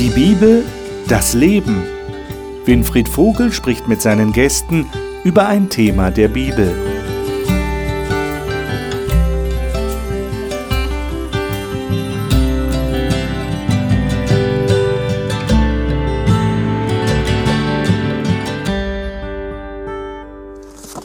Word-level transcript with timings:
Die 0.00 0.08
Bibel, 0.08 0.64
das 1.08 1.34
Leben. 1.34 1.82
Winfried 2.64 3.06
Vogel 3.06 3.52
spricht 3.52 3.86
mit 3.86 4.00
seinen 4.00 4.32
Gästen 4.32 4.86
über 5.24 5.46
ein 5.46 5.68
Thema 5.68 6.10
der 6.10 6.28
Bibel. 6.28 6.72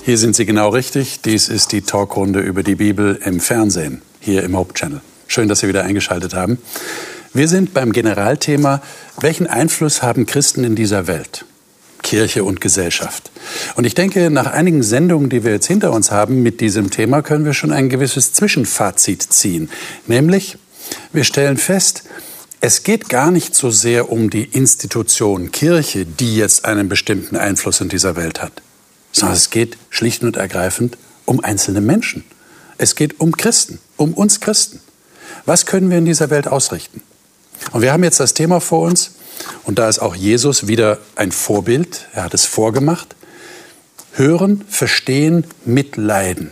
Hier 0.06 0.18
sind 0.18 0.38
Sie 0.38 0.46
genau 0.46 0.70
richtig. 0.70 1.20
Dies 1.20 1.50
ist 1.50 1.74
die 1.74 1.82
Talkrunde 1.82 2.40
über 2.40 2.64
die 2.64 2.76
Bibel 2.76 3.20
im 3.26 3.42
Fernsehen, 3.42 4.02
hier 4.22 4.44
im 4.44 4.56
Hope 4.56 4.74
Channel. 4.74 5.02
Schön, 5.28 5.50
dass 5.50 5.60
Sie 5.60 5.68
wieder 5.68 5.84
eingeschaltet 5.84 6.34
haben. 6.34 6.60
Wir 7.36 7.48
sind 7.48 7.76
beim 7.76 7.92
Generalthema, 7.92 8.82
welchen 9.20 9.46
Einfluss 9.46 10.02
haben 10.02 10.26
Christen 10.26 10.64
in 10.64 10.76
dieser 10.76 11.06
Welt? 11.06 11.46
Kirche 12.02 12.44
und 12.44 12.62
Gesellschaft. 12.62 13.30
Und 13.76 13.86
ich 13.86 13.94
denke, 13.94 14.32
nach 14.32 14.48
einigen 14.48 14.82
Sendungen, 14.82 15.30
die 15.30 15.44
wir 15.44 15.52
jetzt 15.52 15.68
hinter 15.68 15.92
uns 15.92 16.10
haben 16.10 16.42
mit 16.42 16.62
diesem 16.62 16.90
Thema, 16.90 17.22
können 17.22 17.46
wir 17.46 17.54
schon 17.54 17.72
ein 17.72 17.90
gewisses 17.90 18.34
Zwischenfazit 18.34 19.22
ziehen. 19.22 19.70
Nämlich, 20.08 20.58
wir 21.14 21.24
stellen 21.24 21.58
fest, 21.58 22.06
es 22.62 22.82
geht 22.82 23.10
gar 23.10 23.30
nicht 23.30 23.54
so 23.54 23.70
sehr 23.70 24.12
um 24.12 24.32
die 24.32 24.46
Institution 24.46 25.52
Kirche, 25.52 26.06
die 26.06 26.38
jetzt 26.38 26.66
einen 26.66 26.90
bestimmten 26.90 27.38
Einfluss 27.38 27.82
in 27.82 27.90
dieser 27.90 28.16
Welt 28.16 28.42
hat 28.42 28.64
sondern 29.16 29.38
es 29.38 29.50
geht 29.50 29.78
schlicht 29.90 30.24
und 30.24 30.36
ergreifend 30.36 30.98
um 31.24 31.40
einzelne 31.40 31.80
Menschen. 31.82 32.26
Es 32.78 32.96
geht 32.96 33.20
um 33.20 33.38
Christen, 33.38 33.80
um 33.96 34.14
uns 34.14 34.42
Christen. 34.42 34.82
Was 35.46 35.66
können 35.66 35.90
wir 35.90 35.98
in 35.98 36.06
dieser 36.06 36.30
Welt 36.30 36.48
ausrichten? 36.48 37.02
Und 37.72 37.82
wir 37.82 37.92
haben 37.92 38.04
jetzt 38.04 38.20
das 38.20 38.34
Thema 38.34 38.60
vor 38.60 38.82
uns, 38.82 39.12
und 39.64 39.80
da 39.80 39.90
ist 39.90 40.00
auch 40.00 40.16
Jesus 40.16 40.68
wieder 40.68 41.00
ein 41.16 41.32
Vorbild, 41.32 42.08
er 42.14 42.24
hat 42.24 42.34
es 42.34 42.46
vorgemacht. 42.46 43.16
Hören, 44.14 44.64
verstehen, 44.70 45.46
mitleiden. 45.66 46.52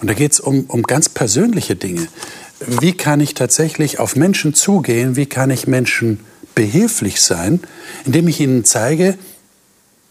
Und 0.00 0.10
da 0.10 0.14
geht 0.14 0.32
es 0.32 0.40
um, 0.40 0.64
um 0.64 0.82
ganz 0.82 1.08
persönliche 1.08 1.76
Dinge. 1.76 2.08
Wie 2.58 2.92
kann 2.92 3.20
ich 3.20 3.34
tatsächlich 3.34 4.00
auf 4.00 4.16
Menschen 4.16 4.52
zugehen? 4.52 5.14
Wie 5.14 5.26
kann 5.26 5.50
ich 5.50 5.68
Menschen 5.68 6.20
behilflich 6.56 7.20
sein, 7.20 7.60
indem 8.04 8.26
ich 8.26 8.40
ihnen 8.40 8.64
zeige, 8.64 9.16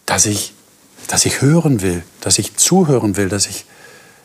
dass 0.06 0.26
ich 0.26 0.54
dass 1.12 1.26
ich 1.26 1.42
hören 1.42 1.82
will, 1.82 2.04
dass 2.22 2.40
ich 2.40 2.56
zuhören 2.56 3.18
will, 3.18 3.28
dass 3.28 3.48
ich, 3.48 3.66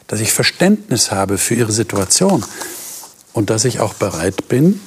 dass 0.06 0.20
ich 0.20 0.32
Verständnis 0.32 1.10
habe 1.10 1.36
für 1.36 1.54
ihre 1.54 1.72
Situation 1.72 2.44
und 3.32 3.50
dass 3.50 3.64
ich 3.64 3.80
auch 3.80 3.94
bereit 3.94 4.48
bin, 4.48 4.80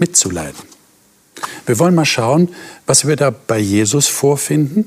mitzuleiden. 0.00 0.60
Wir 1.66 1.78
wollen 1.78 1.94
mal 1.94 2.04
schauen, 2.04 2.48
was 2.86 3.06
wir 3.06 3.16
da 3.16 3.30
bei 3.30 3.58
Jesus 3.58 4.08
vorfinden, 4.08 4.84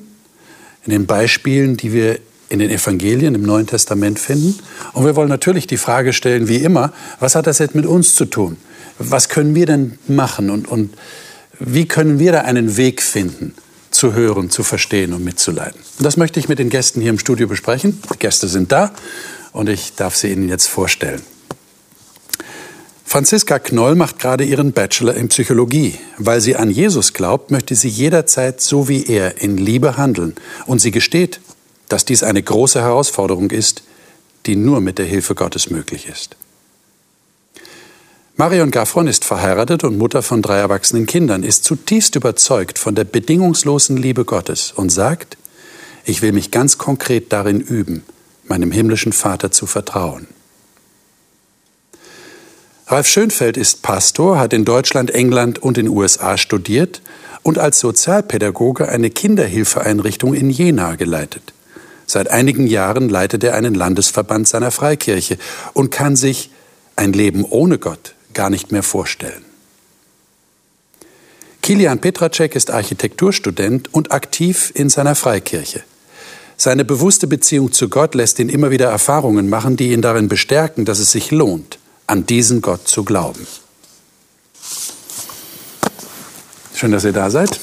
in 0.86 0.92
den 0.92 1.06
Beispielen, 1.06 1.78
die 1.78 1.94
wir 1.94 2.20
in 2.50 2.60
den 2.60 2.70
Evangelien 2.70 3.34
im 3.36 3.44
Neuen 3.44 3.66
Testament 3.66 4.20
finden. 4.20 4.60
Und 4.92 5.06
wir 5.06 5.16
wollen 5.16 5.30
natürlich 5.30 5.66
die 5.66 5.78
Frage 5.78 6.14
stellen, 6.14 6.48
wie 6.48 6.58
immer, 6.58 6.94
was 7.20 7.36
hat 7.36 7.48
das 7.48 7.60
jetzt 7.60 7.74
mit 7.74 7.86
uns 7.86 8.16
zu 8.16 8.26
tun? 8.26 8.58
Was 9.00 9.30
können 9.30 9.56
wir 9.56 9.66
denn 9.66 9.98
machen 10.08 10.50
und, 10.50 10.68
und 10.68 10.94
wie 11.60 11.88
können 11.88 12.20
wir 12.20 12.32
da 12.32 12.42
einen 12.42 12.78
Weg 12.78 13.02
finden, 13.02 13.56
zu 13.94 14.14
hören, 14.14 14.50
zu 14.50 14.64
verstehen 14.64 15.14
und 15.14 15.24
mitzuleiden. 15.24 15.80
Und 15.98 16.04
das 16.04 16.18
möchte 16.18 16.40
ich 16.40 16.50
mit 16.50 16.60
den 16.60 16.70
Gästen 16.70 17.00
hier 17.00 17.12
im 17.12 17.20
Studio 17.20 17.48
besprechen. 17.48 18.02
Die 18.12 18.20
Gäste 18.20 18.48
sind 18.48 18.72
da 18.72 18.92
und 19.52 19.70
ich 19.70 19.96
darf 19.96 20.16
sie 20.16 20.32
Ihnen 20.32 20.50
jetzt 20.50 20.68
vorstellen. 20.68 21.22
Franziska 23.14 23.60
Knoll 23.60 23.94
macht 23.94 24.18
gerade 24.18 24.44
ihren 24.44 24.72
Bachelor 24.72 25.14
in 25.14 25.30
Psychologie. 25.30 26.00
Weil 26.18 26.42
sie 26.42 26.56
an 26.56 26.72
Jesus 26.72 27.14
glaubt, 27.14 27.52
möchte 27.52 27.76
sie 27.76 27.88
jederzeit 27.88 28.60
so 28.60 28.88
wie 28.88 29.06
er 29.06 29.40
in 29.40 29.56
Liebe 29.56 29.98
handeln. 29.98 30.34
Und 30.66 30.82
sie 30.82 30.90
gesteht, 30.90 31.40
dass 31.90 32.06
dies 32.06 32.24
eine 32.24 32.42
große 32.42 32.82
Herausforderung 32.82 33.52
ist, 33.52 33.84
die 34.48 34.56
nur 34.56 34.82
mit 34.82 34.98
der 34.98 35.06
Hilfe 35.06 35.36
Gottes 35.36 35.70
möglich 35.70 36.08
ist. 36.12 36.36
Marion 38.36 38.72
Gaffron 38.72 39.06
ist 39.06 39.26
verheiratet 39.26 39.84
und 39.84 40.00
Mutter 40.00 40.24
von 40.24 40.42
drei 40.42 40.58
erwachsenen 40.58 41.06
Kindern, 41.06 41.44
ist 41.44 41.66
zutiefst 41.66 42.16
überzeugt 42.16 42.80
von 42.80 42.96
der 42.96 43.04
bedingungslosen 43.04 43.96
Liebe 43.96 44.26
Gottes 44.26 44.74
und 44.76 44.90
sagt, 44.90 45.38
ich 46.04 46.24
will 46.24 46.32
mich 46.32 46.50
ganz 46.50 46.80
konkret 46.80 47.32
darin 47.32 47.62
üben, 47.62 48.02
meinem 48.46 48.72
himmlischen 48.72 49.14
Vater 49.14 49.52
zu 49.52 49.68
vertrauen. 49.68 50.26
Ralf 52.88 53.08
Schönfeld 53.08 53.56
ist 53.56 53.82
Pastor, 53.82 54.38
hat 54.38 54.52
in 54.52 54.66
Deutschland, 54.66 55.12
England 55.12 55.62
und 55.62 55.78
den 55.78 55.88
USA 55.88 56.38
studiert 56.38 57.02
und 57.42 57.58
als 57.58 57.80
Sozialpädagoge 57.80 58.90
eine 58.90 59.10
Kinderhilfeeinrichtung 59.10 60.34
in 60.34 60.50
Jena 60.50 60.96
geleitet. 60.96 61.54
Seit 62.06 62.30
einigen 62.30 62.68
Jahren 62.68 63.08
leitet 63.08 63.44
er 63.44 63.56
einen 63.56 63.74
Landesverband 63.74 64.48
seiner 64.48 64.72
Freikirche 64.72 65.38
und 65.74 65.92
kann 65.92 66.16
sich 66.18 66.50
ein 66.96 67.14
Leben 67.14 67.46
ohne 67.46 67.78
Gott 67.78 68.16
gar 68.34 68.50
nicht 68.50 68.72
mehr 68.72 68.84
vorstellen. 68.84 69.46
Kilian 71.62 72.00
Petracek 72.00 72.56
ist 72.56 72.72
Architekturstudent 72.72 73.94
und 73.94 74.12
aktiv 74.12 74.74
in 74.76 74.90
seiner 74.90 75.16
Freikirche. 75.16 75.84
Seine 76.58 76.84
bewusste 76.84 77.28
Beziehung 77.28 77.72
zu 77.72 77.88
Gott 77.88 78.14
lässt 78.14 78.40
ihn 78.40 78.50
immer 78.50 78.70
wieder 78.70 78.90
Erfahrungen 78.90 79.50
machen, 79.50 79.78
die 79.78 79.94
ihn 79.94 80.02
darin 80.02 80.28
bestärken, 80.28 80.84
dass 80.84 81.00
es 81.00 81.12
sich 81.12 81.32
lohnt, 81.32 81.80
an 82.08 82.26
diesen 82.26 82.62
Gott 82.62 82.88
zu 82.88 83.04
glauben. 83.04 83.46
Schön, 86.76 86.92
dass 86.92 87.04
ihr 87.04 87.14
da 87.14 87.30
seid. 87.30 87.60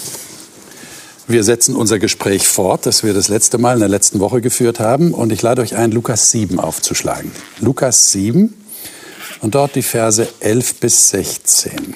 Wir 1.28 1.44
setzen 1.44 1.76
unser 1.76 1.98
Gespräch 1.98 2.48
fort, 2.48 2.86
das 2.86 3.04
wir 3.04 3.14
das 3.14 3.28
letzte 3.28 3.58
Mal 3.58 3.74
in 3.74 3.80
der 3.80 3.88
letzten 3.88 4.18
Woche 4.18 4.40
geführt 4.40 4.80
haben. 4.80 5.14
Und 5.14 5.30
ich 5.30 5.42
lade 5.42 5.62
euch 5.62 5.76
ein, 5.76 5.92
Lukas 5.92 6.30
7 6.30 6.58
aufzuschlagen. 6.58 7.30
Lukas 7.60 8.10
7, 8.12 8.54
und 9.40 9.54
dort 9.54 9.74
die 9.74 9.82
Verse 9.82 10.28
11 10.40 10.74
bis 10.76 11.08
16. 11.10 11.94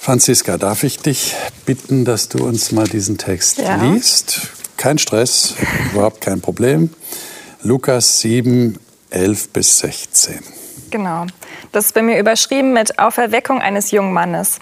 Franziska, 0.00 0.56
darf 0.56 0.82
ich 0.82 0.98
dich 0.98 1.34
bitten, 1.66 2.04
dass 2.04 2.28
du 2.28 2.44
uns 2.44 2.72
mal 2.72 2.86
diesen 2.86 3.18
Text 3.18 3.58
ja. 3.58 3.82
liest? 3.82 4.48
Kein 4.76 4.98
Stress, 4.98 5.54
überhaupt 5.92 6.20
kein 6.20 6.40
Problem. 6.40 6.90
Lukas 7.62 8.20
7, 8.20 8.78
11 9.10 9.50
bis 9.50 9.78
16. 9.78 10.42
Genau. 10.90 11.26
Das 11.72 11.86
ist 11.86 11.94
bei 11.94 12.02
mir 12.02 12.18
überschrieben 12.18 12.72
mit 12.72 12.98
Auferweckung 12.98 13.60
eines 13.60 13.90
jungen 13.90 14.12
Mannes. 14.12 14.58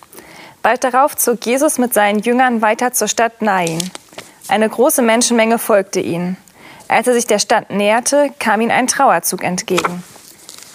Bald 0.63 0.85
darauf 0.85 1.17
zog 1.17 1.45
Jesus 1.47 1.79
mit 1.79 1.95
seinen 1.95 2.19
Jüngern 2.19 2.61
weiter 2.61 2.93
zur 2.93 3.09
Stadt 3.09 3.41
Nain. 3.43 3.79
Eine 4.49 4.69
große 4.69 5.03
Menschenmenge 5.03 5.59
folgte 5.59 6.01
ihnen. 6.01 6.37
Als 6.89 7.07
er 7.07 7.15
sich 7.15 7.27
der 7.27 7.39
Stadt 7.39 7.71
näherte, 7.71 8.31
kam 8.39 8.61
ihm 8.61 8.71
ein 8.71 8.87
Trauerzug 8.87 9.45
entgegen. 9.45 10.03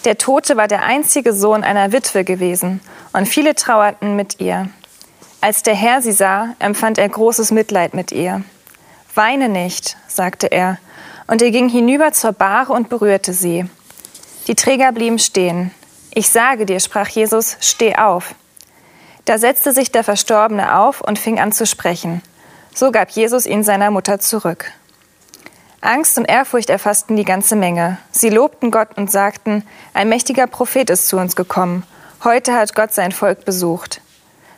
Der 0.04 0.18
Tote 0.18 0.56
war 0.56 0.68
der 0.68 0.84
einzige 0.84 1.32
Sohn 1.32 1.64
einer 1.64 1.92
Witwe 1.92 2.24
gewesen, 2.24 2.80
und 3.12 3.26
viele 3.26 3.54
trauerten 3.54 4.16
mit 4.16 4.40
ihr. 4.40 4.68
Als 5.40 5.62
der 5.62 5.74
Herr 5.74 6.02
sie 6.02 6.12
sah, 6.12 6.54
empfand 6.58 6.98
er 6.98 7.08
großes 7.08 7.50
Mitleid 7.50 7.94
mit 7.94 8.12
ihr. 8.12 8.42
Weine 9.14 9.48
nicht, 9.48 9.96
sagte 10.08 10.46
er, 10.46 10.78
und 11.26 11.42
er 11.42 11.50
ging 11.50 11.68
hinüber 11.68 12.12
zur 12.12 12.32
Bahre 12.32 12.72
und 12.72 12.88
berührte 12.88 13.32
sie. 13.32 13.66
Die 14.46 14.54
Träger 14.54 14.92
blieben 14.92 15.18
stehen. 15.18 15.70
Ich 16.12 16.28
sage 16.28 16.66
dir, 16.66 16.80
sprach 16.80 17.08
Jesus, 17.08 17.56
steh 17.60 17.96
auf. 17.96 18.34
Da 19.24 19.38
setzte 19.38 19.72
sich 19.72 19.90
der 19.90 20.04
Verstorbene 20.04 20.78
auf 20.78 21.00
und 21.00 21.18
fing 21.18 21.40
an 21.40 21.52
zu 21.52 21.66
sprechen. 21.66 22.22
So 22.74 22.90
gab 22.92 23.10
Jesus 23.10 23.46
ihn 23.46 23.64
seiner 23.64 23.90
Mutter 23.90 24.20
zurück. 24.20 24.70
Angst 25.80 26.18
und 26.18 26.24
Ehrfurcht 26.24 26.70
erfassten 26.70 27.16
die 27.16 27.24
ganze 27.24 27.56
Menge. 27.56 27.98
Sie 28.10 28.30
lobten 28.30 28.70
Gott 28.70 28.96
und 28.96 29.10
sagten, 29.10 29.64
ein 29.92 30.08
mächtiger 30.08 30.46
Prophet 30.46 30.88
ist 30.90 31.08
zu 31.08 31.16
uns 31.16 31.36
gekommen. 31.36 31.84
Heute 32.22 32.54
hat 32.54 32.74
Gott 32.74 32.92
sein 32.94 33.12
Volk 33.12 33.44
besucht. 33.44 34.00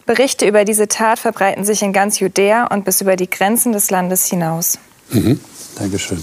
Berichte 0.07 0.47
über 0.47 0.65
diese 0.65 0.87
Tat 0.87 1.19
verbreiten 1.19 1.65
sich 1.65 1.83
in 1.83 1.93
ganz 1.93 2.21
Judäa 2.21 2.67
und 2.67 2.85
bis 2.85 3.01
über 3.01 3.17
die 3.17 3.29
Grenzen 3.29 3.73
des 3.73 3.91
Landes 3.91 4.27
hinaus. 4.27 4.79
Mhm. 5.11 5.41
Dankeschön. 5.77 6.23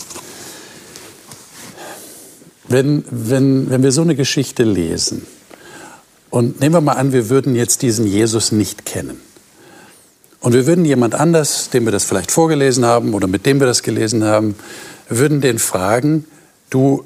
Wenn, 2.74 3.04
wenn, 3.12 3.70
wenn 3.70 3.84
wir 3.84 3.92
so 3.92 4.02
eine 4.02 4.16
Geschichte 4.16 4.64
lesen, 4.64 5.28
und 6.32 6.60
nehmen 6.60 6.74
wir 6.74 6.82
mal 6.82 6.94
an, 6.94 7.14
wir 7.14 7.30
würden 7.30 7.54
jetzt 7.54 7.84
diesen 7.84 8.08
Jesus 8.08 8.52
nicht 8.52 8.84
kennen. 8.84 9.22
Und 10.40 10.54
wir 10.54 10.66
würden 10.66 10.84
jemand 10.84 11.14
anders, 11.14 11.70
dem 11.70 11.86
wir 11.86 11.92
das 11.92 12.04
vielleicht 12.04 12.32
vorgelesen 12.32 12.84
haben 12.84 13.14
oder 13.14 13.28
mit 13.28 13.46
dem 13.46 13.60
wir 13.60 13.68
das 13.68 13.84
gelesen 13.84 14.24
haben, 14.24 14.56
würden 15.08 15.40
den 15.40 15.60
fragen, 15.60 16.26
du, 16.72 17.04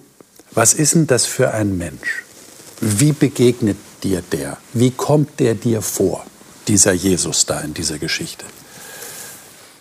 was 0.51 0.73
ist 0.73 0.95
denn 0.95 1.05
das 1.05 1.25
für 1.25 1.51
ein 1.51 1.77
Mensch? 1.77 2.23
Wie 2.79 3.11
begegnet 3.11 3.75
dir 4.03 4.23
der? 4.31 4.55
Wie 4.71 4.91
kommt 4.91 5.41
der 5.41 5.53
dir 5.53 5.81
vor, 5.81 6.25
dieser 6.69 6.93
Jesus 6.93 7.45
da 7.45 7.59
in 7.59 7.73
dieser 7.73 7.97
Geschichte? 7.97 8.45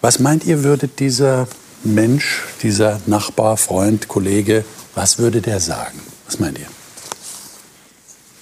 Was 0.00 0.18
meint 0.18 0.44
ihr, 0.46 0.64
würde 0.64 0.88
dieser 0.88 1.46
Mensch, 1.84 2.42
dieser 2.64 3.00
Nachbar, 3.06 3.56
Freund, 3.56 4.08
Kollege, 4.08 4.64
was 4.96 5.18
würde 5.18 5.40
der 5.40 5.60
sagen? 5.60 6.00
Was 6.26 6.40
meint 6.40 6.58
ihr? 6.58 6.66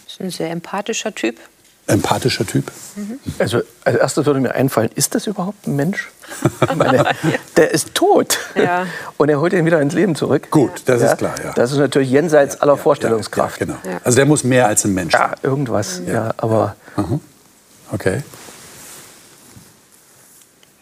Das 0.05 0.15
ist 0.15 0.21
ein 0.21 0.31
sehr 0.31 0.51
empathischer 0.51 1.15
Typ. 1.15 1.37
Empathischer 1.87 2.47
Typ? 2.47 2.73
Also 3.39 3.61
als 3.85 3.97
erstes 3.97 4.25
würde 4.25 4.41
mir 4.41 4.55
einfallen, 4.55 4.89
ist 4.95 5.15
das 5.15 5.27
überhaupt 5.27 5.67
ein 5.67 5.77
Mensch? 5.77 6.09
Meine, 6.77 7.05
der 7.59 7.73
ist 7.73 7.95
tot. 7.95 8.39
Ja. 8.55 8.87
Und 9.19 9.29
er 9.29 9.39
holt 9.39 9.53
ihn 9.53 9.67
wieder 9.67 9.83
ins 9.83 9.93
Leben 9.93 10.15
zurück. 10.15 10.51
Gut, 10.51 10.83
das 10.87 11.03
ist 11.03 11.19
klar, 11.19 11.35
ja. 11.45 11.53
Das 11.53 11.73
ist 11.73 11.79
natürlich 11.79 12.09
jenseits 12.09 12.59
aller 12.63 12.79
Vorstellungskraft. 12.79 13.61
Ja, 13.61 13.67
genau. 13.67 13.79
Also 14.03 14.17
der 14.17 14.25
muss 14.25 14.45
mehr 14.45 14.67
als 14.67 14.85
ein 14.87 14.95
Mensch 14.95 15.13
sein. 15.13 15.21
Ja, 15.21 15.35
irgendwas. 15.43 16.01
Ja, 16.07 16.33
aber 16.39 16.77
Okay. 17.91 18.23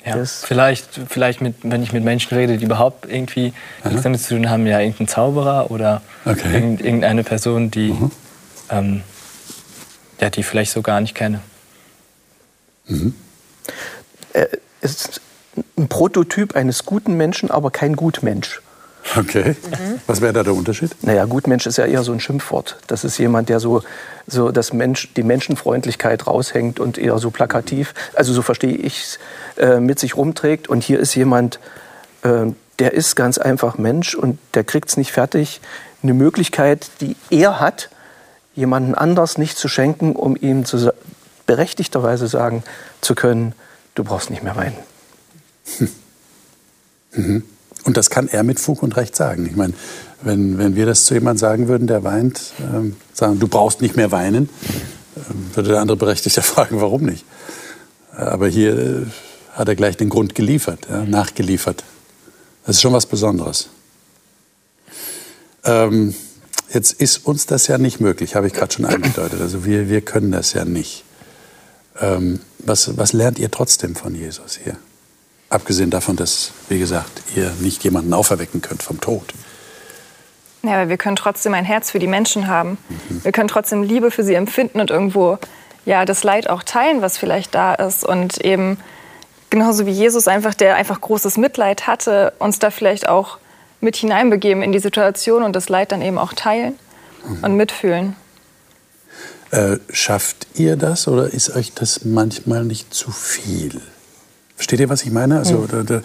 Ja, 0.05 0.17
Das- 0.17 0.45
vielleicht, 0.45 1.01
vielleicht 1.09 1.41
mit, 1.41 1.55
wenn 1.63 1.83
ich 1.83 1.93
mit 1.93 2.03
Menschen 2.03 2.35
rede, 2.37 2.59
die 2.59 2.65
überhaupt 2.65 3.07
irgendwie 3.09 3.53
nichts 3.85 4.03
damit 4.03 4.21
zu 4.21 4.35
tun 4.35 4.51
haben, 4.51 4.67
ja, 4.67 4.81
irgendein 4.81 5.07
Zauberer 5.09 5.71
oder 5.71 6.03
Okay. 6.25 6.53
irgend- 6.55 6.81
irgendeine 6.81 7.23
Person, 7.23 7.71
die, 7.71 7.95
ähm, 8.71 9.03
ja, 10.21 10.29
die 10.31 10.41
ich 10.41 10.47
vielleicht 10.47 10.73
so 10.73 10.83
gar 10.83 11.01
nicht 11.01 11.15
kenne. 11.15 11.41
er 14.33 14.49
ist 14.81 15.21
ein 15.79 15.89
Prototyp 15.89 16.57
eines 16.57 16.85
guten 16.85 17.15
Menschen, 17.17 17.51
aber 17.51 17.71
kein 17.71 17.95
Gutmensch. 17.97 18.61
Okay. 19.17 19.57
Was 20.07 20.21
wäre 20.21 20.33
da 20.33 20.43
der 20.43 20.55
Unterschied? 20.55 20.95
Naja, 21.03 21.25
Gutmensch 21.27 21.67
ist 21.67 21.77
ja 21.79 21.85
eher 21.85 22.03
so 22.03 22.13
ein 22.13 22.21
Schimpfwort. 22.21 22.79
Das 22.87 23.05
ist 23.05 23.19
jemand, 23.19 23.49
der 23.49 23.61
so, 23.61 23.83
so 24.27 24.51
das 24.51 24.73
Mensch, 24.73 25.13
die 25.15 25.23
Menschenfreundlichkeit 25.23 26.27
raushängt 26.27 26.81
und 26.81 26.99
eher 26.99 27.19
so 27.19 27.31
plakativ, 27.31 27.95
also 28.15 28.33
so 28.33 28.43
verstehe 28.43 28.75
ich 28.75 29.19
äh, 29.59 29.81
mit 29.81 29.99
sich 29.99 30.17
rumträgt. 30.17 30.69
Und 30.69 30.83
hier 30.83 30.99
ist 30.99 31.15
jemand, 31.15 31.61
äh, 32.23 32.47
der 32.79 32.95
ist 32.95 33.17
ganz 33.17 33.39
einfach 33.39 33.79
Mensch 33.79 34.15
und 34.15 34.39
der 34.55 34.65
kriegt 34.65 34.89
es 34.89 34.97
nicht 34.97 35.13
fertig, 35.13 35.61
eine 36.03 36.15
Möglichkeit, 36.15 36.91
die 37.01 37.17
er 37.31 37.61
hat, 37.61 37.91
jemanden 38.55 38.95
anders 38.95 39.39
nicht 39.39 39.57
zu 39.57 39.69
schenken, 39.69 40.17
um 40.17 40.37
ihm 40.37 40.65
zu, 40.65 40.93
berechtigterweise 41.47 42.29
sagen 42.29 42.65
zu 43.01 43.15
können, 43.15 43.55
du 43.95 44.05
brauchst 44.05 44.31
nicht 44.31 44.43
mehr 44.43 44.57
weinen. 44.57 44.77
Und 47.85 47.97
das 47.97 48.11
kann 48.11 48.29
er 48.29 48.43
mit 48.43 48.61
Fug 48.61 48.83
und 48.83 48.97
Recht 48.97 49.17
sagen. 49.17 49.47
Ich 49.47 49.57
meine, 49.57 49.75
wenn, 50.23 50.59
wenn 50.59 50.77
wir 50.77 50.87
das 50.87 51.05
zu 51.05 51.15
jemandem 51.15 51.39
sagen 51.39 51.69
würden, 51.69 51.87
der 51.87 52.05
weint, 52.05 52.53
ähm, 52.61 52.97
sagen, 53.13 53.39
du 53.39 53.49
brauchst 53.49 53.83
nicht 53.83 53.97
mehr 53.97 54.13
weinen, 54.13 54.49
ähm, 55.17 55.51
würde 55.55 55.71
der 55.71 55.81
andere 55.81 55.97
berechtigter 55.97 56.43
fragen, 56.43 56.81
warum 56.81 57.03
nicht. 57.03 57.25
Aber 58.13 58.49
hier 58.49 58.79
äh, 58.79 59.07
hat 59.53 59.69
er 59.69 59.75
gleich 59.75 59.97
den 59.97 60.09
Grund 60.09 60.35
geliefert, 60.35 60.87
ja, 60.89 61.05
nachgeliefert. 61.05 61.85
Das 62.65 62.77
ist 62.77 62.83
schon 62.83 62.93
was 62.93 63.07
Besonderes. 63.07 63.69
Ähm, 65.65 66.15
jetzt 66.73 66.93
ist 66.93 67.27
uns 67.27 67.47
das 67.47 67.67
ja 67.67 67.79
nicht 67.79 68.01
möglich, 68.01 68.35
habe 68.35 68.47
ich 68.47 68.53
gerade 68.53 68.73
schon 68.73 68.85
angedeutet. 68.85 69.41
Also 69.41 69.65
wir, 69.65 69.89
wir 69.89 70.01
können 70.01 70.33
das 70.33 70.53
ja 70.53 70.65
nicht. 70.65 71.05
Ähm, 72.01 72.41
was, 72.59 72.97
was 72.97 73.13
lernt 73.13 73.39
ihr 73.39 73.51
trotzdem 73.51 73.95
von 73.97 74.15
Jesus 74.15 74.59
hier? 74.63 74.77
Abgesehen 75.53 75.91
davon, 75.91 76.17
dass, 76.17 76.53
wie 76.71 76.79
gesagt, 76.79 77.23
ihr 77.37 77.53
nicht 77.61 77.85
jemanden 77.85 78.15
auferwecken 78.15 78.63
könnt 78.63 78.83
vom 78.83 79.03
Tod. 79.03 79.35
Ja, 80.63 80.81
aber 80.81 80.89
wir 80.89 80.97
können 80.97 81.17
trotzdem 81.17 81.53
ein 81.53 81.67
Herz 81.67 81.91
für 81.91 81.99
die 81.99 82.07
Menschen 82.07 82.47
haben. 82.47 82.79
Wir 83.23 83.33
können 83.33 83.49
trotzdem 83.49 83.83
Liebe 83.83 84.11
für 84.11 84.25
sie 84.25 84.33
empfinden 84.33 84.81
und 84.81 84.91
irgendwo 84.91 85.39
ja, 85.85 86.07
das 86.07 86.25
Leid 86.25 86.49
auch 86.49 86.63
teilen, 86.63 87.03
was 87.03 87.19
vielleicht 87.19 87.55
da 87.55 87.75
ist. 87.75 88.03
Und 88.03 88.39
eben 88.43 88.79
genauso 89.51 89.85
wie 89.85 89.91
Jesus 89.91 90.27
einfach, 90.27 90.55
der 90.55 90.77
einfach 90.77 90.99
großes 90.99 91.37
Mitleid 91.37 91.87
hatte, 91.87 92.33
uns 92.39 92.59
da 92.59 92.71
vielleicht 92.71 93.07
auch 93.07 93.37
mit 93.83 93.97
hineinbegeben 93.97 94.63
in 94.63 94.73
die 94.73 94.79
Situation 94.79 95.43
und 95.43 95.55
das 95.55 95.69
Leid 95.69 95.93
dann 95.93 96.01
eben 96.01 96.17
auch 96.17 96.33
teilen 96.33 96.79
und 97.43 97.57
mitfühlen. 97.57 98.17
Äh, 99.51 99.77
schafft 99.93 100.47
ihr 100.55 100.77
das 100.77 101.09
oder 101.09 101.27
ist 101.27 101.55
euch 101.55 101.75
das 101.75 102.07
manchmal 102.07 102.65
nicht 102.65 102.95
zu 102.95 103.11
viel? 103.11 103.83
Versteht 104.63 104.79
ihr, 104.79 104.89
was 104.89 105.03
ich 105.03 105.11
meine? 105.11 105.39
Also 105.39 105.67
da, 105.67 105.83
da, 105.83 106.03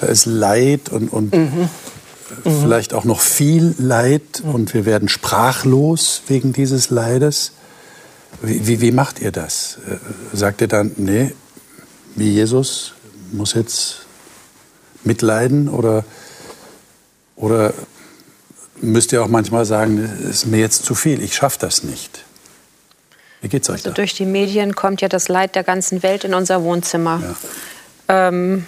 da 0.00 0.06
ist 0.08 0.26
Leid 0.26 0.88
und, 0.88 1.12
und 1.12 1.32
vielleicht 2.42 2.92
auch 2.92 3.04
noch 3.04 3.20
viel 3.20 3.72
Leid 3.78 4.42
und 4.42 4.74
wir 4.74 4.84
werden 4.84 5.08
sprachlos 5.08 6.22
wegen 6.26 6.52
dieses 6.52 6.90
Leides. 6.90 7.52
Wie, 8.42 8.66
wie, 8.66 8.80
wie 8.80 8.90
macht 8.90 9.20
ihr 9.20 9.30
das? 9.30 9.78
Äh, 9.88 10.36
Sagt 10.36 10.60
ihr 10.60 10.66
dann, 10.66 10.90
nee, 10.96 11.32
wie 12.16 12.32
Jesus 12.32 12.94
muss 13.30 13.54
jetzt 13.54 13.98
mitleiden 15.04 15.68
oder, 15.68 16.04
oder 17.36 17.72
müsst 18.80 19.12
ihr 19.12 19.22
auch 19.22 19.28
manchmal 19.28 19.64
sagen, 19.66 19.98
es 20.24 20.38
ist 20.38 20.46
mir 20.46 20.58
jetzt 20.58 20.84
zu 20.84 20.96
viel, 20.96 21.22
ich 21.22 21.36
schaffe 21.36 21.58
das 21.60 21.84
nicht? 21.84 22.24
Wie 23.40 23.48
geht's 23.48 23.70
euch 23.70 23.74
Also 23.76 23.90
da? 23.90 23.94
durch 23.94 24.14
die 24.14 24.26
Medien 24.26 24.74
kommt 24.74 25.00
ja 25.00 25.08
das 25.08 25.28
Leid 25.28 25.54
der 25.54 25.62
ganzen 25.62 26.02
Welt 26.02 26.24
in 26.24 26.34
unser 26.34 26.64
Wohnzimmer. 26.64 27.36
Ähm, 28.10 28.66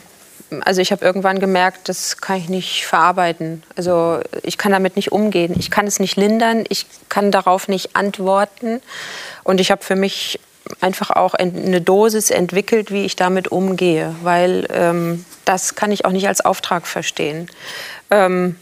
also 0.65 0.81
ich 0.81 0.93
habe 0.93 1.05
irgendwann 1.05 1.39
gemerkt, 1.39 1.89
das 1.89 2.19
kann 2.19 2.37
ich 2.37 2.49
nicht 2.49 2.87
verarbeiten. 2.87 3.62
Also 3.77 4.21
ich 4.43 4.59
kann 4.59 4.73
damit 4.73 4.97
nicht 4.97 5.12
umgehen. 5.12 5.55
Ich 5.59 5.71
kann 5.71 5.87
es 5.87 5.99
nicht 5.99 6.17
lindern. 6.17 6.65
Ich 6.69 6.87
kann 7.09 7.31
darauf 7.31 7.69
nicht 7.69 7.97
antworten. 7.97 8.81
Und 9.44 9.61
ich 9.61 9.71
habe 9.71 9.83
für 9.83 9.97
mich 9.97 10.39
einfach 10.81 11.11
auch 11.11 11.35
eine 11.35 11.81
Dosis 11.81 12.31
entwickelt, 12.31 12.91
wie 12.91 13.05
ich 13.05 13.17
damit 13.17 13.49
umgehe, 13.49 14.15
weil 14.23 14.67
ähm, 14.71 15.25
das 15.44 15.75
kann 15.75 15.91
ich 15.93 16.05
auch 16.05 16.12
nicht 16.12 16.29
als 16.29 16.41
Auftrag 16.41 16.87
verstehen. 16.87 17.49
Ähm, 18.11 18.56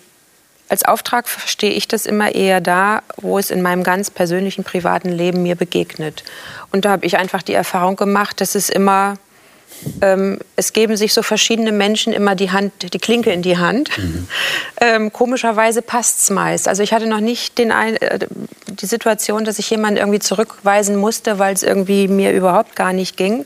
als 0.69 0.85
Auftrag 0.85 1.29
verstehe 1.29 1.73
ich 1.73 1.89
das 1.89 2.07
immer 2.07 2.35
eher 2.35 2.61
da, 2.61 3.03
wo 3.17 3.39
es 3.39 3.51
in 3.51 3.61
meinem 3.61 3.83
ganz 3.83 4.11
persönlichen 4.11 4.63
privaten 4.65 5.11
Leben 5.11 5.43
mir 5.43 5.57
begegnet. 5.57 6.23
Und 6.71 6.85
da 6.85 6.91
habe 6.91 7.07
ich 7.07 7.19
einfach 7.19 7.43
die 7.43 7.55
Erfahrung 7.55 7.97
gemacht, 7.97 8.41
dass 8.41 8.55
es 8.55 8.71
immer, 8.71 9.17
ähm, 10.03 10.39
es 10.57 10.73
geben 10.73 10.97
sich 10.97 11.15
so 11.15 11.23
verschiedene 11.23 11.73
Menschen 11.73 12.13
immer 12.13 12.35
die 12.35 12.51
Hand, 12.51 12.93
die 12.93 12.99
Klinke 12.99 13.33
in 13.33 13.43
die 13.43 13.59
Hand. 13.59 13.91
Ähm, 14.83 15.13
komischerweise 15.13 15.83
passt 15.83 16.21
es 16.21 16.31
meist. 16.31 16.67
Also 16.67 16.83
ich 16.83 16.95
hatte 16.95 17.07
noch 17.07 17.21
nicht 17.21 17.59
den 17.59 17.71
ein, 17.71 17.97
äh, 17.97 18.19
die 18.67 18.87
Situation, 18.87 19.45
dass 19.45 19.59
ich 19.59 19.69
jemanden 19.69 19.99
irgendwie 19.99 20.21
zurückweisen 20.21 20.97
musste, 20.97 21.39
weil 21.39 21.53
es 21.53 21.63
irgendwie 21.63 22.09
mir 22.09 22.33
überhaupt 22.33 22.77
gar 22.77 22.95
nicht 22.95 23.19
ging. 23.19 23.45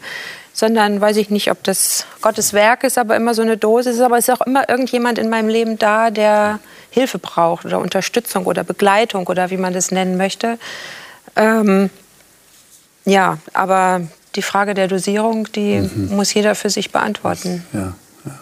Sondern 0.52 1.00
weiß 1.00 1.16
ich 1.16 1.30
nicht, 1.30 1.50
ob 1.50 1.64
das 1.64 2.06
Gottes 2.20 2.52
Werk 2.52 2.84
ist, 2.84 2.98
aber 2.98 3.16
immer 3.16 3.34
so 3.34 3.42
eine 3.42 3.56
Dosis 3.56 3.96
ist. 3.96 4.00
Aber 4.00 4.16
es 4.18 4.28
ist 4.28 4.34
auch 4.40 4.46
immer 4.46 4.68
irgendjemand 4.68 5.18
in 5.18 5.28
meinem 5.28 5.48
Leben 5.48 5.76
da, 5.76 6.10
der 6.10 6.60
Hilfe 6.90 7.18
braucht 7.18 7.64
oder 7.64 7.80
Unterstützung 7.80 8.46
oder 8.46 8.62
Begleitung 8.62 9.26
oder 9.26 9.50
wie 9.50 9.56
man 9.56 9.74
das 9.74 9.90
nennen 9.90 10.16
möchte. 10.16 10.58
Ähm, 11.34 11.90
ja, 13.04 13.38
aber 13.52 14.02
die 14.36 14.42
Frage 14.42 14.74
der 14.74 14.88
Dosierung, 14.88 15.48
die 15.52 15.88
muss 16.10 16.32
jeder 16.34 16.54
für 16.54 16.70
sich 16.70 16.90
beantworten. 16.92 17.64
Ja, 17.72 17.92
ja, 18.24 18.32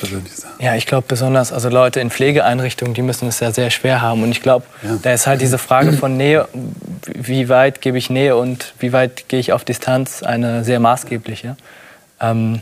persönlich 0.00 0.34
sagen. 0.34 0.54
Ja, 0.58 0.74
ich 0.74 0.86
glaube 0.86 1.06
besonders, 1.08 1.52
also 1.52 1.68
Leute 1.68 2.00
in 2.00 2.10
Pflegeeinrichtungen, 2.10 2.94
die 2.94 3.02
müssen 3.02 3.28
es 3.28 3.40
ja 3.40 3.52
sehr 3.52 3.70
schwer 3.70 4.00
haben. 4.02 4.22
Und 4.22 4.30
ich 4.32 4.42
glaube, 4.42 4.66
Ja. 4.82 4.98
da 5.02 5.12
ist 5.12 5.26
halt 5.26 5.40
diese 5.40 5.58
Frage 5.58 5.92
von 5.92 6.16
Nähe, 6.16 6.48
wie 7.14 7.48
weit 7.48 7.80
gebe 7.80 7.98
ich 7.98 8.10
Nähe 8.10 8.36
und 8.36 8.74
wie 8.78 8.92
weit 8.92 9.28
gehe 9.28 9.38
ich 9.40 9.52
auf 9.52 9.64
Distanz, 9.64 10.22
eine 10.22 10.64
sehr 10.64 10.80
maßgebliche. 10.80 11.56
Ähm, 12.20 12.60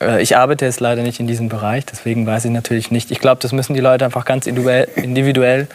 äh, 0.00 0.20
ich 0.22 0.36
arbeite 0.36 0.64
jetzt 0.64 0.80
leider 0.80 1.02
nicht 1.02 1.20
in 1.20 1.26
diesem 1.26 1.48
Bereich, 1.48 1.84
deswegen 1.86 2.26
weiß 2.26 2.44
ich 2.46 2.50
natürlich 2.50 2.90
nicht. 2.90 3.10
Ich 3.10 3.20
glaube, 3.20 3.40
das 3.40 3.52
müssen 3.52 3.74
die 3.74 3.80
Leute 3.80 4.04
einfach 4.04 4.24
ganz 4.24 4.46
individuell, 4.46 4.88
individuell 4.96 5.68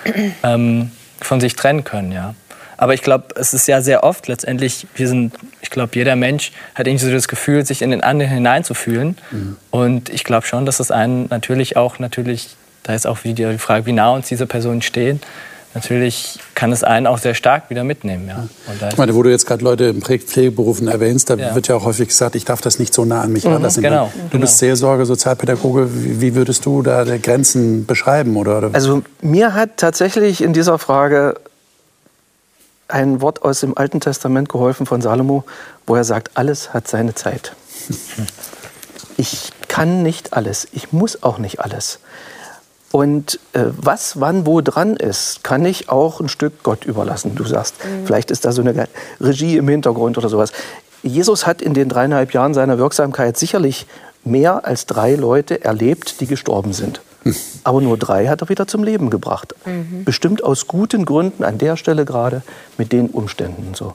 ähm, 0.43 0.91
von 1.21 1.39
sich 1.39 1.55
trennen 1.55 1.83
können, 1.83 2.11
ja. 2.11 2.33
Aber 2.81 2.93
ich 2.93 3.01
glaube, 3.01 3.25
es 3.35 3.53
ist 3.53 3.67
ja 3.67 3.81
sehr 3.81 4.05
oft 4.05 4.29
letztendlich, 4.29 4.87
wir 4.95 5.09
sind, 5.09 5.33
ich 5.61 5.69
glaube, 5.69 5.91
jeder 5.95 6.15
Mensch 6.15 6.53
hat 6.75 6.87
irgendwie 6.87 7.05
so 7.07 7.11
das 7.11 7.27
Gefühl, 7.27 7.65
sich 7.65 7.81
in 7.81 7.91
den 7.91 8.01
anderen 8.01 8.31
hineinzufühlen. 8.31 9.17
Und 9.69 10.07
ich 10.09 10.23
glaube 10.23 10.47
schon, 10.47 10.65
dass 10.65 10.79
es 10.79 10.89
einen 10.89 11.27
natürlich 11.29 11.75
auch, 11.75 11.99
natürlich, 11.99 12.55
da 12.83 12.93
ist 12.93 13.05
auch 13.05 13.25
wieder 13.25 13.51
die 13.51 13.57
Frage, 13.57 13.85
wie 13.85 13.91
nah 13.91 14.11
uns 14.11 14.29
diese 14.29 14.45
Personen 14.45 14.81
stehen. 14.81 15.19
Natürlich 15.73 16.39
kann 16.55 16.71
es 16.71 16.83
einen 16.85 17.05
auch 17.05 17.17
sehr 17.17 17.35
stark 17.35 17.69
wieder 17.69 17.83
mitnehmen, 17.83 18.27
ja. 18.29 18.47
Und 18.67 18.81
da 18.81 18.87
Ich 18.89 18.97
meine, 18.97 19.13
wo 19.13 19.21
du 19.23 19.29
jetzt 19.29 19.45
gerade 19.45 19.63
Leute 19.63 19.83
in 19.83 20.01
Pflegeberufen 20.01 20.87
erwähnst, 20.87 21.29
da 21.29 21.35
Ja. 21.35 21.53
wird 21.53 21.67
ja 21.67 21.75
auch 21.75 21.83
häufig 21.85 22.07
gesagt, 22.07 22.35
ich 22.35 22.45
darf 22.45 22.61
das 22.61 22.79
nicht 22.79 22.93
so 22.93 23.03
nah 23.05 23.21
an 23.21 23.31
mich 23.33 23.45
ranlassen. 23.45 23.83
genau, 23.83 24.11
Du 24.15 24.29
genau. 24.29 24.41
bist 24.41 24.57
Seelsorger, 24.57 25.05
Sozialpädagoge. 25.05 25.89
Wie, 26.21 26.33
würdest 26.33 26.65
du 26.65 26.81
da 26.81 27.03
die 27.05 27.21
Grenzen 27.21 27.85
beschreiben? 27.85 28.37
Oder? 28.37 28.69
Also 28.73 29.03
mir 29.21 29.53
hat 29.53 29.71
tatsächlich 29.77 30.41
in 30.41 30.53
dieser 30.53 30.79
Frage 30.79 31.35
ein 32.89 33.21
Wort 33.21 33.43
aus 33.43 33.61
dem 33.61 33.77
Alten 33.77 33.99
Testament 33.99 34.49
geholfen 34.49 34.85
von 34.85 35.01
Salomo, 35.01 35.43
wo 35.85 35.95
er 35.95 36.03
sagt, 36.03 36.31
alles 36.35 36.73
hat 36.73 36.87
seine 36.87 37.15
Zeit. 37.15 37.53
Ich 39.17 39.51
kann 39.67 40.01
nicht 40.01 40.31
alles, 40.31 40.65
ich 40.71 40.93
muss 40.93 41.23
auch 41.23 41.39
nicht 41.39 41.59
alles. 41.59 41.99
Und 42.89 43.37
äh, 43.51 43.65
was 43.75 44.21
wann 44.21 44.45
wo 44.45 44.61
dran 44.61 44.95
ist, 44.95 45.43
kann 45.43 45.65
ich 45.65 45.89
auch 45.89 46.21
ein 46.21 46.29
Stück 46.29 46.63
Gott 46.63 46.85
überlassen. 46.85 47.35
Du 47.35 47.43
sagst, 47.43 47.75
vielleicht 48.05 48.31
ist 48.31 48.45
da 48.45 48.53
so 48.53 48.61
eine 48.61 48.87
Regie 49.19 49.57
im 49.57 49.67
Hintergrund 49.67 50.17
oder 50.17 50.29
sowas. 50.29 50.53
Jesus 51.03 51.45
hat 51.45 51.61
in 51.61 51.73
den 51.73 51.89
dreieinhalb 51.89 52.33
Jahren 52.33 52.53
seiner 52.53 52.77
Wirksamkeit 52.77 53.37
sicherlich 53.37 53.87
mehr 54.23 54.65
als 54.65 54.85
drei 54.85 55.15
Leute 55.15 55.65
erlebt, 55.65 56.21
die 56.21 56.25
gestorben 56.25 56.71
sind. 56.71 57.01
Aber 57.63 57.81
nur 57.81 57.97
drei 57.97 58.27
hat 58.27 58.41
er 58.41 58.49
wieder 58.49 58.67
zum 58.67 58.83
Leben 58.83 59.09
gebracht. 59.09 59.53
Bestimmt 60.05 60.43
aus 60.43 60.67
guten 60.67 61.05
Gründen 61.05 61.43
an 61.43 61.57
der 61.57 61.75
Stelle 61.75 62.05
gerade 62.05 62.41
mit 62.77 62.91
den 62.91 63.09
Umständen 63.09 63.73
so. 63.75 63.93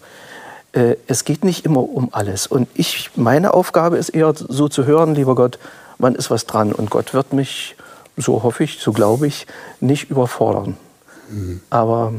äh, 0.75 0.97
es 1.07 1.25
geht 1.25 1.45
nicht 1.45 1.64
immer 1.64 1.81
um 1.88 2.09
alles. 2.12 2.47
Und 2.47 2.69
ich, 2.75 3.11
meine 3.16 3.54
Aufgabe 3.54 3.97
ist 3.97 4.11
eher 4.11 4.35
so 4.37 4.69
zu 4.69 4.85
hören, 4.85 5.14
lieber 5.14 5.35
Gott, 5.35 5.59
wann 5.99 6.14
ist 6.14 6.31
was 6.31 6.47
dran? 6.47 6.73
Und 6.73 6.90
Gott 6.90 7.14
wird 7.14 7.33
mich, 7.33 7.76
so 8.16 8.43
hoffe 8.43 8.64
ich, 8.64 8.78
so 8.81 8.93
glaube 8.93 9.26
ich, 9.26 9.47
nicht 9.81 10.11
überfordern. 10.11 10.76
Mhm. 11.31 11.61
Aber 11.71 12.14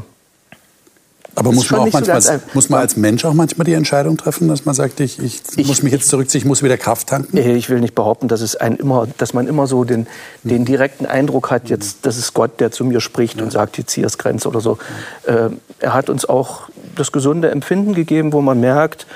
aber 1.36 1.52
muss 1.52 1.70
man, 1.70 1.80
auch 1.80 1.92
manchmal, 1.92 2.20
so 2.22 2.32
muss 2.54 2.70
man 2.70 2.80
als 2.80 2.96
Mensch 2.96 3.24
auch 3.26 3.34
manchmal 3.34 3.66
die 3.66 3.74
Entscheidung 3.74 4.16
treffen, 4.16 4.48
dass 4.48 4.64
man 4.64 4.74
sagt, 4.74 5.00
ich, 5.00 5.18
ich, 5.18 5.42
ich 5.56 5.66
muss 5.68 5.82
mich 5.82 5.92
jetzt 5.92 6.08
zurückziehen, 6.08 6.40
ich 6.40 6.46
muss 6.46 6.62
wieder 6.62 6.78
Kraft 6.78 7.08
tanken? 7.08 7.36
Ich 7.36 7.68
will 7.68 7.80
nicht 7.80 7.94
behaupten, 7.94 8.26
dass, 8.26 8.40
es 8.40 8.56
ein 8.56 8.76
immer, 8.76 9.06
dass 9.18 9.34
man 9.34 9.46
immer 9.46 9.66
so 9.66 9.84
den, 9.84 10.06
den 10.44 10.64
direkten 10.64 11.04
Eindruck 11.04 11.50
hat, 11.50 11.68
jetzt, 11.68 12.06
das 12.06 12.16
ist 12.16 12.32
Gott, 12.32 12.58
der 12.58 12.72
zu 12.72 12.86
mir 12.86 13.02
spricht 13.02 13.36
ja. 13.36 13.44
und 13.44 13.50
sagt, 13.50 13.76
jetzt 13.76 13.92
hier 13.92 14.06
ist 14.06 14.16
Grenze 14.16 14.48
oder 14.48 14.60
so. 14.60 14.78
Ja. 15.26 15.46
Äh, 15.46 15.50
er 15.80 15.92
hat 15.92 16.08
uns 16.08 16.26
auch 16.26 16.70
das 16.94 17.12
gesunde 17.12 17.50
Empfinden 17.50 17.94
gegeben, 17.94 18.32
wo 18.32 18.40
man 18.40 18.58
merkt, 18.58 19.06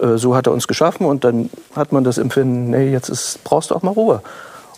äh, 0.00 0.16
so 0.16 0.34
hat 0.34 0.48
er 0.48 0.52
uns 0.52 0.66
geschaffen 0.66 1.06
und 1.06 1.22
dann 1.22 1.48
hat 1.76 1.92
man 1.92 2.02
das 2.02 2.18
Empfinden, 2.18 2.70
nee, 2.70 2.90
jetzt 2.90 3.08
ist, 3.08 3.44
brauchst 3.44 3.70
du 3.70 3.76
auch 3.76 3.82
mal 3.82 3.92
Ruhe. 3.92 4.20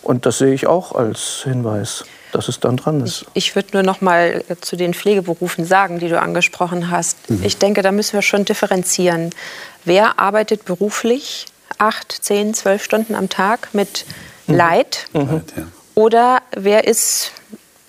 Und 0.03 0.27
das 0.27 0.37
sehe 0.37 0.53
ich 0.53 0.67
auch 0.67 0.93
als 0.93 1.41
Hinweis 1.43 2.05
dass 2.31 2.47
es 2.47 2.59
dann 2.59 2.77
dran 2.77 3.01
ist. 3.01 3.25
Ich, 3.33 3.47
ich 3.49 3.55
würde 3.55 3.69
nur 3.73 3.83
noch 3.83 4.01
mal 4.01 4.43
zu 4.61 4.75
den 4.75 4.93
Pflegeberufen 4.93 5.65
sagen, 5.65 5.99
die 5.99 6.09
du 6.09 6.19
angesprochen 6.19 6.89
hast. 6.89 7.29
Mhm. 7.29 7.43
Ich 7.43 7.57
denke, 7.57 7.81
da 7.81 7.91
müssen 7.91 8.13
wir 8.13 8.21
schon 8.21 8.45
differenzieren. 8.45 9.31
Wer 9.85 10.19
arbeitet 10.19 10.65
beruflich 10.65 11.47
acht, 11.77 12.11
zehn, 12.21 12.53
zwölf 12.53 12.83
Stunden 12.83 13.15
am 13.15 13.29
Tag 13.29 13.69
mit 13.73 14.05
mhm. 14.47 14.55
Leid? 14.55 15.07
Mhm. 15.13 15.41
Oder 15.95 16.41
wer 16.55 16.87
ist 16.87 17.31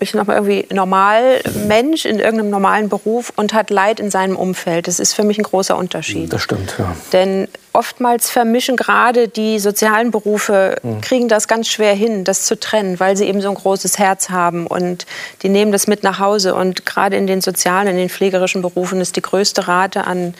ich 0.03 0.13
noch 0.13 0.27
mal 0.27 0.35
irgendwie 0.35 0.67
normal 0.73 1.41
Mensch 1.67 2.05
in 2.05 2.19
irgendeinem 2.19 2.49
normalen 2.49 2.89
Beruf 2.89 3.33
und 3.35 3.53
hat 3.53 3.69
Leid 3.69 3.99
in 3.99 4.11
seinem 4.11 4.35
Umfeld. 4.35 4.87
Das 4.87 4.99
ist 4.99 5.13
für 5.13 5.23
mich 5.23 5.37
ein 5.37 5.43
großer 5.43 5.77
Unterschied. 5.77 6.31
Das 6.31 6.41
stimmt, 6.41 6.75
ja. 6.77 6.95
Denn 7.11 7.47
oftmals 7.73 8.29
vermischen 8.29 8.75
gerade 8.75 9.27
die 9.27 9.59
sozialen 9.59 10.11
Berufe, 10.11 10.77
mhm. 10.83 11.01
kriegen 11.01 11.27
das 11.27 11.47
ganz 11.47 11.67
schwer 11.67 11.93
hin, 11.93 12.23
das 12.23 12.45
zu 12.45 12.59
trennen, 12.59 12.99
weil 12.99 13.17
sie 13.17 13.25
eben 13.25 13.41
so 13.41 13.49
ein 13.49 13.55
großes 13.55 13.97
Herz 13.97 14.29
haben 14.29 14.67
und 14.67 15.05
die 15.41 15.49
nehmen 15.49 15.71
das 15.71 15.87
mit 15.87 16.03
nach 16.03 16.19
Hause. 16.19 16.55
Und 16.55 16.85
gerade 16.85 17.17
in 17.17 17.27
den 17.27 17.41
sozialen, 17.41 17.87
in 17.87 17.97
den 17.97 18.09
pflegerischen 18.09 18.61
Berufen 18.61 19.01
ist 19.01 19.15
die 19.15 19.21
größte 19.21 19.67
Rate 19.67 20.05
an 20.05 20.33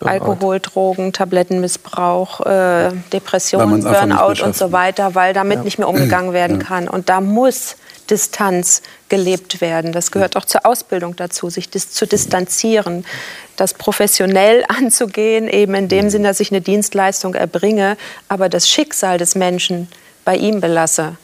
Alkohol, 0.00 0.60
Drogen, 0.60 1.12
Tablettenmissbrauch, 1.12 2.46
äh, 2.46 2.90
Depressionen, 3.12 3.82
Burnout 3.82 4.44
und 4.44 4.56
so 4.56 4.72
weiter, 4.72 5.14
weil 5.14 5.32
damit 5.32 5.58
ja. 5.58 5.64
nicht 5.64 5.78
mehr 5.78 5.88
umgegangen 5.88 6.32
werden 6.32 6.60
ja. 6.60 6.66
kann. 6.66 6.88
Und 6.88 7.08
da 7.08 7.20
muss 7.20 7.76
Distanz 8.10 8.82
gelebt 9.08 9.60
werden. 9.60 9.92
Das 9.92 10.10
gehört 10.10 10.36
auch 10.36 10.44
zur 10.44 10.66
Ausbildung 10.66 11.16
dazu, 11.16 11.50
sich 11.50 11.70
dis 11.70 11.90
zu 11.90 12.06
distanzieren, 12.06 13.04
das 13.56 13.74
professionell 13.74 14.64
anzugehen, 14.68 15.48
eben 15.48 15.74
in 15.74 15.88
dem 15.88 16.10
Sinne, 16.10 16.28
dass 16.28 16.40
ich 16.40 16.50
eine 16.50 16.60
Dienstleistung 16.60 17.34
erbringe, 17.34 17.96
aber 18.28 18.48
das 18.48 18.68
Schicksal 18.68 19.18
des 19.18 19.34
Menschen 19.34 19.88
bei 20.24 20.36
ihm 20.36 20.60
belasse. 20.60 21.16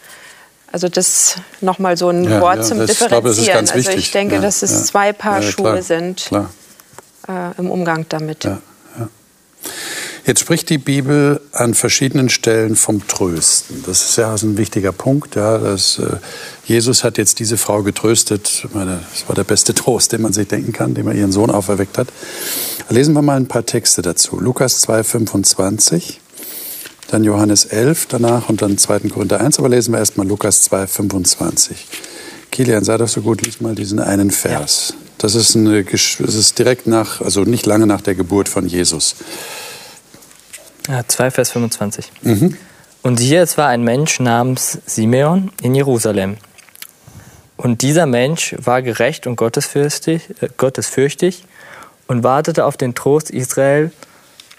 Also 0.73 0.89
das 0.89 1.37
nochmal 1.61 1.97
so 1.97 2.09
ein 2.09 2.25
ja, 2.25 2.41
Wort 2.41 2.57
ja, 2.57 2.63
zum 2.63 2.79
das, 2.79 2.91
Differenzieren. 2.91 3.65
Ich 3.67 3.73
also 3.73 3.91
ich 3.93 4.11
denke, 4.11 4.37
ja, 4.37 4.41
dass 4.41 4.63
es 4.63 4.87
zwei 4.87 5.13
Paar 5.13 5.41
Schuhe 5.41 5.73
klar, 5.73 5.83
sind 5.83 6.25
klar. 6.27 6.51
Äh, 7.29 7.59
im 7.59 7.71
Umgang 7.71 8.07
damit. 8.09 8.49
Jetzt 10.27 10.41
spricht 10.41 10.71
die 10.71 10.79
Bibel 10.79 11.39
an 11.53 11.75
verschiedenen 11.75 12.31
Stellen 12.31 12.77
vom 12.77 13.07
Trösten. 13.07 13.85
Das 13.87 14.09
ist 14.09 14.17
ja 14.17 14.35
ein 14.35 14.57
wichtiger 14.57 14.91
Punkt. 14.91 15.35
Ja, 15.35 15.59
dass, 15.59 15.99
äh, 15.99 16.17
Jesus 16.65 17.05
hat 17.05 17.19
jetzt 17.19 17.41
diese 17.41 17.59
Frau 17.59 17.83
getröstet. 17.83 18.67
Meine, 18.73 19.01
das 19.13 19.29
war 19.29 19.35
der 19.35 19.45
beste 19.45 19.75
Trost, 19.75 20.13
den 20.13 20.23
man 20.23 20.33
sich 20.33 20.49
denken 20.49 20.73
kann, 20.73 20.95
den 20.95 21.07
er 21.07 21.15
ihren 21.15 21.31
Sohn 21.31 21.51
auferweckt 21.51 21.99
hat. 21.99 22.09
Lesen 22.89 23.13
wir 23.13 23.21
mal 23.21 23.37
ein 23.37 23.49
paar 23.49 23.67
Texte 23.67 24.01
dazu. 24.01 24.41
Lukas 24.41 24.81
2, 24.81 25.05
25, 25.05 26.21
dann 27.09 27.23
Johannes 27.23 27.67
11 27.67 28.07
danach 28.07 28.49
und 28.49 28.63
dann 28.63 28.79
2. 28.79 29.01
Korinther 29.11 29.41
1. 29.41 29.59
Aber 29.59 29.69
lesen 29.69 29.93
wir 29.93 29.99
erstmal 29.99 30.27
Lukas 30.27 30.63
2, 30.63 30.87
25. 30.87 31.87
Kilian, 32.51 32.85
sei 32.85 32.97
doch 32.97 33.09
so 33.09 33.21
gut, 33.21 33.45
lies 33.45 33.61
mal 33.61 33.75
diesen 33.75 33.99
einen 33.99 34.31
Vers. 34.31 34.91
Ja. 34.91 34.97
Das 35.19 35.35
ist, 35.35 35.55
eine, 35.55 35.85
das 35.85 36.35
ist 36.35 36.59
direkt 36.59 36.87
nach, 36.87 37.21
also 37.21 37.43
nicht 37.43 37.67
lange 37.67 37.87
nach 37.87 38.01
der 38.01 38.15
Geburt 38.15 38.49
von 38.49 38.67
Jesus. 38.67 39.17
Ja, 40.89 41.03
2 41.07 41.31
Vers 41.31 41.51
25. 41.53 42.13
Mhm. 42.23 42.57
Und 43.03 43.21
hier, 43.21 43.43
es 43.43 43.59
war 43.59 43.69
ein 43.69 43.83
Mensch 43.83 44.21
namens 44.21 44.79
Simeon 44.87 45.51
in 45.63 45.75
Jerusalem. 45.75 46.37
Und 47.57 47.83
dieser 47.83 48.07
Mensch 48.07 48.55
war 48.59 48.83
gerecht 48.83 49.27
und 49.27 49.37
gottesfürchtig, 49.37 50.23
äh, 50.41 50.49
gottesfürchtig 50.57 51.45
und 52.07 52.25
wartete 52.25 52.65
auf 52.65 52.77
den 52.77 52.95
Trost 52.95 53.31
Israel 53.31 53.93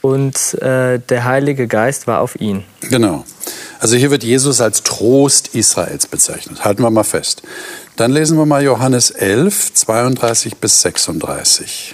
und 0.01 0.53
äh, 0.61 0.99
der 0.99 1.25
Heilige 1.25 1.67
Geist 1.67 2.07
war 2.07 2.21
auf 2.21 2.39
ihn. 2.39 2.63
Genau. 2.81 3.25
Also 3.79 3.95
hier 3.95 4.11
wird 4.11 4.23
Jesus 4.23 4.61
als 4.61 4.83
Trost 4.83 5.55
Israels 5.55 6.07
bezeichnet. 6.07 6.63
Halten 6.63 6.83
wir 6.83 6.91
mal 6.91 7.03
fest. 7.03 7.41
Dann 7.95 8.11
lesen 8.11 8.37
wir 8.37 8.45
mal 8.45 8.63
Johannes 8.63 9.11
11, 9.11 9.73
32 9.73 10.57
bis 10.57 10.81
36. 10.81 11.93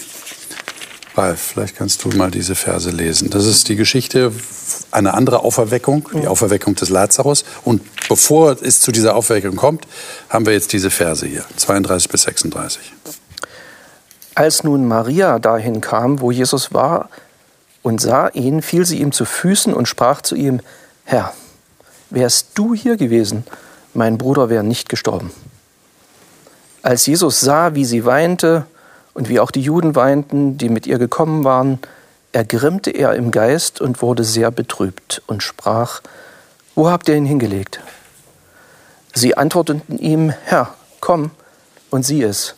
Ralf, 1.15 1.41
vielleicht 1.41 1.75
kannst 1.75 2.03
du 2.03 2.09
mal 2.09 2.31
diese 2.31 2.55
Verse 2.55 2.89
lesen. 2.89 3.29
Das 3.29 3.45
ist 3.45 3.67
die 3.67 3.75
Geschichte 3.75 4.31
einer 4.91 5.13
anderen 5.13 5.41
Auferweckung, 5.41 6.07
die 6.13 6.27
Auferweckung 6.27 6.75
des 6.75 6.89
Lazarus. 6.89 7.43
Und 7.65 7.81
bevor 8.07 8.55
es 8.61 8.79
zu 8.79 8.91
dieser 8.91 9.15
Auferweckung 9.15 9.57
kommt, 9.57 9.87
haben 10.29 10.45
wir 10.45 10.53
jetzt 10.53 10.71
diese 10.71 10.89
Verse 10.89 11.25
hier, 11.25 11.43
32 11.57 12.09
bis 12.09 12.21
36. 12.23 12.93
Als 14.35 14.63
nun 14.63 14.87
Maria 14.87 15.39
dahin 15.39 15.81
kam, 15.81 16.21
wo 16.21 16.31
Jesus 16.31 16.73
war, 16.73 17.09
und 17.83 17.99
sah 17.99 18.29
ihn, 18.29 18.61
fiel 18.61 18.85
sie 18.85 18.99
ihm 18.99 19.11
zu 19.11 19.25
Füßen 19.25 19.73
und 19.73 19.87
sprach 19.87 20.21
zu 20.21 20.35
ihm, 20.35 20.61
Herr, 21.03 21.33
wärst 22.09 22.49
du 22.53 22.73
hier 22.73 22.95
gewesen, 22.95 23.43
mein 23.93 24.17
Bruder 24.17 24.49
wäre 24.49 24.63
nicht 24.63 24.87
gestorben. 24.87 25.31
Als 26.83 27.05
Jesus 27.05 27.39
sah, 27.39 27.75
wie 27.75 27.85
sie 27.85 28.05
weinte, 28.05 28.65
und 29.13 29.29
wie 29.29 29.39
auch 29.39 29.51
die 29.51 29.61
Juden 29.61 29.95
weinten, 29.95 30.57
die 30.57 30.69
mit 30.69 30.87
ihr 30.87 30.97
gekommen 30.97 31.43
waren, 31.43 31.79
ergrimmte 32.31 32.91
er 32.91 33.13
im 33.13 33.31
Geist 33.31 33.81
und 33.81 34.01
wurde 34.01 34.23
sehr 34.23 34.51
betrübt 34.51 35.21
und 35.27 35.43
sprach, 35.43 36.01
Wo 36.75 36.89
habt 36.89 37.09
ihr 37.09 37.15
ihn 37.15 37.25
hingelegt? 37.25 37.81
Sie 39.13 39.35
antworteten 39.35 39.99
ihm, 39.99 40.29
Herr, 40.29 40.73
komm 41.01 41.31
und 41.89 42.05
sieh 42.05 42.23
es. 42.23 42.55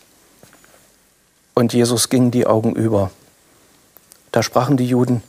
Und 1.55 1.73
Jesus 1.73 2.09
ging 2.09 2.31
die 2.31 2.45
Augen 2.45 2.75
über. 2.75 3.11
Da 4.31 4.43
sprachen 4.43 4.77
die 4.77 4.87
Juden, 4.87 5.23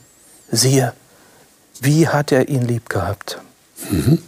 siehe, 0.50 0.92
wie 1.80 2.08
hat 2.08 2.32
er 2.32 2.48
ihn 2.48 2.62
lieb 2.62 2.88
gehabt. 2.88 3.38
Mhm. 3.90 4.22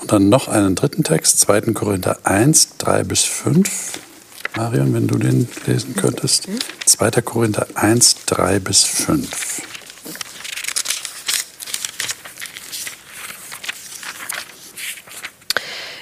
Und 0.00 0.12
dann 0.12 0.28
noch 0.28 0.48
einen 0.48 0.74
dritten 0.74 1.04
Text, 1.04 1.40
2. 1.40 1.72
Korinther 1.72 2.18
1, 2.24 2.76
3 2.78 3.04
bis 3.04 3.24
5. 3.24 3.98
Marion, 4.56 4.94
wenn 4.94 5.06
du 5.06 5.18
den 5.18 5.46
lesen 5.66 5.94
könntest. 5.96 6.48
2. 6.86 7.10
Korinther 7.20 7.66
1, 7.74 8.24
3 8.24 8.58
bis 8.58 8.84
5. 8.84 9.62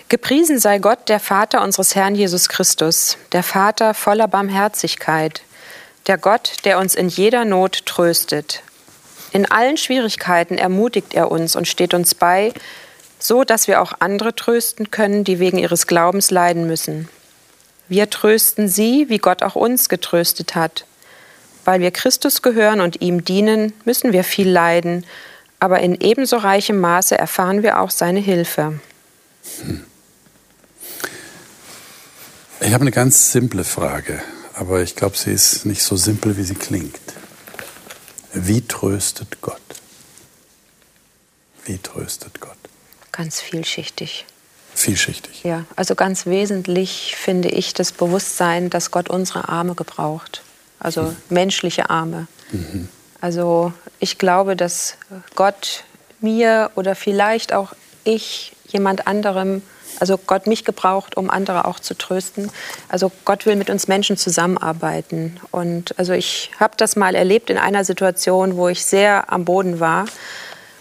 Gepriesen 0.09 0.61
sei 0.61 0.79
Gott, 0.79 1.09
der 1.09 1.19
Vater 1.19 1.63
unseres 1.63 1.97
Herrn 1.97 2.15
Jesus 2.15 2.49
Christus, 2.49 3.19
der 3.33 3.43
Vater 3.43 3.93
voller 3.93 4.29
Barmherzigkeit, 4.29 5.43
der 6.07 6.17
Gott, 6.17 6.59
der 6.65 6.79
uns 6.79 6.95
in 6.95 7.09
jeder 7.09 7.45
Not 7.45 7.87
tröstet. 7.87 8.63
In 9.33 9.51
allen 9.51 9.77
Schwierigkeiten 9.77 10.59
ermutigt 10.59 11.15
er 11.15 11.33
uns 11.33 11.57
und 11.57 11.67
steht 11.67 11.93
uns 11.93 12.15
bei, 12.15 12.55
so 13.19 13.43
dass 13.43 13.67
wir 13.67 13.83
auch 13.83 13.95
andere 13.99 14.37
trösten 14.37 14.93
können, 14.93 15.25
die 15.25 15.41
wegen 15.41 15.59
ihres 15.59 15.89
Glaubens 15.89 16.31
leiden 16.31 16.69
müssen. 16.69 17.09
Wir 17.89 18.09
trösten 18.11 18.69
sie, 18.69 19.09
wie 19.09 19.19
Gott 19.19 19.43
auch 19.43 19.57
uns 19.57 19.89
getröstet 19.89 20.55
hat. 20.55 20.87
Weil 21.65 21.81
wir 21.81 21.91
Christus 21.91 22.43
gehören 22.43 22.81
und 22.81 23.01
ihm 23.01 23.25
dienen, 23.25 23.73
müssen 23.85 24.13
wir 24.13 24.25
viel 24.25 24.49
leiden, 24.49 25.07
aber 25.61 25.81
in 25.81 25.95
ebenso 26.01 26.37
reichem 26.37 26.79
Maße 26.79 27.17
erfahren 27.17 27.63
wir 27.63 27.81
auch 27.81 27.91
seine 27.91 28.21
Hilfe. 28.21 28.81
Ich 32.61 32.73
habe 32.73 32.83
eine 32.83 32.91
ganz 32.91 33.33
simple 33.33 33.65
Frage, 33.65 34.23
aber 34.55 34.83
ich 34.83 34.95
glaube, 34.95 35.17
sie 35.17 35.33
ist 35.33 35.65
nicht 35.65 35.83
so 35.83 35.97
simpel, 35.97 36.37
wie 36.37 36.45
sie 36.45 36.55
klingt. 36.55 37.01
Wie 38.35 38.67
tröstet 38.67 39.41
Gott? 39.41 39.61
Wie 41.65 41.79
tröstet 41.79 42.41
Gott? 42.41 42.59
Ganz 43.13 43.41
vielschichtig. 43.41 44.27
Vielschichtig. 44.75 45.45
Ja, 45.45 45.65
also 45.77 45.95
ganz 45.95 46.27
wesentlich 46.27 47.15
finde 47.17 47.49
ich 47.49 47.75
das 47.75 47.93
Bewusstsein, 47.93 48.71
dass 48.71 48.91
Gott 48.91 49.09
unsere 49.09 49.49
Arme 49.49 49.75
gebraucht. 49.75 50.43
Also 50.79 51.03
mhm. 51.03 51.17
menschliche 51.31 51.91
Arme. 51.91 52.27
Mhm. 52.51 52.89
Also 53.21 53.73
ich 54.01 54.19
glaube, 54.19 54.57
dass 54.57 54.97
Gott 55.35 55.85
mir 56.21 56.71
oder 56.75 56.95
vielleicht 56.95 57.53
auch 57.53 57.73
ich 58.05 58.53
jemand 58.67 59.07
anderem 59.07 59.63
Also 60.01 60.19
Gott 60.19 60.49
mich 60.49 60.65
gebraucht, 60.65 61.17
um 61.17 61.31
andere 61.31 61.67
auch 61.67 61.79
zu 61.79 61.97
trösten. 61.97 62.51
Also 62.89 63.13
Gott 63.25 63.47
will 63.47 63.55
mit 63.55 63.71
uns 63.71 63.87
Menschen 63.87 64.17
zusammenarbeiten. 64.17 65.39
Und 65.53 65.97
also 65.99 66.13
ich 66.13 66.51
habe 66.59 66.75
das 66.77 66.97
mal 66.97 67.15
erlebt 67.15 67.49
in 67.49 67.59
einer 67.59 67.85
Situation, 67.85 68.57
wo 68.57 68.69
ich 68.69 68.85
sehr 68.85 69.33
am 69.33 69.45
Boden 69.45 69.79
war 69.79 70.07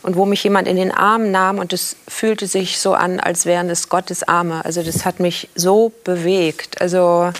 und 0.03 0.15
wo 0.15 0.25
mich 0.25 0.43
jemand 0.43 0.67
in 0.67 0.75
den 0.75 0.91
Arm 0.91 1.31
nahm 1.31 1.59
und 1.59 1.73
es 1.73 1.95
fühlte 2.07 2.45
sich 2.47 2.79
so 2.79 2.93
an, 2.93 3.19
als 3.19 3.45
wären 3.45 3.69
es 3.69 3.89
Gottes 3.89 4.27
Arme. 4.27 4.63
Also 4.65 4.83
das 4.83 5.05
hat 5.05 5.19
mich 5.19 5.49
so 5.55 5.91
bewegt. 6.03 6.81
Also 6.81 7.31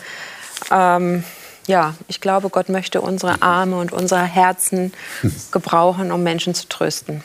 ähm, 0.72 1.24
ja, 1.68 1.96
ich 2.08 2.22
glaube, 2.22 2.50
Gott 2.50 2.70
möchte 2.70 3.02
unsere 3.02 3.42
Arme 3.42 3.78
und 3.78 3.92
unsere 3.92 4.24
Herzen 4.24 4.94
gebrauchen, 5.52 6.12
um 6.12 6.24
Menschen 6.24 6.56
zu 6.56 6.68
trösten. 6.68 7.24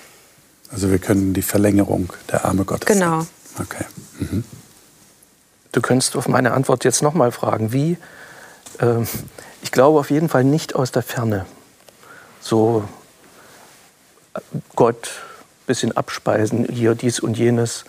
Also 0.70 0.90
wir 0.90 0.98
können 0.98 1.32
die 1.34 1.42
Verlängerung 1.42 2.12
der 2.30 2.44
Arme 2.44 2.64
Gottes 2.64 2.86
Genau. 2.86 3.26
Okay. 3.58 3.84
Mhm. 4.18 4.44
Du 5.72 5.80
könntest 5.80 6.16
auf 6.16 6.28
meine 6.28 6.52
Antwort 6.52 6.84
jetzt 6.84 7.02
nochmal 7.02 7.32
fragen, 7.32 7.72
wie? 7.72 7.96
Ähm, 8.80 9.06
ich 9.62 9.72
glaube 9.72 9.98
auf 9.98 10.10
jeden 10.10 10.28
Fall 10.28 10.44
nicht 10.44 10.74
aus 10.74 10.92
der 10.92 11.02
Ferne. 11.02 11.46
So 12.40 12.84
äh, 14.34 14.40
Gott, 14.76 15.10
bisschen 15.68 15.96
abspeisen, 15.96 16.64
hier 16.64 16.96
dies 16.96 17.20
und 17.20 17.38
jenes, 17.38 17.84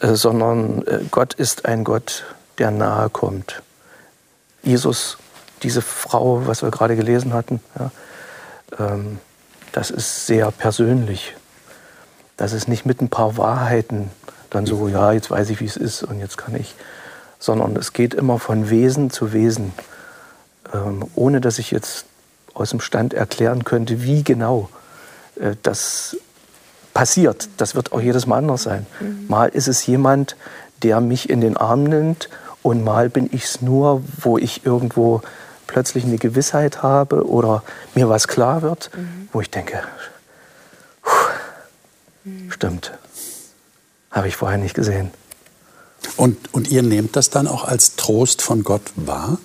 äh, 0.00 0.14
sondern 0.14 0.86
äh, 0.86 1.00
Gott 1.10 1.34
ist 1.34 1.66
ein 1.66 1.84
Gott, 1.84 2.24
der 2.58 2.70
nahe 2.70 3.10
kommt. 3.10 3.62
Jesus, 4.62 5.18
diese 5.62 5.82
Frau, 5.82 6.46
was 6.46 6.62
wir 6.62 6.70
gerade 6.70 6.96
gelesen 6.96 7.34
hatten, 7.34 7.60
ja, 7.78 7.90
ähm, 8.78 9.18
das 9.72 9.90
ist 9.90 10.26
sehr 10.26 10.50
persönlich. 10.50 11.34
Das 12.36 12.52
ist 12.52 12.68
nicht 12.68 12.86
mit 12.86 13.00
ein 13.00 13.08
paar 13.08 13.36
Wahrheiten 13.36 14.10
dann 14.50 14.66
so, 14.66 14.88
ja, 14.88 15.12
jetzt 15.12 15.30
weiß 15.30 15.50
ich, 15.50 15.60
wie 15.60 15.66
es 15.66 15.76
ist 15.76 16.02
und 16.02 16.20
jetzt 16.20 16.36
kann 16.36 16.54
ich, 16.54 16.74
sondern 17.38 17.74
es 17.76 17.92
geht 17.92 18.14
immer 18.14 18.38
von 18.38 18.70
Wesen 18.70 19.10
zu 19.10 19.32
Wesen, 19.32 19.72
ähm, 20.72 21.06
ohne 21.14 21.40
dass 21.40 21.58
ich 21.58 21.70
jetzt 21.70 22.06
aus 22.54 22.70
dem 22.70 22.80
Stand 22.80 23.14
erklären 23.14 23.64
könnte, 23.64 24.02
wie 24.02 24.22
genau 24.22 24.68
äh, 25.40 25.56
das 25.62 26.16
passiert. 26.94 27.48
Das 27.56 27.74
wird 27.74 27.92
auch 27.92 28.00
jedes 28.00 28.26
Mal 28.26 28.38
anders 28.38 28.62
sein. 28.62 28.86
Mal 29.28 29.48
ist 29.48 29.68
es 29.68 29.86
jemand, 29.86 30.36
der 30.82 31.00
mich 31.00 31.30
in 31.30 31.40
den 31.40 31.56
Arm 31.56 31.84
nimmt 31.84 32.28
und 32.62 32.84
mal 32.84 33.08
bin 33.08 33.28
ich 33.32 33.44
es 33.44 33.62
nur, 33.62 34.02
wo 34.20 34.38
ich 34.38 34.64
irgendwo 34.64 35.22
plötzlich 35.66 36.04
eine 36.04 36.18
Gewissheit 36.18 36.82
habe 36.82 37.26
oder 37.26 37.62
mir 37.94 38.08
was 38.08 38.28
klar 38.28 38.62
wird, 38.62 38.90
wo 39.32 39.40
ich 39.40 39.50
denke, 39.50 39.80
puh, 41.02 41.10
stimmt, 42.50 42.92
habe 44.10 44.28
ich 44.28 44.36
vorher 44.36 44.58
nicht 44.58 44.74
gesehen. 44.74 45.10
Und, 46.16 46.52
und 46.52 46.70
ihr 46.70 46.82
nehmt 46.82 47.16
das 47.16 47.30
dann 47.30 47.46
auch 47.46 47.64
als 47.64 47.96
Trost 47.96 48.42
von 48.42 48.64
Gott 48.64 48.82
wahr? 48.96 49.38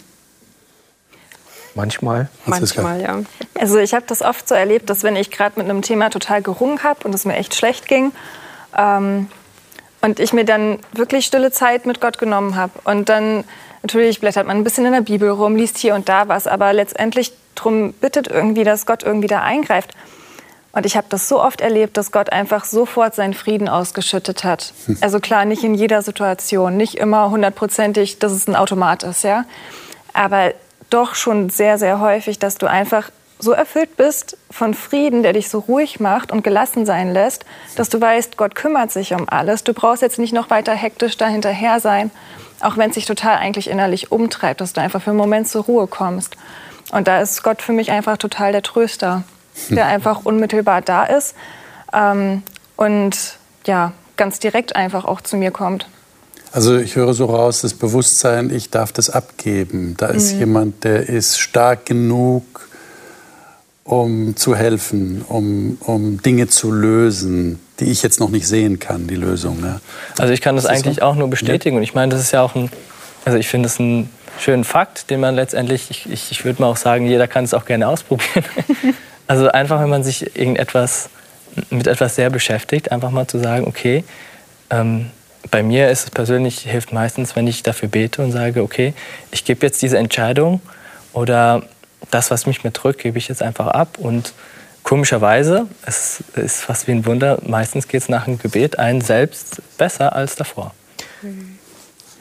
Manchmal. 1.77 2.27
Franziska? 2.43 2.81
Manchmal, 2.81 3.21
ja. 3.21 3.23
Also 3.61 3.77
ich 3.77 3.93
habe 3.93 4.03
das 4.07 4.21
oft 4.21 4.47
so 4.47 4.55
erlebt, 4.55 4.89
dass 4.89 5.03
wenn 5.03 5.15
ich 5.15 5.31
gerade 5.31 5.59
mit 5.59 5.69
einem 5.69 5.83
Thema 5.83 6.09
total 6.09 6.41
gerungen 6.41 6.83
habe 6.83 7.07
und 7.07 7.13
es 7.13 7.23
mir 7.23 7.35
echt 7.35 7.55
schlecht 7.55 7.87
ging 7.87 8.11
ähm, 8.75 9.29
und 10.01 10.19
ich 10.19 10.33
mir 10.33 10.43
dann 10.43 10.79
wirklich 10.91 11.27
stille 11.27 11.51
Zeit 11.51 11.85
mit 11.85 12.01
Gott 12.01 12.17
genommen 12.17 12.55
habe 12.55 12.73
und 12.83 13.09
dann 13.09 13.43
natürlich 13.83 14.19
blättert 14.19 14.47
man 14.47 14.57
ein 14.57 14.63
bisschen 14.63 14.85
in 14.85 14.91
der 14.91 15.01
Bibel 15.01 15.29
rum, 15.29 15.55
liest 15.55 15.77
hier 15.77 15.93
und 15.93 16.09
da 16.09 16.27
was, 16.27 16.47
aber 16.47 16.73
letztendlich 16.73 17.31
darum 17.53 17.93
bittet 17.93 18.27
irgendwie, 18.27 18.63
dass 18.63 18.87
Gott 18.87 19.03
irgendwie 19.03 19.27
da 19.27 19.41
eingreift. 19.41 19.93
Und 20.71 20.85
ich 20.85 20.97
habe 20.97 21.07
das 21.09 21.27
so 21.27 21.41
oft 21.41 21.61
erlebt, 21.61 21.97
dass 21.97 22.11
Gott 22.11 22.31
einfach 22.31 22.65
sofort 22.65 23.15
seinen 23.15 23.33
Frieden 23.33 23.67
ausgeschüttet 23.69 24.43
hat. 24.43 24.73
Also 25.01 25.19
klar, 25.19 25.45
nicht 25.45 25.63
in 25.63 25.73
jeder 25.73 26.03
Situation, 26.03 26.77
nicht 26.77 26.95
immer 26.95 27.31
hundertprozentig, 27.31 28.19
dass 28.19 28.31
es 28.31 28.47
ein 28.47 28.55
Automat 28.55 29.01
ist, 29.03 29.23
ja. 29.23 29.45
Aber 30.13 30.53
doch 30.89 31.15
schon 31.15 31.49
sehr, 31.49 31.77
sehr 31.77 31.99
häufig, 31.99 32.39
dass 32.39 32.55
du 32.55 32.67
einfach 32.67 33.09
so 33.39 33.51
erfüllt 33.51 33.97
bist 33.97 34.37
von 34.49 34.73
Frieden, 34.73 35.21
der 35.21 35.33
dich 35.33 35.49
so 35.49 35.59
ruhig 35.59 35.99
macht 35.99 36.31
und 36.31 36.43
gelassen 36.43 36.85
sein 36.85 37.13
lässt, 37.13 37.45
dass 37.75 37.89
du 37.89 38.01
weißt, 38.01 38.37
Gott 38.37 38.55
kümmert 38.55 38.91
sich 38.91 39.13
um 39.13 39.29
alles. 39.29 39.63
Du 39.63 39.73
brauchst 39.73 40.01
jetzt 40.01 40.17
nicht 40.17 40.33
noch 40.33 40.49
weiter 40.49 40.73
hektisch 40.73 41.17
dahinterher 41.17 41.79
sein, 41.79 42.09
auch 42.61 42.77
wenn 42.77 42.89
es 42.89 42.95
sich 42.95 43.05
total 43.05 43.37
eigentlich 43.37 43.69
innerlich 43.69 44.11
umtreibt, 44.11 44.61
dass 44.61 44.73
du 44.73 44.81
einfach 44.81 45.01
für 45.01 45.11
einen 45.11 45.19
Moment 45.19 45.47
zur 45.47 45.65
Ruhe 45.65 45.87
kommst. 45.87 46.35
Und 46.91 47.07
da 47.07 47.21
ist 47.21 47.43
Gott 47.43 47.61
für 47.61 47.73
mich 47.73 47.91
einfach 47.91 48.17
total 48.17 48.51
der 48.51 48.63
Tröster, 48.63 49.23
der 49.69 49.85
einfach 49.85 50.25
unmittelbar 50.25 50.81
da 50.81 51.03
ist 51.03 51.35
ähm, 51.93 52.43
und 52.75 53.37
ja, 53.65 53.91
ganz 54.15 54.39
direkt 54.39 54.75
einfach 54.75 55.05
auch 55.05 55.21
zu 55.21 55.37
mir 55.37 55.51
kommt. 55.51 55.87
Also 56.57 56.79
ich 56.79 56.95
höre 56.95 57.13
so 57.13 57.25
raus, 57.25 57.61
das 57.61 57.75
Bewusstsein, 57.75 58.49
ich 58.49 58.71
darf 58.71 58.91
das 58.91 59.11
abgeben. 59.11 59.93
Da 59.95 60.07
ist 60.07 60.31
jemand, 60.31 60.83
der 60.85 61.07
ist 61.07 61.39
stark 61.39 61.85
genug, 61.85 62.67
um 63.83 64.35
zu 64.35 64.55
helfen, 64.55 65.23
um, 65.29 65.77
um 65.81 66.19
Dinge 66.23 66.47
zu 66.47 66.71
lösen, 66.71 67.59
die 67.79 67.85
ich 67.91 68.01
jetzt 68.01 68.19
noch 68.19 68.31
nicht 68.31 68.47
sehen 68.47 68.79
kann, 68.79 69.05
die 69.05 69.17
Lösung. 69.17 69.61
Ne? 69.61 69.81
Also 70.17 70.33
ich 70.33 70.41
kann 70.41 70.55
das 70.55 70.65
das 70.65 70.73
eigentlich 70.73 70.95
so? 70.95 71.01
auch 71.03 71.13
nur 71.13 71.29
bestätigen. 71.29 71.77
Und 71.77 71.83
ich 71.83 71.93
meine, 71.93 72.11
das 72.11 72.21
ist 72.21 72.31
ja 72.31 72.41
auch 72.41 72.55
ein, 72.55 72.71
also 73.23 73.37
ich 73.37 73.47
finde 73.49 73.67
es 73.67 73.79
einen 73.79 74.09
schönen 74.39 74.63
Fakt, 74.63 75.11
den 75.11 75.19
man 75.19 75.35
letztendlich, 75.35 75.91
ich, 75.91 76.11
ich, 76.11 76.31
ich 76.31 76.43
würde 76.43 76.59
mal 76.63 76.69
auch 76.69 76.77
sagen, 76.77 77.05
jeder 77.05 77.27
kann 77.27 77.43
es 77.43 77.53
auch 77.53 77.65
gerne 77.65 77.87
ausprobieren. 77.87 78.45
also 79.27 79.47
einfach, 79.49 79.79
wenn 79.79 79.89
man 79.89 80.03
sich 80.03 80.35
irgendetwas 80.35 81.09
mit 81.69 81.85
etwas 81.85 82.15
sehr 82.15 82.31
beschäftigt, 82.31 82.91
einfach 82.91 83.11
mal 83.11 83.27
zu 83.27 83.37
sagen, 83.37 83.67
okay, 83.67 84.03
ähm, 84.71 85.11
bei 85.49 85.63
mir 85.63 85.89
ist 85.89 86.03
es 86.05 86.09
persönlich, 86.11 86.59
hilft 86.59 86.93
meistens, 86.93 87.35
wenn 87.35 87.47
ich 87.47 87.63
dafür 87.63 87.89
bete 87.89 88.21
und 88.21 88.31
sage, 88.31 88.61
okay, 88.61 88.93
ich 89.31 89.45
gebe 89.45 89.65
jetzt 89.65 89.81
diese 89.81 89.97
Entscheidung 89.97 90.61
oder 91.13 91.63
das, 92.11 92.31
was 92.31 92.45
mich 92.45 92.63
mit 92.63 92.81
drückt, 92.81 93.01
gebe 93.01 93.17
ich 93.17 93.27
jetzt 93.27 93.41
einfach 93.41 93.67
ab. 93.67 93.97
Und 93.97 94.33
komischerweise, 94.83 95.67
es 95.85 96.23
ist 96.35 96.61
fast 96.61 96.87
wie 96.87 96.91
ein 96.91 97.05
Wunder, 97.05 97.39
meistens 97.45 97.87
geht 97.87 98.01
es 98.01 98.09
nach 98.09 98.25
dem 98.25 98.39
Gebet 98.39 98.79
einen 98.79 99.01
selbst 99.01 99.61
besser 99.77 100.15
als 100.15 100.35
davor. 100.35 100.73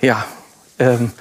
Ja, 0.01 0.25
ähm, 0.79 1.13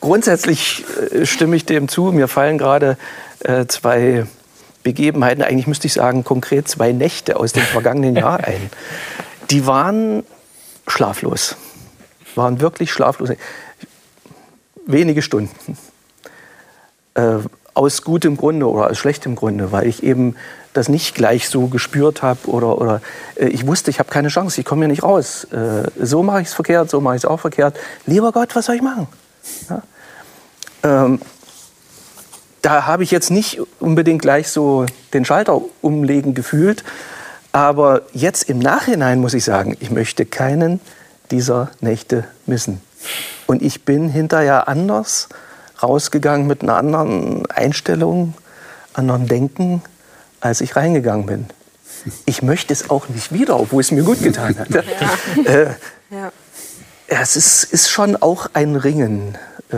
grundsätzlich 0.00 0.84
äh, 1.12 1.26
stimme 1.26 1.56
ich 1.56 1.66
dem 1.66 1.88
zu. 1.88 2.04
Mir 2.12 2.28
fallen 2.28 2.58
gerade 2.58 2.96
äh, 3.40 3.66
zwei 3.66 4.26
Begebenheiten, 4.82 5.42
eigentlich 5.42 5.66
müsste 5.66 5.86
ich 5.86 5.94
sagen 5.94 6.24
konkret 6.24 6.68
zwei 6.68 6.92
Nächte 6.92 7.36
aus 7.36 7.52
dem 7.52 7.62
vergangenen 7.62 8.16
Jahr 8.16 8.44
ein. 8.44 8.70
Die 9.50 9.66
waren 9.66 10.24
schlaflos, 10.86 11.56
waren 12.34 12.60
wirklich 12.60 12.92
schlaflos. 12.92 13.30
Wenige 14.86 15.22
Stunden. 15.22 15.78
Äh, 17.14 17.38
aus 17.74 18.02
gutem 18.02 18.36
Grunde 18.36 18.68
oder 18.68 18.90
aus 18.90 18.98
schlechtem 18.98 19.34
Grunde, 19.34 19.72
weil 19.72 19.86
ich 19.86 20.02
eben 20.02 20.36
das 20.72 20.88
nicht 20.88 21.14
gleich 21.14 21.48
so 21.48 21.68
gespürt 21.68 22.22
habe 22.22 22.48
oder, 22.48 22.80
oder 22.80 23.00
äh, 23.36 23.46
ich 23.46 23.66
wusste, 23.66 23.90
ich 23.90 23.98
habe 23.98 24.10
keine 24.10 24.28
Chance, 24.28 24.60
ich 24.60 24.66
komme 24.66 24.82
hier 24.82 24.88
nicht 24.88 25.02
raus. 25.02 25.44
Äh, 25.44 25.90
so 26.00 26.22
mache 26.22 26.42
ich 26.42 26.48
es 26.48 26.54
verkehrt, 26.54 26.90
so 26.90 27.00
mache 27.00 27.16
ich 27.16 27.20
es 27.22 27.24
auch 27.24 27.40
verkehrt. 27.40 27.76
Lieber 28.06 28.32
Gott, 28.32 28.54
was 28.54 28.66
soll 28.66 28.76
ich 28.76 28.82
machen? 28.82 29.06
Ja? 29.70 29.82
Ähm, 30.82 31.20
da 32.62 32.86
habe 32.86 33.02
ich 33.02 33.10
jetzt 33.10 33.30
nicht 33.30 33.60
unbedingt 33.78 34.22
gleich 34.22 34.48
so 34.48 34.86
den 35.12 35.24
Schalter 35.24 35.60
umlegen 35.82 36.34
gefühlt, 36.34 36.82
aber 37.54 38.02
jetzt 38.12 38.50
im 38.50 38.58
Nachhinein 38.58 39.20
muss 39.20 39.32
ich 39.32 39.44
sagen, 39.44 39.76
ich 39.78 39.92
möchte 39.92 40.26
keinen 40.26 40.80
dieser 41.30 41.70
Nächte 41.80 42.24
missen. 42.46 42.80
Und 43.46 43.62
ich 43.62 43.84
bin 43.84 44.08
hinterher 44.08 44.66
anders 44.66 45.28
rausgegangen 45.80 46.48
mit 46.48 46.62
einer 46.62 46.76
anderen 46.76 47.46
Einstellung, 47.46 48.34
anderen 48.92 49.28
Denken, 49.28 49.82
als 50.40 50.62
ich 50.62 50.74
reingegangen 50.74 51.26
bin. 51.26 51.46
Ich 52.26 52.42
möchte 52.42 52.72
es 52.72 52.90
auch 52.90 53.08
nicht 53.08 53.32
wieder, 53.32 53.60
obwohl 53.60 53.82
es 53.82 53.92
mir 53.92 54.02
gut 54.02 54.20
getan 54.20 54.58
hat. 54.58 54.68
Äh, 55.44 55.66
Ja. 56.10 56.32
ja, 57.08 57.20
es 57.20 57.36
ist, 57.36 57.62
ist 57.64 57.88
schon 57.88 58.16
auch 58.16 58.50
ein 58.52 58.74
Ringen. 58.74 59.38
Äh, 59.70 59.76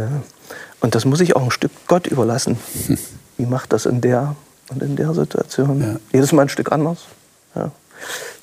Und 0.81 0.95
das 0.95 1.05
muss 1.05 1.21
ich 1.21 1.37
auch 1.37 1.43
ein 1.43 1.51
Stück 1.51 1.73
Gott 1.89 2.07
überlassen. 2.07 2.57
Wie 3.37 3.45
macht 3.47 3.75
das 3.75 3.85
in 3.85 4.01
der 4.01 4.35
und 4.71 4.83
in 4.83 4.97
der 4.97 5.13
Situation? 5.13 5.81
Ja. 5.83 5.97
Jedes 6.15 6.33
Mal 6.33 6.43
ein 6.43 6.49
Stück 6.49 6.73
anders. 6.73 7.05
Ja. 7.57 7.71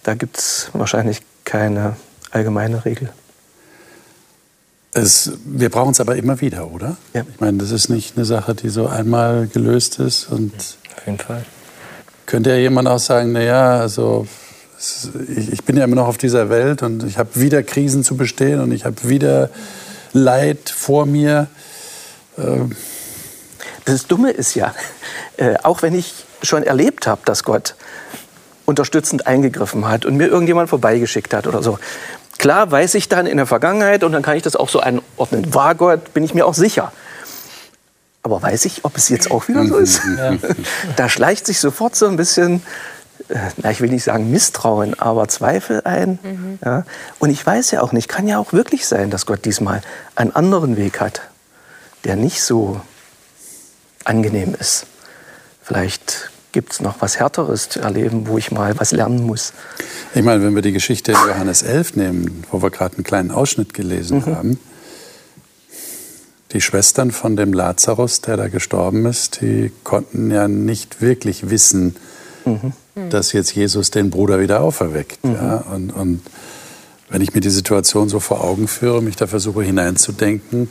Da 0.03 0.15
gibt 0.15 0.37
es 0.37 0.69
wahrscheinlich 0.73 1.21
keine 1.45 1.95
allgemeine 2.31 2.83
Regel. 2.85 3.09
Es, 4.93 5.31
wir 5.45 5.69
brauchen 5.69 5.91
es 5.91 5.99
aber 5.99 6.15
immer 6.17 6.39
wieder, 6.41 6.67
oder? 6.69 6.97
Ja. 7.13 7.23
Ich 7.31 7.39
meine, 7.39 7.57
das 7.57 7.71
ist 7.71 7.89
nicht 7.89 8.15
eine 8.15 8.25
Sache, 8.25 8.53
die 8.53 8.69
so 8.69 8.87
einmal 8.87 9.47
gelöst 9.47 9.99
ist. 9.99 10.29
Und 10.29 10.53
Auf 10.97 11.05
jeden 11.05 11.17
Fall. 11.17 11.45
könnte 12.25 12.51
ja 12.51 12.57
jemand 12.57 12.87
auch 12.87 12.99
sagen, 12.99 13.31
na 13.31 13.41
ja, 13.41 13.79
also 13.79 14.27
ich 15.35 15.63
bin 15.63 15.77
ja 15.77 15.85
immer 15.85 15.95
noch 15.95 16.07
auf 16.07 16.17
dieser 16.17 16.49
Welt 16.49 16.83
und 16.83 17.03
ich 17.03 17.17
habe 17.17 17.29
wieder 17.39 17.63
Krisen 17.63 18.03
zu 18.03 18.17
bestehen 18.17 18.59
und 18.59 18.71
ich 18.71 18.85
habe 18.85 19.07
wieder 19.07 19.49
Leid 20.11 20.69
vor 20.69 21.05
mir. 21.05 21.47
Ähm, 22.37 22.75
Das 23.85 24.05
Dumme 24.07 24.31
ist 24.31 24.53
ja, 24.55 24.75
äh, 25.37 25.55
auch 25.63 25.81
wenn 25.81 25.95
ich 25.95 26.13
schon 26.43 26.63
erlebt 26.63 27.07
habe, 27.07 27.21
dass 27.25 27.43
Gott 27.43 27.75
unterstützend 28.65 29.27
eingegriffen 29.27 29.87
hat 29.87 30.05
und 30.05 30.15
mir 30.15 30.27
irgendjemand 30.27 30.69
vorbeigeschickt 30.69 31.33
hat 31.33 31.47
oder 31.47 31.61
so, 31.61 31.77
Klar 32.37 32.71
weiß 32.71 32.95
ich 32.95 33.09
dann 33.09 33.25
in 33.25 33.37
der 33.37 33.45
Vergangenheit 33.45 34.03
und 34.03 34.11
dann 34.11 34.21
kann 34.21 34.35
ich 34.35 34.43
das 34.43 34.55
auch 34.55 34.67
so 34.67 34.79
einordnen. 34.79 35.53
War 35.53 35.75
Gott, 35.75 36.13
bin 36.13 36.23
ich 36.23 36.33
mir 36.33 36.45
auch 36.45 36.53
sicher. 36.53 36.91
Aber 38.21 38.41
weiß 38.41 38.65
ich, 38.65 38.85
ob 38.85 38.97
es 38.97 39.09
jetzt 39.09 39.31
auch 39.31 39.47
wieder 39.47 39.65
so 39.65 39.77
ist? 39.77 40.01
Da 40.95 41.09
schleicht 41.09 41.45
sich 41.45 41.59
sofort 41.59 41.95
so 41.95 42.07
ein 42.07 42.15
bisschen, 42.15 42.63
äh, 43.29 43.37
na, 43.57 43.71
ich 43.71 43.81
will 43.81 43.89
nicht 43.89 44.03
sagen 44.03 44.31
Misstrauen, 44.31 44.99
aber 44.99 45.27
Zweifel 45.27 45.81
ein. 45.85 46.59
Ja? 46.65 46.85
Und 47.19 47.29
ich 47.29 47.45
weiß 47.45 47.71
ja 47.71 47.81
auch 47.81 47.91
nicht, 47.91 48.09
kann 48.09 48.27
ja 48.27 48.39
auch 48.39 48.51
wirklich 48.51 48.87
sein, 48.87 49.09
dass 49.09 49.25
Gott 49.25 49.45
diesmal 49.45 49.81
einen 50.15 50.35
anderen 50.35 50.75
Weg 50.75 50.99
hat, 50.99 51.21
der 52.03 52.15
nicht 52.15 52.41
so 52.41 52.81
angenehm 54.05 54.55
ist. 54.59 54.85
Vielleicht 55.61 56.32
gibt 56.53 56.71
es 56.71 56.79
noch 56.79 57.01
was 57.01 57.19
Härteres 57.19 57.67
zu 57.67 57.81
erleben, 57.81 58.27
wo 58.27 58.37
ich 58.37 58.51
mal 58.51 58.79
was 58.79 58.91
lernen 58.91 59.25
muss. 59.25 59.51
Ich 60.15 60.23
meine, 60.23 60.43
wenn 60.43 60.55
wir 60.55 60.61
die 60.61 60.71
Geschichte 60.71 61.11
in 61.11 61.17
Johannes 61.27 61.63
11 61.63 61.95
nehmen, 61.97 62.45
wo 62.51 62.61
wir 62.61 62.69
gerade 62.69 62.95
einen 62.95 63.03
kleinen 63.03 63.31
Ausschnitt 63.31 63.73
gelesen 63.73 64.25
haben, 64.25 64.57
die 66.53 66.61
Schwestern 66.61 67.11
von 67.11 67.35
dem 67.35 67.51
Lazarus, 67.51 68.21
der 68.21 68.37
da 68.37 68.47
gestorben 68.47 69.05
ist, 69.07 69.41
die 69.41 69.71
konnten 69.83 70.31
ja 70.31 70.47
nicht 70.47 71.01
wirklich 71.01 71.49
wissen, 71.49 71.95
dass 73.09 73.33
jetzt 73.33 73.55
Jesus 73.55 73.89
den 73.89 74.11
Bruder 74.11 74.39
wieder 74.39 74.61
auferweckt. 74.61 75.19
Ja? 75.23 75.63
Und, 75.73 75.91
und 75.91 76.21
wenn 77.09 77.21
ich 77.21 77.33
mir 77.33 77.41
die 77.41 77.49
Situation 77.49 78.09
so 78.09 78.19
vor 78.19 78.43
Augen 78.43 78.67
führe, 78.67 79.01
mich 79.01 79.15
da 79.15 79.27
versuche 79.27 79.63
hineinzudenken, 79.63 80.69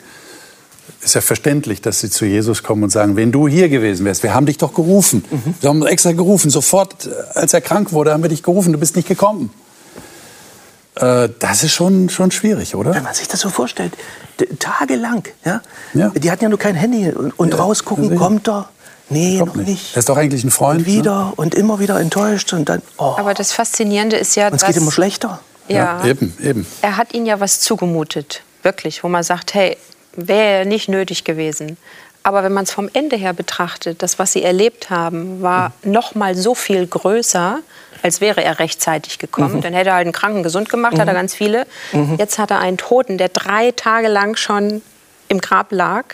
ist 1.00 1.14
ja 1.14 1.20
verständlich, 1.20 1.80
dass 1.80 2.00
sie 2.00 2.10
zu 2.10 2.24
Jesus 2.24 2.62
kommen 2.62 2.84
und 2.84 2.90
sagen, 2.90 3.16
wenn 3.16 3.32
du 3.32 3.48
hier 3.48 3.68
gewesen 3.68 4.04
wärst, 4.04 4.22
wir 4.22 4.34
haben 4.34 4.46
dich 4.46 4.58
doch 4.58 4.74
gerufen. 4.74 5.24
Wir 5.60 5.68
haben 5.68 5.84
extra 5.86 6.12
gerufen. 6.12 6.50
Sofort, 6.50 7.06
äh, 7.06 7.10
als 7.34 7.54
er 7.54 7.60
krank 7.60 7.92
wurde, 7.92 8.12
haben 8.12 8.22
wir 8.22 8.28
dich 8.28 8.42
gerufen, 8.42 8.72
du 8.72 8.78
bist 8.78 8.96
nicht 8.96 9.08
gekommen. 9.08 9.50
Äh, 10.96 11.30
das 11.38 11.64
ist 11.64 11.72
schon, 11.72 12.08
schon 12.08 12.30
schwierig, 12.30 12.74
oder? 12.74 12.94
Wenn 12.94 13.02
man 13.02 13.14
sich 13.14 13.28
das 13.28 13.40
so 13.40 13.48
vorstellt, 13.48 13.96
tagelang, 14.58 15.24
ja? 15.44 15.62
Ja. 15.94 16.10
Die 16.10 16.30
hatten 16.30 16.44
ja 16.44 16.48
nur 16.48 16.58
kein 16.58 16.74
Handy 16.74 17.10
und, 17.10 17.38
und 17.38 17.58
rausgucken, 17.58 18.08
sicher. 18.08 18.16
kommt 18.16 18.48
er? 18.48 18.68
Nee, 19.08 19.38
noch 19.38 19.54
nicht. 19.54 19.94
Er 19.94 19.98
ist 19.98 20.08
doch 20.08 20.16
eigentlich 20.16 20.44
ein 20.44 20.50
Freund. 20.50 20.80
Und 20.80 20.86
wieder 20.86 21.32
und 21.36 21.54
immer 21.54 21.80
wieder 21.80 22.00
enttäuscht 22.00 22.52
und 22.52 22.68
dann, 22.68 22.82
oh, 22.98 23.14
Aber 23.18 23.34
das 23.34 23.52
Faszinierende 23.52 24.16
ist 24.16 24.36
ja, 24.36 24.48
und 24.48 24.54
es 24.54 24.60
dass 24.60 24.68
geht 24.68 24.76
immer 24.76 24.92
schlechter. 24.92 25.40
Ne? 25.68 25.76
ja, 25.76 26.04
eben, 26.04 26.34
eben. 26.42 26.66
er 26.82 26.96
hat 26.96 27.14
ihnen 27.14 27.26
ja 27.26 27.40
was 27.40 27.60
zugemutet, 27.60 28.42
wirklich, 28.62 29.04
wo 29.04 29.08
man 29.08 29.22
sagt, 29.22 29.54
hey, 29.54 29.76
wäre 30.14 30.66
nicht 30.66 30.88
nötig 30.88 31.24
gewesen. 31.24 31.76
Aber 32.24 32.44
wenn 32.44 32.52
man 32.52 32.64
es 32.64 32.70
vom 32.70 32.88
Ende 32.92 33.16
her 33.16 33.32
betrachtet, 33.32 34.02
das, 34.02 34.18
was 34.18 34.32
sie 34.32 34.42
erlebt 34.42 34.90
haben, 34.90 35.42
war 35.42 35.72
noch 35.82 36.14
mal 36.14 36.36
so 36.36 36.54
viel 36.54 36.86
größer, 36.86 37.58
als 38.02 38.20
wäre 38.20 38.44
er 38.44 38.58
rechtzeitig 38.58 39.18
gekommen. 39.18 39.60
Dann 39.60 39.74
hätte 39.74 39.90
er 39.90 39.96
halt 39.96 40.06
einen 40.06 40.12
Kranken 40.12 40.42
gesund 40.42 40.68
gemacht, 40.68 40.98
hat 40.98 41.08
er 41.08 41.14
ganz 41.14 41.34
viele. 41.34 41.66
Jetzt 42.18 42.38
hat 42.38 42.50
er 42.50 42.60
einen 42.60 42.78
Toten, 42.78 43.18
der 43.18 43.28
drei 43.28 43.72
Tage 43.72 44.08
lang 44.08 44.36
schon 44.36 44.82
im 45.28 45.40
Grab 45.40 45.72
lag, 45.72 46.04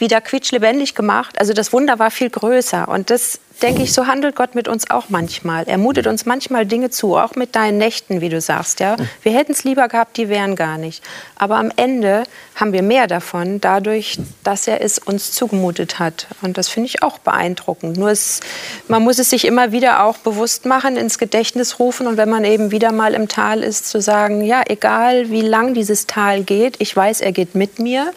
wieder 0.00 0.20
quietschlebendig 0.20 0.94
gemacht. 0.94 1.38
Also 1.38 1.52
das 1.52 1.72
Wunder 1.72 1.98
war 1.98 2.10
viel 2.10 2.30
größer. 2.30 2.88
Und 2.88 3.10
das, 3.10 3.40
denke 3.62 3.82
ich, 3.82 3.92
so 3.92 4.06
handelt 4.06 4.36
Gott 4.36 4.54
mit 4.54 4.68
uns 4.68 4.90
auch 4.90 5.08
manchmal. 5.08 5.64
Er 5.66 5.78
mutet 5.78 6.06
uns 6.06 6.26
manchmal 6.26 6.66
Dinge 6.66 6.90
zu, 6.90 7.16
auch 7.16 7.34
mit 7.34 7.54
deinen 7.54 7.78
Nächten, 7.78 8.20
wie 8.20 8.28
du 8.28 8.40
sagst. 8.40 8.80
Ja? 8.80 8.96
Wir 9.22 9.32
hätten 9.32 9.52
es 9.52 9.64
lieber 9.64 9.88
gehabt, 9.88 10.16
die 10.16 10.28
wären 10.28 10.56
gar 10.56 10.78
nicht. 10.78 11.02
Aber 11.36 11.56
am 11.56 11.70
Ende 11.76 12.24
haben 12.54 12.72
wir 12.72 12.82
mehr 12.82 13.06
davon, 13.06 13.60
dadurch, 13.60 14.18
dass 14.44 14.66
er 14.66 14.80
es 14.80 14.98
uns 14.98 15.32
zugemutet 15.32 15.98
hat. 15.98 16.26
Und 16.42 16.58
das 16.58 16.68
finde 16.68 16.88
ich 16.88 17.02
auch 17.02 17.18
beeindruckend. 17.18 17.96
Nur 17.96 18.10
es, 18.10 18.40
man 18.88 19.02
muss 19.02 19.18
es 19.18 19.30
sich 19.30 19.44
immer 19.44 19.72
wieder 19.72 20.04
auch 20.04 20.18
bewusst 20.18 20.66
machen, 20.66 20.96
ins 20.96 21.18
Gedächtnis 21.18 21.78
rufen. 21.78 22.06
Und 22.06 22.16
wenn 22.16 22.28
man 22.28 22.44
eben 22.44 22.70
wieder 22.70 22.92
mal 22.92 23.14
im 23.14 23.28
Tal 23.28 23.62
ist, 23.62 23.88
zu 23.88 24.00
sagen, 24.00 24.42
ja, 24.42 24.62
egal 24.66 25.30
wie 25.30 25.42
lang 25.42 25.74
dieses 25.74 26.06
Tal 26.06 26.42
geht, 26.42 26.76
ich 26.78 26.94
weiß, 26.94 27.20
er 27.20 27.32
geht 27.32 27.54
mit 27.54 27.78
mir. 27.78 28.12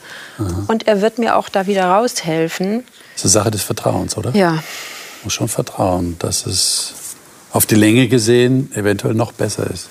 Und 0.67 0.87
er 0.87 1.01
wird 1.01 1.19
mir 1.19 1.35
auch 1.35 1.49
da 1.49 1.67
wieder 1.75 1.89
raushelfen. 1.89 2.83
Das 3.15 3.25
ist 3.25 3.35
eine 3.35 3.43
Sache 3.43 3.51
des 3.51 3.63
Vertrauens, 3.63 4.17
oder? 4.17 4.31
Ja, 4.35 4.63
Muss 5.23 5.33
schon 5.33 5.47
vertrauen, 5.47 6.15
dass 6.19 6.45
es 6.45 6.93
auf 7.51 7.65
die 7.65 7.75
Länge 7.75 8.07
gesehen 8.07 8.71
eventuell 8.75 9.13
noch 9.13 9.31
besser 9.31 9.69
ist. 9.71 9.89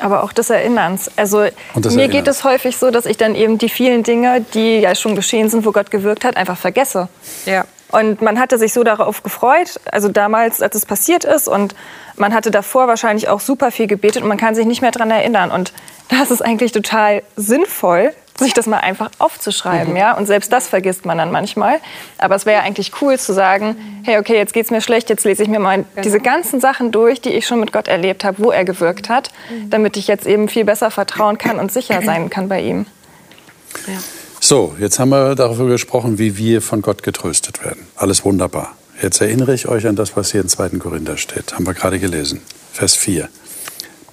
Aber 0.00 0.22
auch 0.22 0.32
des 0.32 0.50
Erinnerns. 0.50 1.10
Also 1.16 1.38
mir 1.38 1.52
Erinnerns. 1.74 2.12
geht 2.12 2.28
es 2.28 2.44
häufig 2.44 2.76
so, 2.76 2.90
dass 2.90 3.06
ich 3.06 3.16
dann 3.16 3.34
eben 3.34 3.58
die 3.58 3.68
vielen 3.68 4.02
Dinge, 4.02 4.44
die 4.54 4.78
ja 4.78 4.94
schon 4.94 5.16
geschehen 5.16 5.48
sind, 5.48 5.64
wo 5.64 5.72
Gott 5.72 5.90
gewirkt 5.90 6.24
hat, 6.24 6.36
einfach 6.36 6.58
vergesse. 6.58 7.08
ja. 7.46 7.64
Und 7.92 8.20
man 8.20 8.40
hatte 8.40 8.58
sich 8.58 8.72
so 8.72 8.82
darauf 8.82 9.22
gefreut, 9.22 9.80
also 9.92 10.08
damals, 10.08 10.60
als 10.60 10.74
es 10.74 10.84
passiert 10.84 11.24
ist. 11.24 11.46
Und 11.46 11.74
man 12.16 12.34
hatte 12.34 12.50
davor 12.50 12.88
wahrscheinlich 12.88 13.28
auch 13.28 13.38
super 13.38 13.70
viel 13.70 13.86
gebetet 13.86 14.22
und 14.22 14.28
man 14.28 14.38
kann 14.38 14.56
sich 14.56 14.66
nicht 14.66 14.82
mehr 14.82 14.90
daran 14.90 15.12
erinnern. 15.12 15.52
Und 15.52 15.72
da 16.08 16.22
ist 16.22 16.42
eigentlich 16.42 16.72
total 16.72 17.22
sinnvoll, 17.36 18.12
sich 18.38 18.52
das 18.52 18.66
mal 18.66 18.78
einfach 18.78 19.10
aufzuschreiben. 19.18 19.96
Ja? 19.96 20.16
Und 20.16 20.26
selbst 20.26 20.52
das 20.52 20.68
vergisst 20.68 21.04
man 21.04 21.18
dann 21.18 21.30
manchmal. 21.30 21.80
Aber 22.18 22.34
es 22.34 22.46
wäre 22.46 22.58
ja 22.58 22.62
eigentlich 22.64 22.92
cool 23.00 23.18
zu 23.18 23.32
sagen, 23.32 23.76
hey, 24.04 24.18
okay, 24.18 24.36
jetzt 24.36 24.52
geht's 24.52 24.70
mir 24.70 24.80
schlecht, 24.80 25.08
jetzt 25.08 25.24
lese 25.24 25.42
ich 25.42 25.48
mir 25.48 25.58
mal 25.58 25.84
diese 26.04 26.20
ganzen 26.20 26.60
Sachen 26.60 26.92
durch, 26.92 27.20
die 27.20 27.30
ich 27.30 27.46
schon 27.46 27.60
mit 27.60 27.72
Gott 27.72 27.88
erlebt 27.88 28.24
habe, 28.24 28.42
wo 28.42 28.50
er 28.50 28.64
gewirkt 28.64 29.08
hat, 29.08 29.30
damit 29.68 29.96
ich 29.96 30.06
jetzt 30.06 30.26
eben 30.26 30.48
viel 30.48 30.64
besser 30.64 30.90
vertrauen 30.90 31.38
kann 31.38 31.58
und 31.58 31.72
sicher 31.72 32.02
sein 32.02 32.30
kann 32.30 32.48
bei 32.48 32.60
ihm. 32.60 32.86
So, 34.40 34.76
jetzt 34.78 34.98
haben 34.98 35.08
wir 35.08 35.34
darüber 35.34 35.66
gesprochen, 35.66 36.18
wie 36.18 36.36
wir 36.36 36.62
von 36.62 36.82
Gott 36.82 37.02
getröstet 37.02 37.64
werden. 37.64 37.86
Alles 37.96 38.24
wunderbar. 38.24 38.76
Jetzt 39.02 39.20
erinnere 39.20 39.54
ich 39.54 39.68
euch 39.68 39.86
an 39.86 39.96
das, 39.96 40.16
was 40.16 40.32
hier 40.32 40.40
in 40.40 40.48
2. 40.48 40.70
Korinther 40.78 41.16
steht. 41.16 41.54
Haben 41.54 41.66
wir 41.66 41.74
gerade 41.74 41.98
gelesen. 41.98 42.40
Vers 42.72 42.94
4. 42.94 43.28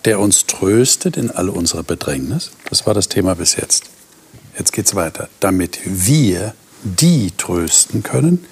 Der 0.06 0.20
uns 0.20 0.46
tröstet 0.46 1.16
in 1.16 1.32
all 1.32 1.50
unserer 1.50 1.84
Bedrängnis. 1.84 2.52
Das 2.70 2.86
war 2.86 2.94
das 2.94 3.08
Thema 3.08 3.36
bis 3.36 3.56
jetzt. 3.56 3.93
Jetzt 4.64 4.72
geht's 4.72 4.96
weiter. 4.96 5.28
Damit 5.42 5.82
wir 5.84 6.54
die 6.84 7.32
trösten 7.38 8.02
können, 8.02 8.46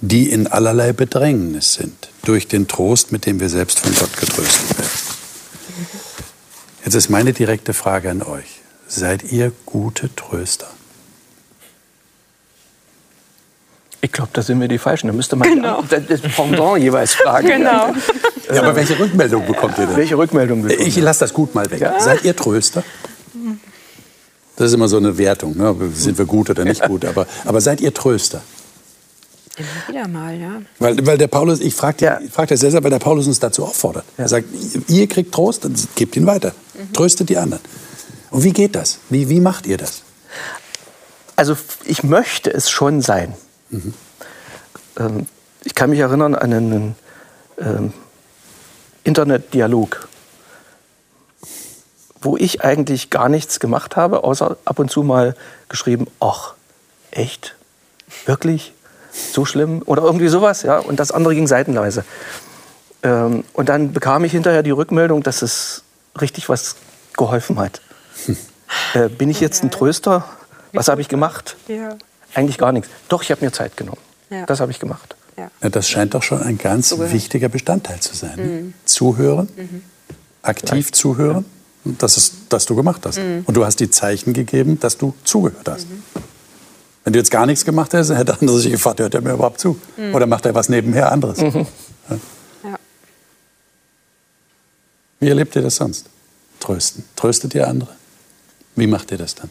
die 0.00 0.30
in 0.30 0.46
allerlei 0.46 0.94
Bedrängnis 0.94 1.74
sind. 1.74 2.08
Durch 2.24 2.48
den 2.48 2.68
Trost, 2.68 3.12
mit 3.12 3.26
dem 3.26 3.38
wir 3.38 3.50
selbst 3.50 3.80
von 3.80 3.94
Gott 3.94 4.16
getröstet 4.16 4.78
werden. 4.78 4.90
Jetzt 6.86 6.94
ist 6.94 7.10
meine 7.10 7.34
direkte 7.34 7.74
Frage 7.74 8.10
an 8.10 8.22
euch. 8.22 8.62
Seid 8.88 9.24
ihr 9.30 9.52
gute 9.66 10.08
Tröster? 10.16 10.68
Ich 14.00 14.10
glaube, 14.10 14.30
da 14.32 14.40
sind 14.40 14.58
wir 14.58 14.68
die 14.68 14.78
Falschen. 14.78 15.08
Da 15.08 15.12
müsste 15.12 15.36
man 15.36 15.50
genau. 15.50 15.84
das 15.90 16.22
Pendant 16.34 16.82
jeweils 16.82 17.14
fragen. 17.14 17.46
Genau. 17.46 17.92
Ja, 18.50 18.62
aber 18.62 18.74
welche 18.74 18.98
Rückmeldung 18.98 19.46
bekommt 19.46 19.76
ihr 19.76 19.86
denn? 19.86 19.96
Welche 19.96 20.16
Rückmeldung 20.16 20.62
bekommen 20.62 20.86
Ich 20.86 20.96
lasse 20.96 21.20
das 21.20 21.34
gut 21.34 21.54
mal 21.54 21.70
weg. 21.70 21.86
Seid 21.98 22.24
ihr 22.24 22.34
Tröster? 22.34 22.82
Das 24.62 24.70
ist 24.70 24.74
immer 24.74 24.86
so 24.86 24.96
eine 24.98 25.18
Wertung. 25.18 25.56
Ne? 25.56 25.74
Sind 25.92 26.18
wir 26.18 26.24
gut 26.24 26.48
oder 26.48 26.64
nicht 26.64 26.84
gut? 26.84 27.04
Aber, 27.04 27.26
aber 27.44 27.60
seid 27.60 27.80
ihr 27.80 27.92
Tröster? 27.92 28.42
Immer 29.56 29.88
wieder 29.88 30.06
mal, 30.06 30.38
ja. 30.40 30.62
Weil, 30.78 31.04
weil 31.04 31.18
der 31.18 31.26
Paulus, 31.26 31.58
ich 31.58 31.74
frage 31.74 32.04
Ja. 32.04 32.20
frag 32.30 32.48
das 32.48 32.60
deshalb, 32.60 32.84
weil 32.84 32.92
der 32.92 33.00
Paulus 33.00 33.26
uns 33.26 33.40
dazu 33.40 33.64
auffordert. 33.64 34.04
Er 34.16 34.28
sagt, 34.28 34.46
ihr 34.86 35.08
kriegt 35.08 35.34
Trost, 35.34 35.64
dann 35.64 35.74
gebt 35.96 36.14
ihn 36.14 36.26
weiter. 36.26 36.54
Tröstet 36.92 37.28
die 37.28 37.38
anderen. 37.38 37.60
Und 38.30 38.44
wie 38.44 38.52
geht 38.52 38.76
das? 38.76 39.00
Wie, 39.10 39.28
wie 39.28 39.40
macht 39.40 39.66
ihr 39.66 39.78
das? 39.78 40.02
Also 41.34 41.56
ich 41.84 42.04
möchte 42.04 42.54
es 42.54 42.70
schon 42.70 43.02
sein. 43.02 43.34
Ähm, 44.96 45.26
ich 45.64 45.74
kann 45.74 45.90
mich 45.90 45.98
erinnern 45.98 46.36
an 46.36 46.52
einen 46.52 46.94
ähm, 47.58 47.92
Internetdialog, 49.02 50.08
wo 52.22 52.36
ich 52.36 52.62
eigentlich 52.62 53.10
gar 53.10 53.28
nichts 53.28 53.60
gemacht 53.60 53.96
habe, 53.96 54.24
außer 54.24 54.56
ab 54.64 54.78
und 54.78 54.90
zu 54.90 55.02
mal 55.02 55.34
geschrieben, 55.68 56.06
ach, 56.20 56.54
echt? 57.10 57.54
Wirklich? 58.26 58.72
So 59.12 59.44
schlimm? 59.44 59.82
Oder 59.84 60.02
irgendwie 60.02 60.28
sowas, 60.28 60.62
ja. 60.62 60.78
Und 60.78 60.98
das 61.00 61.12
andere 61.12 61.34
ging 61.34 61.46
seitenleise. 61.46 62.04
Ähm, 63.02 63.44
und 63.52 63.68
dann 63.68 63.92
bekam 63.92 64.24
ich 64.24 64.32
hinterher 64.32 64.62
die 64.62 64.70
Rückmeldung, 64.70 65.22
dass 65.22 65.42
es 65.42 65.82
richtig 66.20 66.48
was 66.48 66.76
geholfen 67.16 67.58
hat. 67.58 67.80
Äh, 68.94 69.10
bin 69.10 69.28
ich 69.28 69.40
jetzt 69.40 69.62
ein 69.62 69.70
Tröster? 69.70 70.24
Was 70.72 70.88
habe 70.88 71.02
ich 71.02 71.08
gemacht? 71.08 71.56
Ja. 71.68 71.96
Eigentlich 72.32 72.56
gar 72.56 72.72
nichts. 72.72 72.88
Doch, 73.08 73.22
ich 73.22 73.30
habe 73.30 73.44
mir 73.44 73.52
Zeit 73.52 73.76
genommen. 73.76 74.00
Ja. 74.30 74.46
Das 74.46 74.60
habe 74.60 74.70
ich 74.70 74.80
gemacht. 74.80 75.14
Ja, 75.36 75.50
das 75.68 75.88
scheint 75.88 76.14
doch 76.14 76.22
schon 76.22 76.42
ein 76.42 76.58
ganz 76.58 76.94
wichtiger 76.98 77.48
Bestandteil 77.48 78.00
zu 78.00 78.14
sein. 78.14 78.36
Ne? 78.36 78.72
Zuhören, 78.84 79.48
aktiv 80.42 80.92
zuhören, 80.92 81.44
das 81.84 82.16
ist, 82.16 82.34
das 82.48 82.66
du 82.66 82.76
gemacht 82.76 83.04
hast. 83.04 83.18
Und 83.18 83.56
du 83.56 83.64
hast 83.64 83.80
die 83.80 83.90
Zeichen 83.90 84.32
gegeben, 84.32 84.78
dass 84.78 84.98
du 84.98 85.14
zugehört 85.24 85.68
hast. 85.68 85.86
Wenn 87.04 87.12
du 87.12 87.18
jetzt 87.18 87.30
gar 87.30 87.46
nichts 87.46 87.64
gemacht 87.64 87.92
hättest, 87.92 88.12
hätte 88.12 88.38
andere 88.40 88.58
sich 88.58 88.72
gefragt, 88.72 89.00
hört 89.00 89.14
er 89.14 89.20
mir 89.20 89.32
überhaupt 89.32 89.58
zu? 89.58 89.78
Oder 90.12 90.26
macht 90.26 90.46
er 90.46 90.54
was 90.54 90.68
nebenher 90.68 91.10
anderes? 91.10 91.38
Ja. 91.40 91.66
Ja. 92.64 92.78
Wie 95.18 95.28
erlebt 95.28 95.56
ihr 95.56 95.62
das 95.62 95.76
sonst? 95.76 96.06
Trösten. 96.60 97.04
Tröstet 97.16 97.54
ihr 97.54 97.66
andere? 97.66 97.90
Wie 98.76 98.86
macht 98.86 99.10
ihr 99.10 99.18
das 99.18 99.34
dann? 99.34 99.50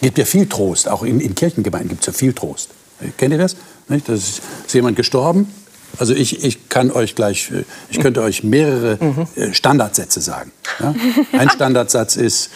Gibt 0.00 0.18
ja 0.18 0.24
viel 0.24 0.46
Trost. 0.46 0.88
Auch 0.88 1.02
in, 1.02 1.20
in 1.20 1.34
Kirchengemeinden 1.34 1.90
gibt 1.90 2.02
es 2.02 2.06
ja 2.06 2.12
viel 2.12 2.32
Trost. 2.32 2.70
Kennt 3.16 3.32
ihr 3.32 3.38
das? 3.38 3.56
Nicht? 3.88 4.08
Da 4.08 4.14
ist, 4.14 4.40
ist 4.66 4.74
jemand 4.74 4.96
gestorben 4.96 5.52
Also 5.98 6.14
ich, 6.14 6.44
ich 6.44 6.68
kann 6.68 6.90
euch 6.90 7.14
gleich, 7.14 7.50
ich 7.90 8.00
könnte 8.00 8.22
euch 8.22 8.44
mehrere 8.44 8.98
äh, 9.36 9.52
Standardsätze 9.54 10.20
sagen. 10.20 10.52
Ja? 10.80 10.94
Ein 11.38 11.50
Standardsatz 11.50 12.16
ist, 12.16 12.50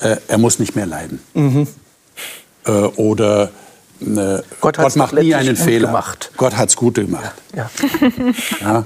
äh, 0.00 0.16
er 0.28 0.38
muss 0.38 0.58
nicht 0.58 0.76
mehr 0.76 0.86
leiden. 0.86 1.20
Äh, 2.66 2.70
oder 2.70 3.50
äh, 4.00 4.42
Gott 4.60 4.76
Gott, 4.76 4.96
macht 4.96 5.14
nie 5.14 5.34
einen 5.34 5.56
Fehler. 5.56 5.88
gemacht. 5.88 6.30
Gott 6.36 6.56
hat's 6.56 6.76
gut 6.76 6.94
gemacht. 6.96 7.32
Ja. 7.56 7.70
Ja? 8.60 8.84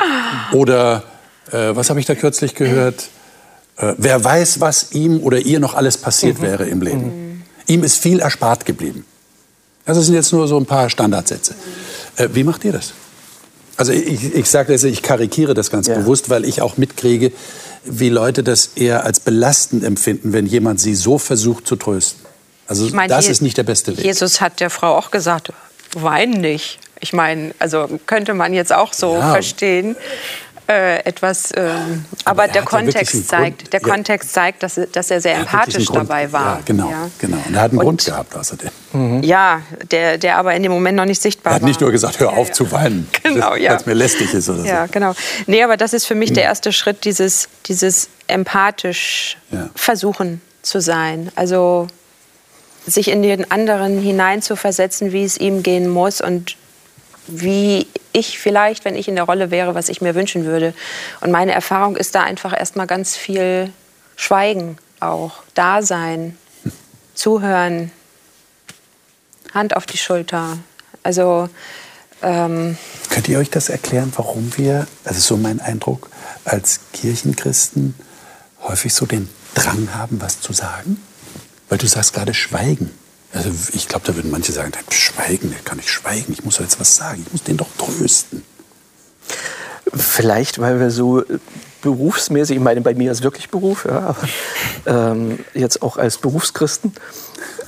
Oder 0.53 1.05
äh, 1.51 1.75
was 1.75 1.91
habe 1.91 1.99
ich 2.01 2.07
da 2.07 2.15
kürzlich 2.15 2.55
gehört? 2.55 3.09
Äh, 3.77 3.95
wer 3.97 4.23
weiß, 4.23 4.61
was 4.61 4.93
ihm 4.93 5.21
oder 5.21 5.39
ihr 5.39 5.61
noch 5.61 5.75
alles 5.75 5.97
passiert 5.97 6.41
wäre 6.41 6.65
im 6.67 6.83
Leben. 6.83 7.45
Ihm 7.67 7.85
ist 7.85 7.99
viel 7.99 8.21
erspart 8.21 8.65
geblieben. 8.67 9.05
Also 9.85 10.01
das 10.01 10.07
sind 10.07 10.15
jetzt 10.15 10.33
nur 10.33 10.47
so 10.47 10.59
ein 10.59 10.67
paar 10.67 10.91
Standardsätze. 10.91 11.55
Wie 12.33 12.45
macht 12.45 12.65
ihr 12.65 12.73
das? 12.73 12.93
Also 13.79 13.93
ich, 13.93 14.35
ich 14.35 14.51
sage 14.51 14.73
das, 14.75 14.85
ich 14.85 15.03
karikiere 15.03 15.55
das 15.55 15.71
ganz 15.71 15.87
Ja. 15.87 15.95
bewusst, 15.95 16.29
weil 16.29 16.45
ich 16.45 16.61
auch 16.61 16.77
mitkriege, 16.77 17.33
wie 17.85 18.11
Leute 18.11 18.43
das 18.43 18.73
eher 18.75 19.05
als 19.05 19.21
belastend 19.21 19.85
empfinden, 19.85 20.33
wenn 20.35 20.45
jemand 20.47 20.81
sie 20.81 20.95
so 20.95 21.17
versucht 21.17 21.67
zu 21.67 21.77
trösten. 21.77 22.21
Also 22.67 22.87
Ich 22.87 22.93
meine, 22.93 23.09
das 23.09 23.27
Je- 23.27 23.33
ist 23.33 23.41
nicht 23.41 23.57
der 23.57 23.63
beste 23.63 23.97
Weg. 23.97 24.05
Jesus 24.05 24.41
hat 24.43 24.61
der 24.61 24.69
Frau 24.69 24.95
auch 24.97 25.11
gesagt, 25.11 25.53
wein 25.97 26.33
nicht. 26.33 26.81
Ich 27.01 27.13
meine, 27.13 27.55
also 27.61 27.89
könnte 28.07 28.35
man 28.35 28.53
jetzt 28.53 28.73
auch 28.73 28.93
so 28.93 29.15
Ja. 29.15 29.31
verstehen. 29.31 29.97
Äh, 30.71 30.99
etwas, 31.07 31.51
ähm, 31.57 32.05
aber, 32.27 32.43
er 32.43 32.49
der 32.49 32.61
ja 32.63 32.67
Kontext 32.69 33.27
zeigt, 33.27 33.59
Grund. 33.61 33.73
der 33.73 33.81
Ja. 33.81 33.89
Kontext 33.89 34.33
zeigt, 34.35 34.63
dass, 34.63 34.77
er- 34.77 34.87
dass 34.89 35.11
er 35.11 35.21
sehr 35.23 35.33
Er 35.33 35.41
empathisch 35.41 35.87
dabei 35.87 36.31
war. 36.31 36.57
Ja, 36.57 36.61
genau, 36.67 36.91
Ja. 36.91 37.11
genau. 37.19 37.39
Und 37.47 37.55
er 37.55 37.61
hat 37.63 37.71
einen 37.71 37.79
Und- 37.79 37.85
Grund 37.87 38.05
gehabt 38.05 38.37
außerdem. 38.37 39.23
Ja, 39.23 39.63
der, 39.91 40.19
der 40.19 40.37
aber 40.37 40.55
in 40.55 40.63
dem 40.63 40.71
Moment 40.73 40.97
noch 40.97 41.07
nicht 41.07 41.23
sichtbar 41.23 41.53
Er 41.53 41.55
hat 41.57 41.63
war. 41.63 41.69
nicht 41.69 41.81
nur 41.81 41.91
gesagt, 41.91 42.21
hör 42.21 42.35
auf 42.35 42.53
zu 42.53 42.71
weinen, 42.71 43.09
Genau, 43.23 43.55
ja. 43.55 43.71
weil 43.71 43.77
es 43.79 43.87
mir 43.87 43.95
lästig 43.95 44.35
ist 44.35 44.49
oder 44.51 44.63
Ja, 44.65 44.85
so. 44.87 44.93
genau. 44.93 45.15
Nee, 45.47 45.63
aber 45.63 45.79
das 45.79 45.95
ist 45.95 46.05
für 46.07 46.15
mich 46.15 46.35
der 46.35 46.43
erste 46.45 46.71
Schritt, 46.73 47.07
dieses, 47.07 47.49
dieses 47.67 48.11
empathisch 48.27 49.39
Ja. 49.51 49.71
versuchen 49.75 50.43
zu 50.61 50.83
sein. 50.83 51.33
Also 51.35 51.87
sich 52.87 53.09
in 53.09 53.23
den 53.23 53.51
anderen 53.51 53.99
hineinzuversetzen, 54.03 55.13
wie 55.13 55.25
es 55.25 55.39
ihm 55.39 55.63
gehen 55.63 55.89
muss 55.89 56.21
und 56.21 56.57
wie 57.27 57.87
ich 58.13 58.39
vielleicht, 58.39 58.85
wenn 58.85 58.97
ich 58.97 59.09
in 59.09 59.17
der 59.17 59.25
Rolle 59.25 59.51
wäre, 59.51 59.75
was 59.75 59.89
ich 59.89 60.01
mir 60.01 60.15
wünschen 60.15 60.45
würde. 60.45 60.75
Und 61.21 61.31
meine 61.31 61.53
Erfahrung 61.53 61.97
ist 61.97 62.15
da 62.15 62.23
einfach 62.23 62.59
erstmal 62.59 62.87
ganz 62.87 63.17
viel 63.17 63.73
Schweigen 64.17 64.79
auch, 65.01 65.43
Dasein, 65.55 66.37
Zuhören, 67.15 67.93
Hand 69.55 69.77
auf 69.77 69.87
die 69.87 69.99
Schulter. 69.99 70.59
Also 71.03 71.49
ähm, 72.23 72.77
Könnt 73.11 73.29
ihr 73.29 73.39
euch 73.39 73.51
das 73.51 73.69
erklären, 73.69 74.13
warum 74.17 74.57
wir, 74.57 74.87
das 75.05 75.17
ist 75.17 75.27
so 75.27 75.37
mein 75.37 75.61
Eindruck, 75.61 76.11
als 76.45 76.81
Kirchenchristen 76.93 77.95
häufig 78.63 78.93
so 78.95 79.07
den 79.07 79.29
Drang 79.55 79.95
haben, 79.95 80.21
was 80.21 80.41
zu 80.41 80.53
sagen? 80.53 81.03
Weil 81.69 81.79
du 81.79 81.87
sagst 81.87 82.13
gerade 82.13 82.35
Schweigen. 82.35 82.91
Also 83.33 83.51
ich 83.73 83.89
glaube, 83.89 84.07
da 84.07 84.17
würden 84.17 84.31
manche 84.31 84.53
sagen, 84.53 84.73
Schweigen, 84.91 85.51
der 85.51 85.61
kann 85.61 85.77
nicht 85.77 85.91
schweigen, 85.91 86.33
ich 86.33 86.45
muss 86.45 86.59
jetzt 86.59 86.81
was 86.81 86.97
sagen, 86.97 87.23
ich 87.27 87.33
muss 87.33 87.43
den 87.43 87.57
doch 87.57 87.69
trösten. 87.77 88.43
Vielleicht, 89.95 90.59
weil 90.59 90.81
wir 90.81 90.91
so 90.91 91.21
äh, 91.21 91.39
berufsmäßig, 91.83 92.57
ich 92.57 92.63
meine, 92.63 92.81
bei 92.81 92.95
mir 92.95 93.13
ist 93.13 93.23
wirklich 93.23 93.51
Beruf, 93.51 93.87
ja, 93.87 94.15
aber 94.87 95.13
ähm, 95.13 95.39
jetzt 95.55 95.83
auch 95.83 95.97
als 95.97 96.19
Berufschristen, 96.19 96.93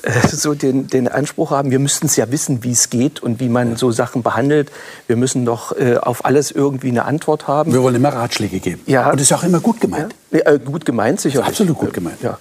äh, 0.02 0.28
so 0.28 0.54
den, 0.54 0.88
den 0.88 1.08
Anspruch 1.08 1.50
haben, 1.50 1.70
wir 1.70 1.78
müssten 1.78 2.06
es 2.06 2.16
ja 2.16 2.30
wissen, 2.30 2.64
wie 2.64 2.72
es 2.72 2.90
geht 2.90 3.22
und 3.22 3.40
wie 3.40 3.48
man 3.48 3.76
so 3.76 3.90
Sachen 3.92 4.22
behandelt. 4.22 4.70
Wir 5.06 5.16
müssen 5.16 5.44
doch 5.44 5.76
äh, 5.76 5.96
auf 5.96 6.24
alles 6.24 6.50
irgendwie 6.50 6.88
eine 6.88 7.04
Antwort 7.04 7.48
haben. 7.48 7.72
Wir 7.72 7.82
wollen 7.82 7.96
immer 7.96 8.10
Ratschläge 8.10 8.60
geben. 8.60 8.82
Ja. 8.86 9.10
Und 9.10 9.20
das 9.20 9.30
ist 9.30 9.32
auch 9.32 9.42
immer 9.42 9.60
gut 9.60 9.80
gemeint. 9.80 10.14
Ja, 10.30 10.40
äh, 10.40 10.58
gut 10.58 10.84
gemeint, 10.84 11.20
sicherlich. 11.20 11.48
Absolut 11.48 11.76
gut 11.76 11.92
gemeint. 11.92 12.18
Ja. 12.22 12.38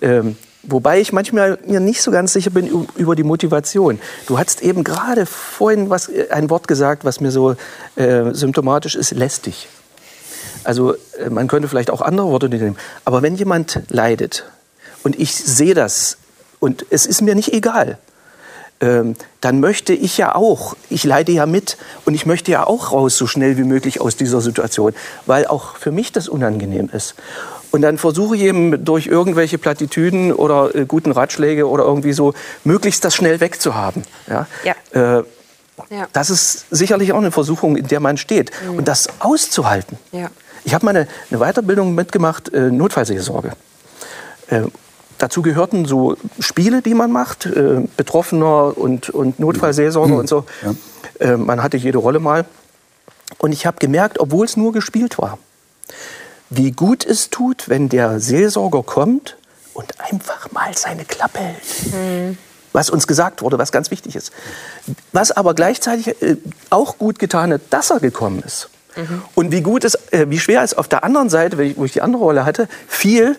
Ähm, 0.00 0.36
wobei 0.62 1.00
ich 1.00 1.12
manchmal 1.12 1.58
mir 1.66 1.80
nicht 1.80 2.02
so 2.02 2.10
ganz 2.10 2.32
sicher 2.32 2.50
bin 2.50 2.86
über 2.96 3.16
die 3.16 3.22
Motivation. 3.22 4.00
Du 4.26 4.38
hast 4.38 4.62
eben 4.62 4.84
gerade 4.84 5.26
vorhin 5.26 5.90
was, 5.90 6.08
äh, 6.08 6.28
ein 6.30 6.50
Wort 6.50 6.68
gesagt, 6.68 7.04
was 7.04 7.20
mir 7.20 7.30
so 7.30 7.56
äh, 7.96 8.32
symptomatisch 8.32 8.94
ist, 8.94 9.12
lästig. 9.12 9.68
Also 10.64 10.94
äh, 11.18 11.30
man 11.30 11.48
könnte 11.48 11.68
vielleicht 11.68 11.90
auch 11.90 12.00
andere 12.00 12.28
Worte 12.28 12.48
nehmen. 12.48 12.76
Aber 13.04 13.22
wenn 13.22 13.34
jemand 13.34 13.82
leidet 13.88 14.44
und 15.02 15.18
ich 15.18 15.34
sehe 15.34 15.74
das 15.74 16.18
und 16.60 16.86
es 16.90 17.06
ist 17.06 17.22
mir 17.22 17.34
nicht 17.34 17.52
egal, 17.52 17.98
ähm, 18.80 19.14
dann 19.40 19.60
möchte 19.60 19.92
ich 19.92 20.18
ja 20.18 20.34
auch, 20.34 20.76
ich 20.90 21.04
leide 21.04 21.32
ja 21.32 21.46
mit 21.46 21.76
und 22.04 22.14
ich 22.14 22.26
möchte 22.26 22.50
ja 22.50 22.66
auch 22.66 22.92
raus 22.92 23.16
so 23.16 23.26
schnell 23.26 23.56
wie 23.56 23.64
möglich 23.64 24.00
aus 24.00 24.16
dieser 24.16 24.40
Situation, 24.40 24.92
weil 25.24 25.46
auch 25.46 25.76
für 25.76 25.92
mich 25.92 26.12
das 26.12 26.28
unangenehm 26.28 26.90
ist. 26.92 27.14
Und 27.72 27.82
dann 27.82 27.98
versuche 27.98 28.36
ich 28.36 28.42
eben 28.42 28.84
durch 28.84 29.06
irgendwelche 29.06 29.58
Plattitüden 29.58 30.32
oder 30.32 30.74
äh, 30.74 30.84
guten 30.86 31.10
Ratschläge 31.10 31.68
oder 31.68 31.84
irgendwie 31.84 32.12
so 32.12 32.34
möglichst 32.64 33.04
das 33.04 33.14
schnell 33.14 33.40
wegzuhaben. 33.40 34.04
Ja? 34.28 34.46
Ja. 34.64 35.18
Äh, 35.18 35.24
Ja. 35.90 36.06
Das 36.12 36.30
ist 36.30 36.66
sicherlich 36.70 37.12
auch 37.12 37.18
eine 37.18 37.32
Versuchung, 37.32 37.76
in 37.76 37.88
der 37.88 37.98
man 37.98 38.16
steht. 38.18 38.50
Und 38.68 38.86
das 38.88 39.08
auszuhalten. 39.20 39.98
Ja. 40.12 40.30
Ich 40.64 40.74
habe 40.74 40.84
mal 40.84 40.94
eine, 40.94 41.08
eine 41.30 41.40
Weiterbildung 41.40 41.94
mitgemacht, 41.94 42.52
äh, 42.52 42.70
Notfallseelsorge. 42.70 43.52
Äh, 44.48 44.62
dazu 45.18 45.42
gehörten 45.42 45.86
so 45.86 46.16
Spiele, 46.38 46.82
die 46.82 46.94
man 46.94 47.10
macht, 47.10 47.46
äh, 47.46 47.80
Betroffener 47.96 48.76
und, 48.76 49.10
und 49.10 49.40
Notfallseelsorge 49.40 50.14
und 50.14 50.28
so. 50.28 50.44
Äh, 51.18 51.36
man 51.36 51.62
hatte 51.62 51.78
jede 51.78 51.98
Rolle 51.98 52.20
mal. 52.20 52.44
Und 53.38 53.52
ich 53.52 53.64
habe 53.66 53.78
gemerkt, 53.80 54.20
obwohl 54.20 54.44
es 54.44 54.56
nur 54.56 54.72
gespielt 54.72 55.18
war, 55.18 55.38
wie 56.56 56.70
gut 56.72 57.04
es 57.04 57.30
tut, 57.30 57.68
wenn 57.68 57.88
der 57.88 58.20
Seelsorger 58.20 58.82
kommt 58.82 59.36
und 59.74 60.00
einfach 60.00 60.50
mal 60.52 60.76
seine 60.76 61.04
Klappe 61.04 61.38
hält. 61.38 62.36
Was 62.72 62.88
uns 62.90 63.06
gesagt 63.06 63.42
wurde, 63.42 63.58
was 63.58 63.70
ganz 63.72 63.90
wichtig 63.90 64.16
ist. 64.16 64.32
Was 65.12 65.30
aber 65.30 65.54
gleichzeitig 65.54 66.08
äh, 66.22 66.36
auch 66.70 66.98
gut 66.98 67.18
getan 67.18 67.52
hat, 67.52 67.60
dass 67.70 67.90
er 67.90 68.00
gekommen 68.00 68.42
ist. 68.46 68.68
Und 69.34 69.52
wie 69.52 69.62
gut 69.62 69.84
es, 69.84 69.94
äh, 70.12 70.26
wie 70.28 70.38
schwer 70.38 70.62
es 70.62 70.74
auf 70.74 70.86
der 70.88 71.02
anderen 71.04 71.30
Seite, 71.30 71.56
wenn 71.56 71.70
ich- 71.70 71.76
wo 71.78 71.84
ich 71.86 71.92
die 71.92 72.02
andere 72.02 72.22
Rolle 72.22 72.44
hatte, 72.44 72.68
fiel, 72.88 73.38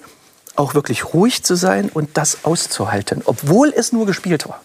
auch 0.56 0.74
wirklich 0.76 1.14
ruhig 1.14 1.44
zu 1.44 1.56
sein 1.56 1.90
und 1.94 2.18
das 2.18 2.40
auszuhalten, 2.44 3.22
obwohl 3.26 3.72
es 3.76 3.92
nur 3.92 4.06
gespielt 4.08 4.48
war. 4.48 4.62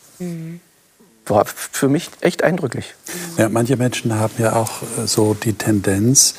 War 1.26 1.44
für 1.46 1.88
mich 1.88 2.10
echt 2.22 2.42
eindrücklich. 2.42 2.94
Ja, 3.36 3.48
manche 3.50 3.76
Menschen 3.76 4.14
haben 4.18 4.32
ja 4.38 4.54
auch 4.56 4.82
äh, 4.98 5.06
so 5.06 5.34
die 5.34 5.52
Tendenz, 5.54 6.34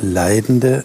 Leidende 0.00 0.84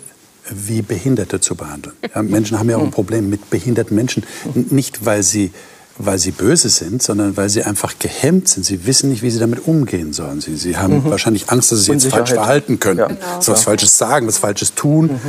wie 0.51 0.81
Behinderte 0.81 1.39
zu 1.39 1.55
behandeln. 1.55 1.95
Ja, 2.13 2.21
Menschen 2.21 2.59
haben 2.59 2.69
ja 2.69 2.77
auch 2.77 2.83
ein 2.83 2.91
Problem 2.91 3.29
mit 3.29 3.49
behinderten 3.49 3.95
Menschen. 3.95 4.23
Nicht, 4.53 5.05
weil 5.05 5.23
sie, 5.23 5.51
weil 5.97 6.17
sie 6.19 6.31
böse 6.31 6.69
sind, 6.69 7.01
sondern 7.03 7.37
weil 7.37 7.49
sie 7.49 7.63
einfach 7.63 7.99
gehemmt 7.99 8.47
sind. 8.47 8.65
Sie 8.65 8.85
wissen 8.85 9.09
nicht, 9.09 9.21
wie 9.21 9.29
sie 9.29 9.39
damit 9.39 9.67
umgehen 9.67 10.13
sollen. 10.13 10.41
Sie, 10.41 10.55
sie 10.55 10.77
haben 10.77 11.03
wahrscheinlich 11.05 11.49
Angst, 11.49 11.71
dass 11.71 11.79
sie 11.79 11.85
sich 11.85 12.03
jetzt 12.03 12.13
falsch 12.13 12.31
verhalten 12.31 12.79
könnten. 12.79 12.99
Ja. 12.99 13.07
Genau. 13.07 13.41
So 13.41 13.51
was 13.51 13.63
Falsches 13.63 13.97
sagen, 13.97 14.27
was 14.27 14.37
Falsches 14.37 14.73
tun. 14.73 15.19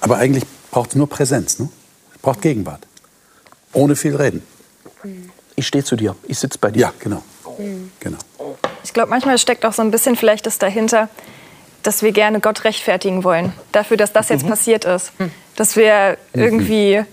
Aber 0.00 0.16
eigentlich 0.18 0.44
braucht 0.70 0.90
es 0.90 0.96
nur 0.96 1.08
Präsenz. 1.08 1.58
Ne? 1.58 1.68
Es 2.14 2.20
braucht 2.20 2.42
Gegenwart. 2.42 2.86
Ohne 3.72 3.96
viel 3.96 4.16
reden. 4.16 4.42
Ich 5.54 5.66
stehe 5.66 5.84
zu 5.84 5.96
dir, 5.96 6.16
ich 6.26 6.38
sitze 6.38 6.58
bei 6.58 6.70
dir. 6.70 6.80
Ja, 6.80 6.92
genau. 6.98 7.22
genau. 8.00 8.18
Ich 8.84 8.92
glaube, 8.92 9.10
manchmal 9.10 9.38
steckt 9.38 9.64
auch 9.64 9.72
so 9.72 9.82
ein 9.82 9.90
bisschen 9.90 10.16
vielleicht 10.16 10.46
das 10.46 10.58
dahinter, 10.58 11.08
dass 11.86 12.02
wir 12.02 12.12
gerne 12.12 12.40
Gott 12.40 12.64
rechtfertigen 12.64 13.24
wollen. 13.24 13.52
Dafür, 13.72 13.96
dass 13.96 14.12
das 14.12 14.28
jetzt 14.28 14.46
passiert 14.46 14.84
ist. 14.84 15.12
Dass 15.54 15.76
wir 15.76 16.18
irgendwie 16.32 17.04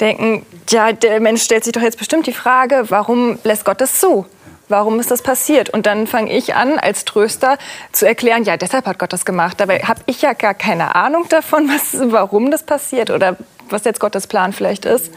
denken, 0.00 0.46
ja, 0.70 0.92
der 0.92 1.20
Mensch 1.20 1.42
stellt 1.42 1.64
sich 1.64 1.72
doch 1.72 1.82
jetzt 1.82 1.98
bestimmt 1.98 2.26
die 2.26 2.32
Frage, 2.32 2.84
warum 2.88 3.38
lässt 3.44 3.64
Gott 3.64 3.80
das 3.80 4.00
zu? 4.00 4.26
Warum 4.68 5.00
ist 5.00 5.10
das 5.10 5.22
passiert? 5.22 5.70
Und 5.70 5.86
dann 5.86 6.06
fange 6.06 6.30
ich 6.36 6.54
an, 6.54 6.78
als 6.78 7.04
Tröster 7.04 7.56
zu 7.92 8.06
erklären, 8.06 8.44
ja, 8.44 8.56
deshalb 8.56 8.86
hat 8.86 8.98
Gott 8.98 9.12
das 9.12 9.24
gemacht. 9.24 9.58
Dabei 9.60 9.80
habe 9.80 10.00
ich 10.06 10.20
ja 10.20 10.34
gar 10.34 10.54
keine 10.54 10.94
Ahnung 10.94 11.26
davon, 11.28 11.68
was, 11.68 11.96
warum 12.12 12.50
das 12.50 12.62
passiert 12.62 13.10
oder 13.10 13.36
was 13.70 13.84
jetzt 13.84 14.00
Gottes 14.00 14.26
Plan 14.26 14.52
vielleicht 14.52 14.84
ist. 14.84 15.10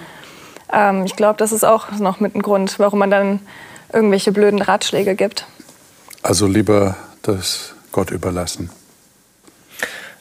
Ähm, 0.72 1.06
ich 1.06 1.16
glaube, 1.16 1.38
das 1.38 1.52
ist 1.52 1.66
auch 1.66 1.92
noch 1.92 2.20
mit 2.20 2.36
ein 2.36 2.42
Grund, 2.42 2.80
warum 2.80 3.00
man 3.00 3.12
dann 3.12 3.40
irgendwelche 3.92 4.32
blöden 4.32 4.62
Ratschläge 4.62 5.16
gibt. 5.16 5.46
Also 6.24 6.48
lieber 6.48 6.96
das 7.22 7.74
Gott 7.92 8.12
überlassen. 8.12 8.70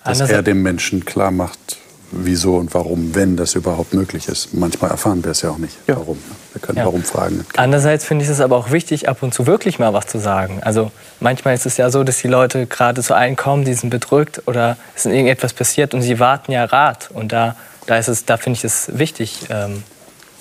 Dass 0.04 0.20
er 0.20 0.42
dem 0.42 0.62
Menschen 0.62 1.04
klar 1.04 1.30
macht, 1.30 1.78
wieso 2.12 2.56
und 2.56 2.74
warum, 2.74 3.14
wenn 3.14 3.36
das 3.36 3.54
überhaupt 3.54 3.94
möglich 3.94 4.26
ist. 4.28 4.52
Manchmal 4.54 4.90
erfahren 4.90 5.22
wir 5.22 5.30
es 5.32 5.42
ja 5.42 5.50
auch 5.50 5.58
nicht, 5.58 5.76
Ja. 5.86 5.96
warum. 5.96 6.18
Wir 6.52 6.60
können 6.60 6.78
Ja. 6.78 6.84
warum 6.86 7.04
fragen. 7.04 7.44
Andererseits 7.56 8.04
finde 8.04 8.24
ich 8.24 8.30
es 8.30 8.40
aber 8.40 8.56
auch 8.56 8.72
wichtig, 8.72 9.08
ab 9.08 9.22
und 9.22 9.32
zu 9.32 9.46
wirklich 9.46 9.78
mal 9.78 9.92
was 9.92 10.06
zu 10.06 10.18
sagen. 10.18 10.58
Also 10.62 10.90
manchmal 11.20 11.54
ist 11.54 11.66
es 11.66 11.76
ja 11.76 11.90
so, 11.90 12.02
dass 12.02 12.18
die 12.18 12.26
Leute 12.28 12.66
gerade 12.66 13.02
zu 13.02 13.14
einem 13.14 13.36
kommen, 13.36 13.64
die 13.64 13.74
sind 13.74 13.90
bedrückt 13.90 14.42
oder 14.46 14.76
es 14.96 15.06
ist 15.06 15.12
irgendetwas 15.12 15.52
passiert 15.52 15.94
und 15.94 16.02
sie 16.02 16.18
warten 16.18 16.50
ja 16.50 16.64
Rat. 16.64 17.10
Und 17.14 17.30
da, 17.32 17.54
da, 17.86 17.96
ist 17.98 18.08
es, 18.08 18.24
da 18.24 18.36
finde 18.38 18.56
ich 18.58 18.64
es 18.64 18.90
wichtig, 18.98 19.42
ähm, 19.50 19.84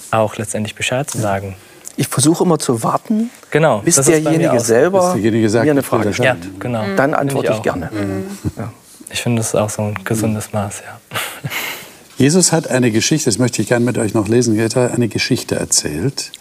auch 0.10 0.38
letztendlich 0.38 0.74
Bescheid 0.74 1.08
zu 1.10 1.20
sagen. 1.20 1.56
Ich 1.98 2.08
versuche 2.08 2.46
immer 2.46 2.58
zu 2.58 2.82
warten, 2.82 3.30
Genau, 3.52 3.80
bis 3.80 3.96
das 3.96 4.08
ist 4.08 4.24
bei 4.24 4.32
mir 4.32 4.38
derjenige 4.40 4.60
selber 4.64 5.00
Bis 5.14 5.14
derjenige 5.22 5.50
sagt, 5.50 5.66
mir 5.66 5.72
eine 5.72 5.80
ich 5.82 5.86
Frage 5.86 6.14
stellt. 6.14 6.46
Ja, 6.46 6.52
genau. 6.60 6.84
Dann 6.96 7.14
antworte 7.14 7.52
ich, 7.52 7.58
auch. 7.60 7.62
gerne. 7.62 7.90
Ja. 8.58 8.72
Ich 9.12 9.22
finde, 9.22 9.40
das 9.40 9.50
ist 9.50 9.56
auch 9.56 9.70
so 9.70 9.82
ein 9.84 9.96
gesundes 10.04 10.52
Maß, 10.54 10.82
ja. 10.86 11.00
Jesus 12.18 12.52
hat 12.52 12.68
eine 12.68 12.92
Geschichte, 12.92 13.30
das 13.30 13.38
möchte 13.38 13.62
ich 13.62 13.70
gerne 13.70 13.86
mit 13.86 13.98
euch 13.98 14.14
noch 14.14 14.28
lesen, 14.28 14.58
er 14.58 14.66
hat 14.66 14.76
eine 14.76 15.08
Geschichte 15.08 15.56
erzählt, 15.56 16.32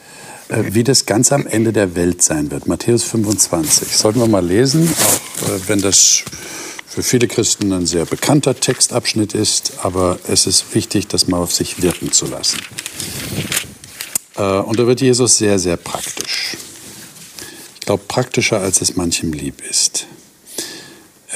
äh, 0.48 0.64
wie 0.74 0.83
das 0.83 1.07
ganz 1.07 1.31
am 1.31 1.46
Ende 1.46 1.72
der 1.72 1.94
Welt 1.94 2.22
sein 2.22 2.50
wird. 2.50 2.66
Matthäus 2.66 3.04
25. 3.04 3.96
Sollten 3.96 4.18
wir 4.18 4.26
mal 4.26 4.44
lesen, 4.44 4.88
auch 4.88 5.48
äh, 5.48 5.61
wenn 5.68 5.81
das 5.81 6.24
für 6.87 7.02
viele 7.02 7.28
Christen 7.28 7.72
ein 7.72 7.87
sehr 7.87 8.07
bekannter 8.07 8.59
Textabschnitt 8.59 9.35
ist, 9.35 9.74
aber 9.83 10.18
es 10.26 10.46
ist 10.46 10.74
wichtig, 10.74 11.07
das 11.07 11.28
mal 11.28 11.38
auf 11.38 11.54
sich 11.54 11.81
wirken 11.81 12.11
zu 12.11 12.26
lassen. 12.26 12.59
Äh, 14.37 14.42
Und 14.42 14.78
da 14.78 14.87
wird 14.87 15.00
Jesus 15.00 15.38
sehr, 15.38 15.59
sehr 15.59 15.76
praktisch. 15.76 16.57
Ich 17.74 17.87
glaube, 17.87 18.02
praktischer, 18.09 18.61
als 18.61 18.81
es 18.81 18.96
manchem 18.96 19.33
lieb 19.33 19.62
ist. 19.70 20.07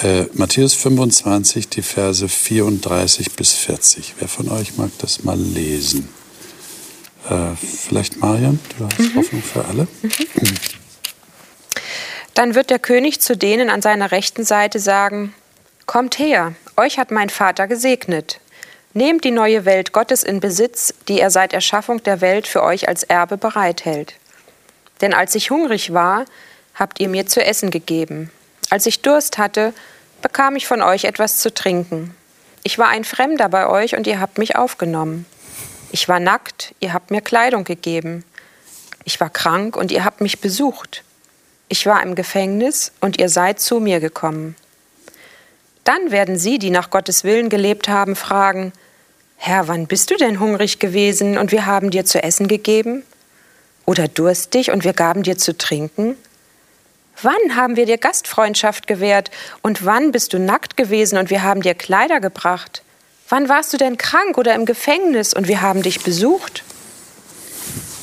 Äh, 0.00 0.24
Matthäus 0.32 0.74
25, 0.74 1.68
die 1.68 1.82
Verse 1.82 2.26
34 2.26 3.32
bis 3.32 3.52
40. 3.52 4.14
Wer 4.18 4.28
von 4.28 4.48
euch 4.50 4.76
mag 4.78 4.90
das 4.98 5.22
mal 5.22 5.38
lesen? 5.38 6.08
Äh, 7.28 7.54
vielleicht 7.56 8.16
Marian, 8.16 8.58
du 8.78 8.84
hast 8.84 9.14
Hoffnung 9.14 9.42
für 9.42 9.64
alle. 9.64 9.86
Dann 12.34 12.54
wird 12.54 12.70
der 12.70 12.78
König 12.78 13.20
zu 13.20 13.36
denen 13.36 13.68
an 13.68 13.82
seiner 13.82 14.10
rechten 14.10 14.44
Seite 14.44 14.78
sagen, 14.78 15.34
Kommt 15.84 16.18
her, 16.18 16.54
euch 16.76 16.98
hat 16.98 17.10
mein 17.10 17.28
Vater 17.28 17.66
gesegnet. 17.66 18.40
Nehmt 18.94 19.24
die 19.24 19.30
neue 19.30 19.64
Welt 19.64 19.92
Gottes 19.92 20.22
in 20.22 20.40
Besitz, 20.40 20.94
die 21.08 21.20
er 21.20 21.30
seit 21.30 21.52
Erschaffung 21.52 22.02
der 22.02 22.20
Welt 22.20 22.46
für 22.46 22.62
euch 22.62 22.88
als 22.88 23.02
Erbe 23.02 23.36
bereithält. 23.36 24.14
Denn 25.00 25.12
als 25.12 25.34
ich 25.34 25.50
hungrig 25.50 25.92
war, 25.92 26.24
habt 26.74 27.00
ihr 27.00 27.08
mir 27.08 27.26
zu 27.26 27.44
essen 27.44 27.70
gegeben. 27.70 28.30
Als 28.72 28.86
ich 28.86 29.02
Durst 29.02 29.36
hatte, 29.36 29.74
bekam 30.22 30.56
ich 30.56 30.66
von 30.66 30.80
euch 30.80 31.04
etwas 31.04 31.40
zu 31.40 31.52
trinken. 31.52 32.14
Ich 32.62 32.78
war 32.78 32.88
ein 32.88 33.04
Fremder 33.04 33.50
bei 33.50 33.66
euch 33.66 33.96
und 33.96 34.06
ihr 34.06 34.18
habt 34.18 34.38
mich 34.38 34.56
aufgenommen. 34.56 35.26
Ich 35.90 36.08
war 36.08 36.18
nackt, 36.20 36.74
ihr 36.80 36.94
habt 36.94 37.10
mir 37.10 37.20
Kleidung 37.20 37.64
gegeben. 37.64 38.24
Ich 39.04 39.20
war 39.20 39.28
krank 39.28 39.76
und 39.76 39.92
ihr 39.92 40.06
habt 40.06 40.22
mich 40.22 40.40
besucht. 40.40 41.04
Ich 41.68 41.84
war 41.84 42.02
im 42.02 42.14
Gefängnis 42.14 42.92
und 43.00 43.20
ihr 43.20 43.28
seid 43.28 43.60
zu 43.60 43.78
mir 43.78 44.00
gekommen. 44.00 44.56
Dann 45.84 46.10
werden 46.10 46.38
sie, 46.38 46.58
die 46.58 46.70
nach 46.70 46.88
Gottes 46.88 47.24
Willen 47.24 47.50
gelebt 47.50 47.90
haben, 47.90 48.16
fragen, 48.16 48.72
Herr, 49.36 49.68
wann 49.68 49.86
bist 49.86 50.10
du 50.10 50.16
denn 50.16 50.40
hungrig 50.40 50.78
gewesen 50.78 51.36
und 51.36 51.52
wir 51.52 51.66
haben 51.66 51.90
dir 51.90 52.06
zu 52.06 52.22
essen 52.22 52.48
gegeben? 52.48 53.02
Oder 53.84 54.08
durstig 54.08 54.70
und 54.70 54.82
wir 54.82 54.94
gaben 54.94 55.24
dir 55.24 55.36
zu 55.36 55.58
trinken? 55.58 56.16
Wann 57.22 57.56
haben 57.56 57.76
wir 57.76 57.86
dir 57.86 57.98
Gastfreundschaft 57.98 58.86
gewährt 58.86 59.30
und 59.62 59.84
wann 59.84 60.10
bist 60.10 60.32
du 60.32 60.40
nackt 60.40 60.76
gewesen 60.76 61.18
und 61.18 61.30
wir 61.30 61.42
haben 61.42 61.62
dir 61.62 61.74
Kleider 61.74 62.20
gebracht? 62.20 62.82
Wann 63.28 63.48
warst 63.48 63.72
du 63.72 63.76
denn 63.76 63.96
krank 63.96 64.36
oder 64.36 64.54
im 64.54 64.66
Gefängnis 64.66 65.32
und 65.32 65.46
wir 65.46 65.62
haben 65.62 65.82
dich 65.82 66.02
besucht? 66.02 66.64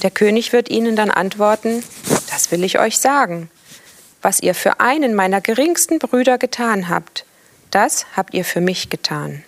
Der 0.03 0.09
König 0.09 0.53
wird 0.53 0.69
ihnen 0.69 0.95
dann 0.95 1.11
antworten, 1.11 1.83
das 2.31 2.51
will 2.51 2.63
ich 2.63 2.79
euch 2.79 2.97
sagen. 2.97 3.49
Was 4.21 4.39
ihr 4.39 4.55
für 4.55 4.79
einen 4.79 5.15
meiner 5.15 5.41
geringsten 5.41 5.99
Brüder 5.99 6.37
getan 6.37 6.89
habt, 6.89 7.25
das 7.71 8.05
habt 8.15 8.33
ihr 8.33 8.45
für 8.45 8.61
mich 8.61 8.89
getan. 8.89 9.43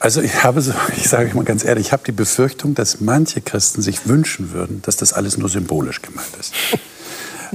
Also 0.00 0.20
ich 0.20 0.42
habe 0.42 0.60
so, 0.62 0.72
ich 0.96 1.08
sage 1.08 1.34
mal 1.34 1.44
ganz 1.44 1.64
ehrlich, 1.64 1.88
ich 1.88 1.92
habe 1.92 2.02
die 2.04 2.12
Befürchtung, 2.12 2.74
dass 2.74 3.00
manche 3.00 3.40
Christen 3.40 3.82
sich 3.82 4.06
wünschen 4.06 4.52
würden, 4.52 4.82
dass 4.82 4.96
das 4.96 5.12
alles 5.12 5.36
nur 5.36 5.48
symbolisch 5.48 6.00
gemeint 6.00 6.34
ist. 6.40 6.54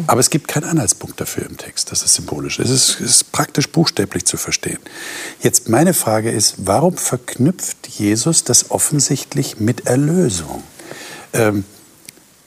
Aber 0.06 0.20
es 0.20 0.30
gibt 0.30 0.48
keinen 0.48 0.66
Anhaltspunkt 0.66 1.20
dafür 1.20 1.46
im 1.48 1.58
Text, 1.58 1.92
dass 1.92 2.04
es 2.04 2.14
symbolisch 2.14 2.60
ist. 2.60 2.70
Es 2.70 2.90
ist, 2.90 3.02
ist 3.02 3.32
praktisch 3.32 3.70
buchstäblich 3.70 4.26
zu 4.26 4.38
verstehen. 4.38 4.78
Jetzt 5.42 5.70
meine 5.70 5.94
Frage 5.94 6.30
ist, 6.30 6.56
warum 6.58 6.96
verknüpft 6.98 7.88
Jesus 7.88 8.44
das 8.44 8.70
offensichtlich 8.70 9.60
mit 9.60 9.88
Erlösung? 9.88 10.62
Ähm, 11.34 11.64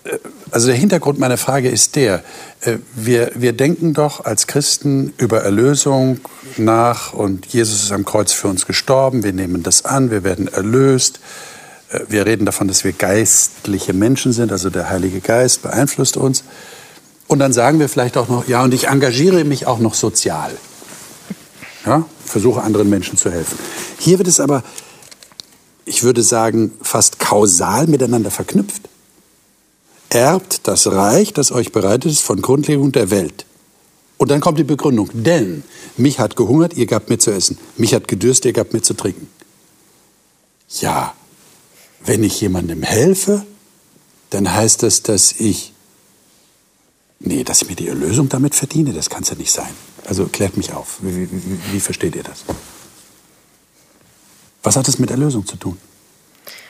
äh, 0.05 0.19
also 0.51 0.69
der 0.69 0.77
Hintergrund 0.77 1.19
meiner 1.19 1.37
Frage 1.39 1.69
ist 1.69 1.97
der, 1.97 2.23
äh, 2.61 2.79
wir, 2.95 3.33
wir 3.35 3.53
denken 3.53 3.95
doch 3.95 4.25
als 4.25 4.47
Christen 4.47 5.13
über 5.17 5.43
Erlösung 5.43 6.21
nach 6.57 7.13
und 7.13 7.47
Jesus 7.47 7.83
ist 7.83 7.93
am 7.93 8.05
Kreuz 8.05 8.33
für 8.33 8.49
uns 8.49 8.67
gestorben, 8.67 9.25
wir 9.25 9.33
nehmen 9.33 9.63
das 9.63 9.85
an, 9.85 10.11
wir 10.11 10.25
werden 10.25 10.49
erlöst. 10.49 11.21
Äh, 11.91 12.01
Wir 12.09 12.27
reden 12.27 12.47
davon, 12.47 12.69
dass 12.69 12.85
wir 12.85 12.93
geistliche 12.93 13.93
Menschen 13.93 14.33
sind, 14.33 14.53
also 14.53 14.71
der 14.71 14.91
Heilige 14.91 15.21
Geist 15.21 15.63
beeinflusst 15.63 16.17
uns. 16.17 16.45
Und 17.31 17.39
dann 17.39 17.53
sagen 17.53 17.79
wir 17.79 17.89
vielleicht 17.89 18.17
auch 18.17 18.29
noch, 18.29 18.49
ja, 18.49 18.65
und 18.65 18.75
ich 18.75 18.89
engagiere 18.89 19.45
mich 19.45 19.65
auch 19.65 19.79
noch 19.79 19.95
sozial. 19.95 20.51
Ja, 21.87 22.05
versuche 22.25 22.61
anderen 22.61 22.91
Menschen 22.91 23.17
zu 23.17 23.31
helfen. 23.31 23.57
Hier 24.01 24.19
wird 24.19 24.27
es 24.27 24.41
aber, 24.41 24.65
ich 25.85 26.03
würde 26.03 26.25
sagen, 26.25 26.73
fast 26.83 27.21
kausal 27.21 27.87
miteinander 27.87 28.33
verknüpft. 28.33 28.83
Erbt 30.09 30.67
das 30.67 30.89
Reich, 30.89 31.33
das 31.33 31.53
euch 31.53 31.71
bereitet 31.71 32.11
ist, 32.11 32.23
von 32.23 32.43
Grundlegung 32.43 32.91
der 32.91 33.13
Welt. 33.13 33.47
Und 34.19 34.33
dann 34.33 34.41
kommt 34.41 34.59
die 34.59 34.65
Begründung, 34.65 35.11
denn 35.13 35.63
mich 35.97 36.19
hat 36.19 36.35
gehungert, 36.35 36.75
ihr 36.75 36.87
gabt 36.87 37.11
mir 37.11 37.19
zu 37.19 37.31
essen. 37.31 37.59
Mich 37.77 37.95
hat 37.95 38.09
gedürst, 38.09 38.45
ihr 38.45 38.53
gabt 38.53 38.73
mir 38.73 38.83
zu 38.83 38.95
trinken. 38.95 39.29
Ja, 40.81 41.15
wenn 42.05 42.25
ich 42.25 42.41
jemandem 42.41 42.83
helfe, 42.83 43.47
dann 44.31 44.53
heißt 44.53 44.83
das, 44.83 45.05
dass 45.05 45.31
ich 45.39 45.75
Nee, 47.21 47.45
dass 47.45 47.63
ich 47.63 47.69
mir 47.69 47.77
die 47.77 47.89
Erlösung 47.89 48.29
damit 48.29 48.55
verdiene, 48.55 48.93
das 48.93 49.11
kann 49.11 49.23
es 49.23 49.31
ja 49.31 49.37
nicht 49.37 49.53
sein. 49.53 49.69
Also 50.07 50.27
klärt 50.27 50.57
mich 50.57 50.73
auf. 50.73 50.99
Wie, 51.03 51.31
wie, 51.31 51.59
wie, 51.73 51.81
versteht 51.81 52.17
ihr 52.17 52.23
das? 52.23 52.45
Was 54.63 54.77
hat 54.77 54.89
das 54.89 54.99
mit 54.99 55.11
Erlösung 55.11 55.47
zu 55.47 55.57
tun? 55.57 55.77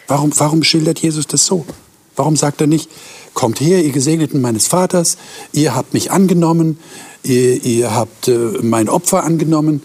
Warum, 0.09 0.33
warum 0.39 0.65
schildert 0.65 0.99
Jesus 0.99 1.27
das 1.29 1.47
so? 1.47 1.65
Warum 2.17 2.37
sagt 2.37 2.61
er 2.61 2.67
nicht, 2.67 2.91
kommt 3.33 3.61
her, 3.61 3.83
ihr 3.83 3.93
Gesegneten 3.93 4.41
meines 4.41 4.67
Vaters, 4.67 5.17
ihr 5.53 5.75
habt 5.75 5.95
mich 5.95 6.11
angenommen, 6.11 6.81
ihr, 7.23 7.65
ihr 7.65 7.95
habt 7.95 8.27
äh, 8.27 8.59
mein 8.61 8.89
Opfer 8.89 9.23
angenommen, 9.23 9.83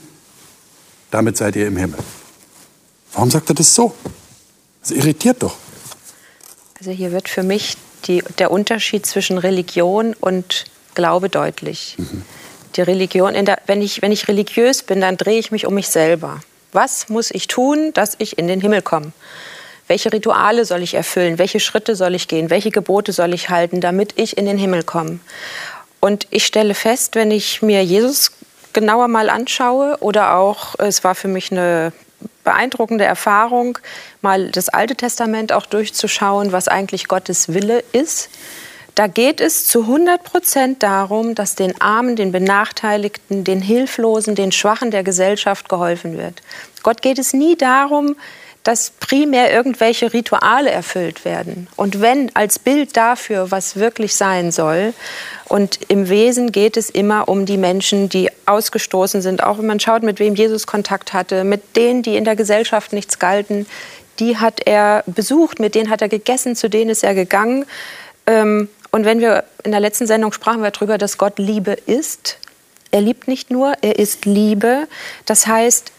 damit 1.11 1.37
seid 1.37 1.55
ihr 1.55 1.67
im 1.67 1.77
Himmel. 1.77 1.99
Warum 3.13 3.29
sagt 3.29 3.49
er 3.49 3.55
das 3.55 3.75
so? 3.75 3.93
Das 4.81 4.91
irritiert 4.91 5.43
doch. 5.43 5.55
Also 6.79 6.91
hier 6.91 7.11
wird 7.11 7.29
für 7.29 7.43
mich 7.43 7.77
die, 8.07 8.23
der 8.39 8.51
Unterschied 8.51 9.05
zwischen 9.05 9.37
Religion 9.37 10.13
und 10.19 10.65
Glaube 10.93 11.29
deutlich. 11.29 11.97
Die 12.75 12.81
Religion, 12.81 13.33
der, 13.45 13.59
wenn, 13.67 13.81
ich, 13.81 14.01
wenn 14.01 14.11
ich 14.11 14.27
religiös 14.27 14.83
bin, 14.83 15.01
dann 15.01 15.17
drehe 15.17 15.39
ich 15.39 15.51
mich 15.51 15.65
um 15.65 15.73
mich 15.73 15.89
selber. 15.89 16.39
Was 16.71 17.09
muss 17.09 17.31
ich 17.31 17.47
tun, 17.47 17.93
dass 17.93 18.15
ich 18.17 18.37
in 18.37 18.47
den 18.47 18.61
Himmel 18.61 18.81
komme? 18.81 19.11
Welche 19.87 20.11
Rituale 20.11 20.65
soll 20.65 20.81
ich 20.81 20.93
erfüllen? 20.93 21.37
Welche 21.37 21.59
Schritte 21.59 21.95
soll 21.95 22.15
ich 22.15 22.27
gehen? 22.27 22.49
Welche 22.49 22.71
Gebote 22.71 23.13
soll 23.13 23.33
ich 23.33 23.49
halten, 23.49 23.81
damit 23.81 24.13
ich 24.17 24.37
in 24.37 24.45
den 24.45 24.57
Himmel 24.57 24.83
komme? 24.83 25.19
Und 25.99 26.27
ich 26.31 26.45
stelle 26.45 26.73
fest, 26.73 27.15
wenn 27.15 27.31
ich 27.31 27.61
mir 27.61 27.83
Jesus 27.83 28.31
genauer 28.73 29.07
mal 29.07 29.29
anschaue 29.29 29.97
oder 30.01 30.35
auch, 30.35 30.75
es 30.79 31.03
war 31.03 31.15
für 31.15 31.27
mich 31.27 31.51
eine 31.51 31.93
beeindruckende 32.45 33.03
Erfahrung, 33.03 33.77
mal 34.21 34.49
das 34.51 34.69
Alte 34.69 34.95
Testament 34.95 35.51
auch 35.51 35.65
durchzuschauen, 35.65 36.53
was 36.53 36.69
eigentlich 36.69 37.09
Gottes 37.09 37.53
Wille 37.53 37.83
ist. 37.91 38.29
Da 38.95 39.07
geht 39.07 39.41
es 39.41 39.67
zu 39.67 39.81
100 39.81 40.23
Prozent 40.23 40.81
darum, 40.81 41.35
dass 41.35 41.55
den 41.55 41.81
Armen, 41.81 42.15
den 42.15 42.31
Benachteiligten, 42.31 43.43
den 43.43 43.59
Hilflosen, 43.59 44.35
den 44.35 44.53
Schwachen 44.53 44.89
der 44.89 45.03
Gesellschaft 45.03 45.67
geholfen 45.67 46.17
wird. 46.17 46.41
Gott 46.81 47.01
geht 47.01 47.19
es 47.19 47.33
nie 47.33 47.57
darum, 47.57 48.15
dass 48.65 48.89
primär 48.99 49.53
irgendwelche 49.53 50.11
Rituale 50.11 50.71
erfüllt 50.71 51.23
werden. 51.23 51.67
Und 51.75 52.01
wenn 52.01 52.35
als 52.35 52.57
Bild 52.57 52.97
dafür, 52.97 53.51
was 53.51 53.75
wirklich 53.75 54.15
sein 54.15 54.51
soll. 54.51 54.95
Und 55.47 55.79
im 55.87 56.09
Wesen 56.09 56.51
geht 56.51 56.75
es 56.75 56.89
immer 56.89 57.29
um 57.29 57.45
die 57.45 57.57
Menschen, 57.57 58.09
die 58.09 58.31
ausgestoßen 58.47 59.21
sind. 59.21 59.43
Auch 59.43 59.59
wenn 59.59 59.67
man 59.67 59.79
schaut, 59.79 60.01
mit 60.01 60.19
wem 60.19 60.33
Jesus 60.33 60.65
Kontakt 60.65 61.13
hatte, 61.13 61.43
mit 61.43 61.75
denen, 61.75 62.01
die 62.01 62.17
in 62.17 62.25
der 62.25 62.35
Gesellschaft 62.35 62.91
nichts 62.91 63.19
galten, 63.19 63.67
die 64.17 64.37
hat 64.37 64.61
er 64.65 65.03
besucht, 65.05 65.59
mit 65.59 65.75
denen 65.75 65.91
hat 65.91 66.01
er 66.01 66.09
gegessen, 66.09 66.55
zu 66.55 66.67
denen 66.67 66.89
ist 66.89 67.03
er 67.03 67.13
gegangen. 67.13 67.65
Ähm, 68.25 68.67
und 68.89 69.05
wenn 69.05 69.19
wir 69.19 69.43
in 69.63 69.71
der 69.71 69.79
letzten 69.79 70.07
Sendung 70.07 70.33
sprachen 70.33 70.63
wir 70.63 70.71
darüber, 70.71 70.97
dass 70.97 71.19
Gott 71.19 71.37
Liebe 71.37 71.73
ist. 71.85 72.39
Er 72.89 73.01
liebt 73.01 73.27
nicht 73.27 73.51
nur, 73.51 73.73
er 73.81 73.99
ist 73.99 74.25
Liebe. 74.25 74.87
Das 75.27 75.45
heißt, 75.45 75.91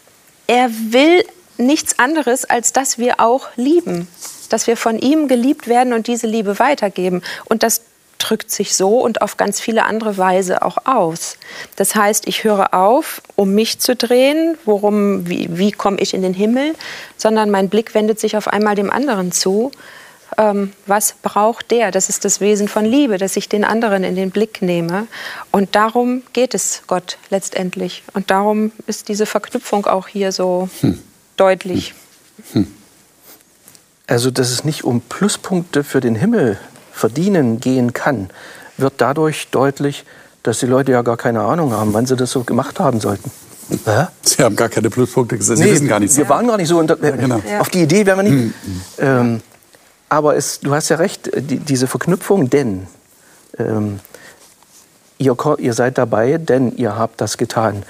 er 0.47 0.69
will 0.69 1.23
nichts 1.57 1.99
anderes, 1.99 2.45
als 2.45 2.73
dass 2.73 2.97
wir 2.97 3.19
auch 3.19 3.47
lieben, 3.55 4.07
dass 4.49 4.67
wir 4.67 4.77
von 4.77 4.99
ihm 4.99 5.27
geliebt 5.27 5.67
werden 5.67 5.93
und 5.93 6.07
diese 6.07 6.27
Liebe 6.27 6.59
weitergeben. 6.59 7.21
Und 7.45 7.63
das 7.63 7.81
drückt 8.19 8.51
sich 8.51 8.75
so 8.75 8.99
und 8.99 9.21
auf 9.21 9.37
ganz 9.37 9.59
viele 9.59 9.85
andere 9.85 10.17
Weise 10.17 10.61
auch 10.61 10.77
aus. 10.85 11.37
Das 11.75 11.95
heißt, 11.95 12.27
ich 12.27 12.43
höre 12.43 12.73
auf, 12.73 13.21
um 13.35 13.53
mich 13.53 13.79
zu 13.79 13.95
drehen, 13.95 14.57
worum, 14.65 15.29
wie, 15.29 15.47
wie 15.57 15.71
komme 15.71 15.99
ich 15.99 16.13
in 16.13 16.21
den 16.21 16.33
Himmel, 16.33 16.73
sondern 17.15 17.51
mein 17.51 17.69
Blick 17.69 17.93
wendet 17.93 18.19
sich 18.19 18.35
auf 18.37 18.47
einmal 18.47 18.75
dem 18.75 18.89
anderen 18.89 19.31
zu. 19.31 19.71
ähm, 20.37 20.73
was 20.85 21.13
braucht 21.21 21.71
der? 21.71 21.91
Das 21.91 22.09
ist 22.09 22.25
das 22.25 22.41
Wesen 22.41 22.67
von 22.67 22.85
Liebe, 22.85 23.17
dass 23.17 23.37
ich 23.37 23.49
den 23.49 23.63
anderen 23.63 24.03
in 24.03 24.15
den 24.15 24.31
Blick 24.31 24.61
nehme. 24.61 25.07
Und 25.51 25.75
darum 25.75 26.23
geht 26.33 26.53
es 26.53 26.83
Gott 26.87 27.17
letztendlich. 27.29 28.03
Und 28.13 28.29
darum 28.31 28.71
ist 28.87 29.09
diese 29.09 29.25
Verknüpfung 29.25 29.85
auch 29.85 30.07
hier 30.07 30.31
so 30.31 30.69
hm. 30.81 31.01
Deutlich. 31.37 31.93
Hm. 32.53 32.67
Also, 34.07 34.31
dass 34.31 34.51
es 34.51 34.63
nicht 34.63 34.83
um 34.83 35.01
Pluspunkte 35.01 35.83
für 35.83 35.99
den 35.99 36.15
Himmel 36.15 36.57
verdienen 36.91 37.59
gehen 37.59 37.93
kann, 37.93 38.29
wird 38.77 38.93
dadurch 38.97 39.49
deutlich, 39.49 40.05
dass 40.43 40.59
die 40.59 40.65
Leute 40.65 40.93
ja 40.93 41.01
gar 41.01 41.17
keine 41.17 41.41
Ahnung 41.41 41.73
haben, 41.73 41.93
wann 41.93 42.05
sie 42.05 42.15
das 42.15 42.31
so 42.31 42.43
gemacht 42.43 42.79
haben 42.79 42.99
sollten. 42.99 43.31
Hä? 43.85 44.07
Sie 44.21 44.43
haben 44.43 44.55
gar 44.55 44.69
keine 44.69 44.89
Pluspunkte 44.89 45.37
gesehen. 45.37 45.57
Sie 45.57 45.63
nee, 45.63 45.71
wissen 45.71 45.87
gar 45.87 45.99
nichts. 45.99 46.15
Wir 46.15 46.29
waren 46.29 46.47
gar 46.47 46.57
nicht 46.57 46.69
so. 46.69 46.79
Unter, 46.79 46.97
ja, 47.03 47.15
genau. 47.15 47.41
Auf 47.59 47.69
die 47.69 47.81
Idee 47.81 48.05
wären 48.05 48.17
wir 48.17 48.23
nicht. 48.23 48.53
Mhm. 48.65 48.83
Ähm, 48.97 49.41
aber 50.09 50.37
es, 50.37 50.61
du 50.61 50.73
hast 50.73 50.87
ja 50.89 50.97
recht, 50.97 51.29
die, 51.35 51.59
diese 51.59 51.87
Verknüpfung, 51.87 52.49
denn 52.49 52.87
ähm, 53.57 53.99
ihr, 55.17 55.35
ihr, 55.57 55.73
seid 55.73 55.97
dabei, 55.97 56.37
denn 56.37 56.75
ihr 56.77 56.95
habt 56.95 57.19
das 57.19 57.37
getan. 57.37 57.83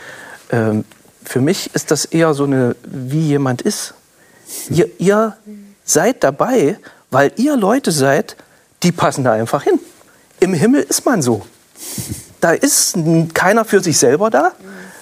Ähm, 0.52 0.84
für 1.28 1.41
mich 1.41 1.73
ist 1.75 1.91
das 1.91 2.05
eher 2.05 2.34
so 2.34 2.45
eine, 2.45 2.75
wie 2.84 3.28
jemand 3.28 3.61
ist. 3.61 3.93
Ihr, 4.69 4.89
ihr 4.97 5.36
seid 5.84 6.23
dabei, 6.23 6.80
weil 7.11 7.32
ihr 7.36 7.57
Leute 7.57 7.91
seid, 7.91 8.38
die 8.84 8.91
passen 8.91 9.23
da 9.23 9.34
einfach 9.34 9.63
hin. 9.63 9.80
Im 10.39 10.53
Himmel 10.53 10.84
ist 10.84 11.05
man 11.05 11.21
so. 11.21 11.45
Da 12.39 12.51
ist 12.51 12.97
keiner 13.34 13.65
für 13.65 13.82
sich 13.82 13.97
selber 13.97 14.30
da, 14.30 14.53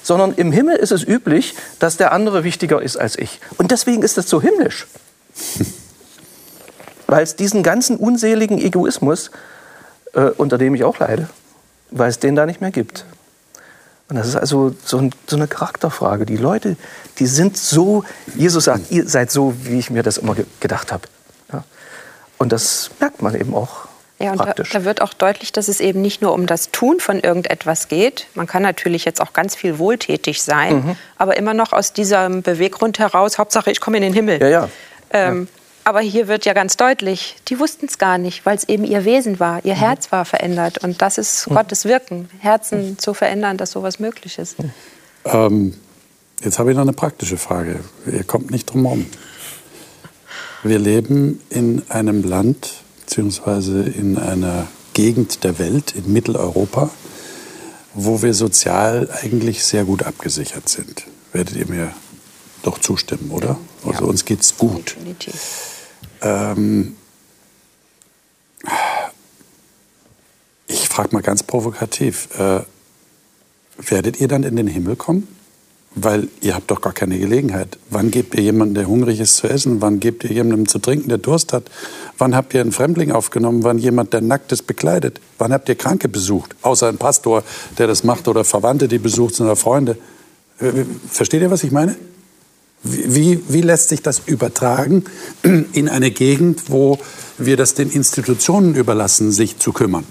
sondern 0.01 0.33
im 0.33 0.51
Himmel 0.51 0.77
ist 0.77 0.91
es 0.91 1.03
üblich, 1.03 1.55
dass 1.79 1.97
der 1.97 2.11
andere 2.11 2.43
wichtiger 2.43 2.81
ist 2.81 2.97
als 2.97 3.17
ich. 3.17 3.39
Und 3.57 3.71
deswegen 3.71 4.01
ist 4.01 4.17
das 4.17 4.29
so 4.29 4.41
himmlisch. 4.41 4.87
Weil 7.07 7.23
es 7.23 7.35
diesen 7.35 7.61
ganzen 7.61 7.97
unseligen 7.97 8.57
Egoismus, 8.57 9.29
äh, 10.13 10.21
unter 10.37 10.57
dem 10.57 10.73
ich 10.73 10.83
auch 10.83 10.97
leide, 10.97 11.29
weil 11.91 12.09
es 12.09 12.17
den 12.17 12.35
da 12.35 12.47
nicht 12.47 12.61
mehr 12.61 12.71
gibt. 12.71 13.05
Und 14.07 14.17
das 14.17 14.27
ist 14.27 14.35
also 14.35 14.75
so, 14.83 14.99
ein, 14.99 15.11
so, 15.25 15.35
eine 15.35 15.47
Charakterfrage. 15.47 16.25
Die 16.25 16.37
Leute, 16.37 16.77
die 17.17 17.25
sind 17.25 17.57
so, 17.57 18.03
Jesus 18.35 18.65
sagt, 18.65 18.91
ihr 18.91 19.07
seid 19.07 19.31
so, 19.31 19.55
wie 19.63 19.79
ich 19.79 19.89
mir 19.89 20.03
das 20.03 20.17
immer 20.17 20.35
ge 20.35 20.45
gedacht 20.59 20.91
habe. 20.91 21.07
Ja? 21.51 21.63
Und 22.37 22.51
das 22.51 22.91
merkt 22.99 23.21
man 23.21 23.33
eben 23.33 23.55
auch. 23.55 23.87
Ja, 24.19 24.31
und 24.31 24.39
da, 24.39 24.53
da, 24.53 24.85
wird 24.85 25.01
auch 25.01 25.13
deutlich, 25.13 25.51
dass 25.51 25.67
es 25.67 25.81
eben 25.81 26.01
nicht 26.01 26.21
nur 26.21 26.33
um 26.33 26.45
das 26.45 26.71
Tun 26.71 27.01
von 27.01 27.19
irgendetwas 27.19 27.89
geht. 27.89 28.27
Man 28.33 28.47
kann 28.47 28.63
natürlich 28.63 29.03
jetzt 29.03 29.19
auch 29.19 29.33
ganz 29.33 29.55
viel 29.55 29.77
wohltätig 29.77 30.41
sein, 30.41 30.75
mhm. 30.75 30.95
aber 31.17 31.35
immer 31.35 31.53
noch 31.53 31.73
aus 31.73 31.91
diesem 31.91 32.41
Beweggrund 32.41 32.97
heraus, 32.97 33.37
Hauptsache 33.37 33.71
ich 33.71 33.81
komme 33.81 33.97
in 33.97 34.03
den 34.03 34.13
Himmel. 34.13 34.39
Ja, 34.39 34.47
ja. 34.47 34.69
Ähm, 35.11 35.49
ja. 35.51 35.61
Aber 35.85 35.99
hier 35.99 36.27
wird 36.27 36.45
ja 36.45 36.53
ganz 36.53 36.77
deutlich, 36.77 37.35
die 37.47 37.59
wussten 37.59 37.85
es 37.85 37.99
gar 37.99 38.17
nicht, 38.17 38.43
weil 38.43 38.57
es 38.57 38.67
eben 38.67 38.83
ihr 38.83 39.05
Wesen 39.05 39.39
war, 39.39 39.63
ihr 39.63 39.75
mhm. 39.75 39.79
Herz 39.79 40.11
war 40.11 40.25
verändert. 40.25 40.79
Und 40.79 41.03
das 41.03 41.19
ist 41.19 41.47
mhm. 41.47 41.53
Gottes 41.53 41.85
Wirken, 41.85 42.27
Herzen 42.39 42.89
mhm. 42.89 42.97
zu 42.97 43.13
verändern, 43.13 43.57
dass 43.57 43.71
sowas 43.71 43.99
möglich 43.99 44.39
ist. 44.39 44.55
Ähm, 45.25 45.75
jetzt 46.43 46.57
habe 46.57 46.71
ich 46.71 46.75
noch 46.75 46.81
eine 46.81 46.93
praktische 46.93 47.37
Frage. 47.37 47.81
Ihr 48.11 48.23
kommt 48.23 48.49
nicht 48.49 48.65
drum 48.65 48.83
herum. 48.83 49.05
Wir 50.63 50.79
leben 50.79 51.39
in 51.51 51.83
einem 51.89 52.23
Land, 52.23 52.73
beziehungsweise 53.01 53.83
in 53.83 54.17
einer 54.17 54.65
Gegend 54.95 55.43
der 55.43 55.59
Welt, 55.59 55.93
in 55.95 56.11
Mitteleuropa, 56.11 56.89
wo 57.93 58.23
wir 58.23 58.33
sozial 58.33 59.07
eigentlich 59.21 59.63
sehr 59.63 59.85
gut 59.85 60.01
abgesichert 60.01 60.67
sind. 60.67 61.03
Werdet 61.31 61.55
ihr 61.55 61.67
mir 61.67 61.91
doch 62.63 62.79
zustimmen, 62.79 63.29
oder? 63.29 63.59
Also 63.85 64.05
ja. 64.05 64.09
uns 64.09 64.25
geht 64.25 64.41
es 64.41 64.57
gut. 64.57 64.95
Definitiv. 64.95 65.74
Ähm, 66.25 66.95
ich 70.67 70.89
frage 70.89 71.09
mal 71.13 71.21
ganz 71.21 71.43
provokativ, 71.43 72.29
äh, 72.39 72.61
werdet 73.77 74.19
ihr 74.19 74.27
dann 74.27 74.43
in 74.43 74.55
den 74.55 74.67
Himmel 74.67 74.95
kommen? 74.95 75.27
Weil 75.97 76.27
ihr 76.41 76.55
habt 76.55 76.71
doch 76.71 76.81
gar 76.81 76.91
keine 76.91 77.17
Gelegenheit. 77.17 77.77
Wann 77.89 78.11
gebt 78.11 78.35
ihr 78.35 78.41
jemandem, 78.41 78.75
der 78.75 78.87
hungrig 78.87 79.21
ist, 79.21 79.37
zu 79.37 79.47
essen? 79.47 79.81
Wann 79.81 80.01
gebt 80.01 80.25
ihr 80.25 80.31
jemandem 80.31 80.67
zu 80.67 80.79
trinken, 80.79 81.07
der 81.07 81.19
Durst 81.19 81.53
hat? 81.53 81.71
Wann 82.17 82.35
habt 82.35 82.53
ihr 82.53 82.59
einen 82.59 82.73
Fremdling 82.73 83.11
aufgenommen? 83.11 83.63
Wann 83.63 83.77
jemand, 83.77 84.11
der 84.11 84.19
nackt 84.19 84.51
ist, 84.51 84.63
bekleidet? 84.63 85.21
Wann 85.37 85.53
habt 85.53 85.69
ihr 85.69 85.75
Kranke 85.75 86.09
besucht? 86.09 86.55
Außer 86.63 86.89
ein 86.89 86.97
Pastor, 86.97 87.43
der 87.77 87.87
das 87.87 88.03
macht 88.03 88.27
oder 88.27 88.43
Verwandte, 88.43 88.89
die 88.89 88.97
besucht 88.97 89.35
sind 89.35 89.45
oder 89.45 89.55
Freunde. 89.55 89.97
Äh, 90.59 90.83
versteht 91.09 91.41
ihr, 91.41 91.51
was 91.51 91.63
ich 91.63 91.71
meine? 91.71 91.95
Wie, 92.85 93.41
wie 93.47 93.61
lässt 93.61 93.89
sich 93.89 94.03
das 94.03 94.21
übertragen 94.25 95.05
in 95.73 95.89
eine 95.89 96.11
Gegend, 96.11 96.69
wo 96.69 96.99
wir 97.37 97.57
das 97.57 97.73
den 97.73 97.89
Institutionen 97.89 98.75
überlassen, 98.75 99.31
sich 99.31 99.57
zu 99.57 99.73
kümmern? 99.73 100.05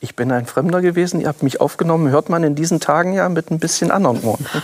Ich 0.00 0.16
bin 0.16 0.32
ein 0.32 0.46
Fremder 0.46 0.80
gewesen, 0.80 1.20
ihr 1.20 1.28
habt 1.28 1.42
mich 1.42 1.60
aufgenommen, 1.60 2.10
hört 2.10 2.30
man 2.30 2.44
in 2.44 2.54
diesen 2.54 2.80
Tagen 2.80 3.12
ja 3.12 3.28
mit 3.28 3.50
ein 3.50 3.58
bisschen 3.58 3.90
anderen 3.90 4.22
Ohren. 4.22 4.46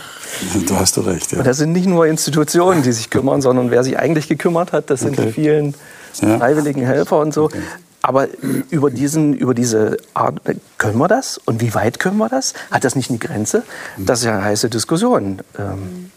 Du 0.67 0.75
hast 0.75 0.97
du 0.97 1.01
recht, 1.01 1.31
ja. 1.31 1.37
Und 1.37 1.47
das 1.47 1.57
sind 1.57 1.73
nicht 1.73 1.85
nur 1.85 2.07
Institutionen, 2.07 2.81
die 2.81 2.91
sich 2.91 3.11
kümmern, 3.11 3.41
sondern 3.41 3.69
wer 3.69 3.83
sich 3.83 3.99
eigentlich 3.99 4.27
gekümmert 4.27 4.73
hat, 4.73 4.89
das 4.89 5.01
sind 5.01 5.13
okay. 5.13 5.27
die 5.27 5.31
vielen 5.31 5.75
freiwilligen 6.11 6.83
Helfer 6.83 7.19
und 7.19 7.35
so. 7.35 7.45
Okay. 7.45 7.61
Aber 8.05 8.27
über, 8.69 8.91
diesen, 8.91 9.33
über 9.33 9.53
diese 9.53 9.95
Art, 10.13 10.41
können 10.77 10.97
wir 10.97 11.07
das? 11.07 11.37
Und 11.37 11.61
wie 11.61 11.73
weit 11.73 11.99
können 11.99 12.17
wir 12.17 12.27
das? 12.27 12.53
Hat 12.69 12.83
das 12.83 12.97
nicht 12.97 13.09
eine 13.09 13.17
Grenze? 13.17 13.63
Das 13.97 14.19
ist 14.19 14.25
ja 14.25 14.33
eine 14.33 14.43
heiße 14.43 14.69
Diskussion. 14.69 15.39
Ähm, 15.57 16.11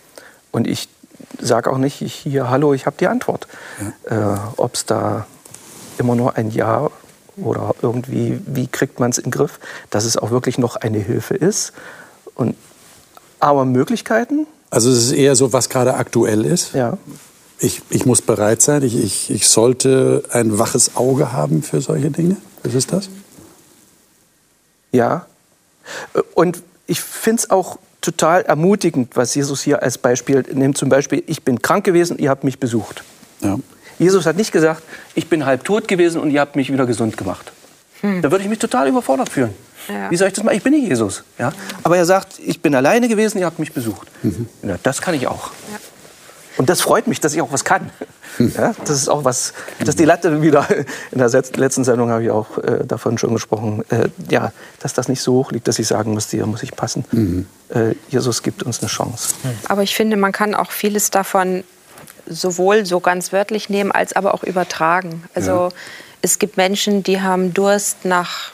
und 0.51 0.67
ich 0.67 0.89
sage 1.41 1.71
auch 1.71 1.79
nicht, 1.79 2.03
ich 2.03 2.13
hier, 2.13 2.51
hallo, 2.51 2.75
ich 2.75 2.87
habe 2.87 2.97
die 2.99 3.07
Antwort. 3.07 3.47
Ja. 4.11 4.35
Äh, 4.35 4.39
Ob 4.57 4.75
es 4.75 4.85
da 4.85 5.27
immer 5.97 6.17
nur 6.17 6.37
ein 6.37 6.51
Ja 6.51 6.91
oder 7.37 7.73
irgendwie, 7.83 8.41
wie 8.47 8.67
kriegt 8.67 8.99
man 8.99 9.11
es 9.11 9.19
in 9.19 9.27
den 9.27 9.31
Griff, 9.31 9.61
dass 9.91 10.05
es 10.05 10.17
auch 10.17 10.33
wirklich 10.33 10.59
noch 10.59 10.75
eine 10.75 10.99
Hilfe 10.99 11.35
ist. 11.35 11.73
Und, 12.35 12.57
aber 13.39 13.65
Möglichkeiten? 13.65 14.49
Also 14.71 14.91
es 14.91 15.05
ist 15.05 15.13
eher 15.13 15.37
so, 15.37 15.53
was 15.53 15.69
gerade 15.69 15.95
aktuell 15.95 16.45
ist. 16.45 16.75
Ja 16.75 16.99
ich, 17.59 17.83
ich 17.91 18.05
muss 18.05 18.23
bereit 18.23 18.63
sein, 18.63 18.83
ich, 18.83 18.97
ich, 18.97 19.31
ich 19.31 19.49
sollte 19.49 20.25
ein 20.31 20.59
waches 20.59 20.97
Auge 20.97 21.33
haben 21.33 21.63
für 21.63 21.81
solche 21.81 22.11
Dinge. 22.11 22.37
Was 22.63 22.75
ist 22.75 22.93
das? 22.93 23.09
Ja. 24.93 25.27
Und 26.35 26.63
ich 26.87 27.01
finde 27.01 27.43
es 27.43 27.51
auch 27.51 27.79
total 28.01 28.43
ermutigend, 28.43 29.17
was 29.17 29.35
Jesus 29.35 29.63
hier 29.63 29.83
als 29.83 29.99
Beispiel 29.99 30.45
nimmt. 30.53 30.77
Zum 30.77 30.89
Beispiel, 30.89 31.23
ich 31.27 31.43
bin 31.43 31.63
krank 31.63 31.85
gewesen, 31.85 32.19
ihr 32.19 32.31
habt 32.31 32.45
mich 32.45 32.59
besucht. 32.59 33.03
Ja. 33.41 33.59
Jesus 33.99 34.27
hat 34.27 34.37
nicht 34.37 34.53
gesagt, 34.53 34.83
ich 35.15 35.29
bin 35.29 35.47
halb 35.47 35.65
tot 35.65 35.89
gewesen 35.89 36.21
und 36.21 36.31
ihr 36.31 36.41
habt 36.41 36.57
mich 36.57 36.73
wieder 36.73 36.87
gesund 36.87 37.17
gemacht. 37.17 37.53
Hm. 38.03 38.21
Da 38.21 38.31
würde 38.31 38.45
ich 38.45 38.51
mich 38.51 38.59
total 38.59 38.89
überfordert 38.89 39.31
fühlen. 39.31 39.55
Ja. 39.89 40.11
Wie 40.11 40.17
soll 40.17 40.29
ich 40.29 40.35
das 40.35 40.45
machen? 40.45 40.57
Ich 40.57 40.63
bin 40.63 40.73
nicht 40.73 40.89
Jesus. 40.89 41.25
Ja? 41.39 41.53
Aber 41.83 41.97
er 41.97 42.05
sagt, 42.05 42.39
ich 42.39 42.61
bin 42.61 42.75
alleine 42.75 43.09
gewesen, 43.09 43.39
ihr 43.39 43.47
habt 43.47 43.59
mich 43.59 43.73
besucht. 43.73 44.09
Mhm. 44.23 44.49
Ja, 44.63 44.79
das 44.83 45.01
kann 45.01 45.15
ich 45.15 45.27
auch. 45.29 45.51
Ja. 45.73 45.79
Und 46.57 46.69
das 46.71 46.81
freut 46.81 47.07
mich, 47.07 47.21
dass 47.21 47.35
ich 47.35 47.43
auch 47.43 47.53
was 47.53 47.65
kann. 47.65 47.91
Ja, 48.39 48.75
das 48.85 48.91
ist 48.91 49.09
auch 49.09 49.25
was, 49.25 49.55
dass 49.85 49.97
die 49.97 50.05
Latte 50.05 50.43
wieder, 50.43 50.67
in 51.11 51.19
der 51.19 51.29
letzten 51.31 51.85
Sendung 51.85 52.11
habe 52.11 52.25
ich 52.25 52.31
auch 52.31 52.59
äh, 52.59 52.85
davon 52.85 53.19
schon 53.19 53.33
gesprochen, 53.33 53.83
äh, 53.91 54.09
ja, 54.29 54.53
dass 54.81 54.93
das 54.93 55.09
nicht 55.09 55.23
so 55.23 55.35
hoch 55.35 55.53
liegt, 55.53 55.69
dass 55.69 55.79
ich 55.79 55.87
sagen 55.87 56.13
muss, 56.13 56.31
hier 56.31 56.45
muss 56.47 56.63
ich 56.63 56.77
passen. 56.77 57.05
Mhm. 57.13 57.47
Äh, 57.71 57.95
Jesus 58.09 58.43
gibt 58.43 58.63
uns 58.63 58.81
eine 58.81 58.89
Chance. 58.89 59.35
Aber 59.69 59.83
ich 59.83 59.95
finde, 59.95 60.17
man 60.17 60.33
kann 60.33 60.55
auch 60.55 60.71
vieles 60.71 61.11
davon 61.11 61.65
sowohl 62.27 62.85
so 62.85 63.01
ganz 63.01 63.33
wörtlich 63.33 63.71
nehmen, 63.71 63.93
als 63.93 64.15
aber 64.15 64.35
auch 64.35 64.43
übertragen. 64.43 65.25
Also 65.35 65.51
ja. 65.51 65.69
es 66.23 66.39
gibt 66.39 66.57
Menschen, 66.57 67.03
die 67.03 67.21
haben 67.21 67.55
Durst 67.55 68.05
nach 68.05 68.53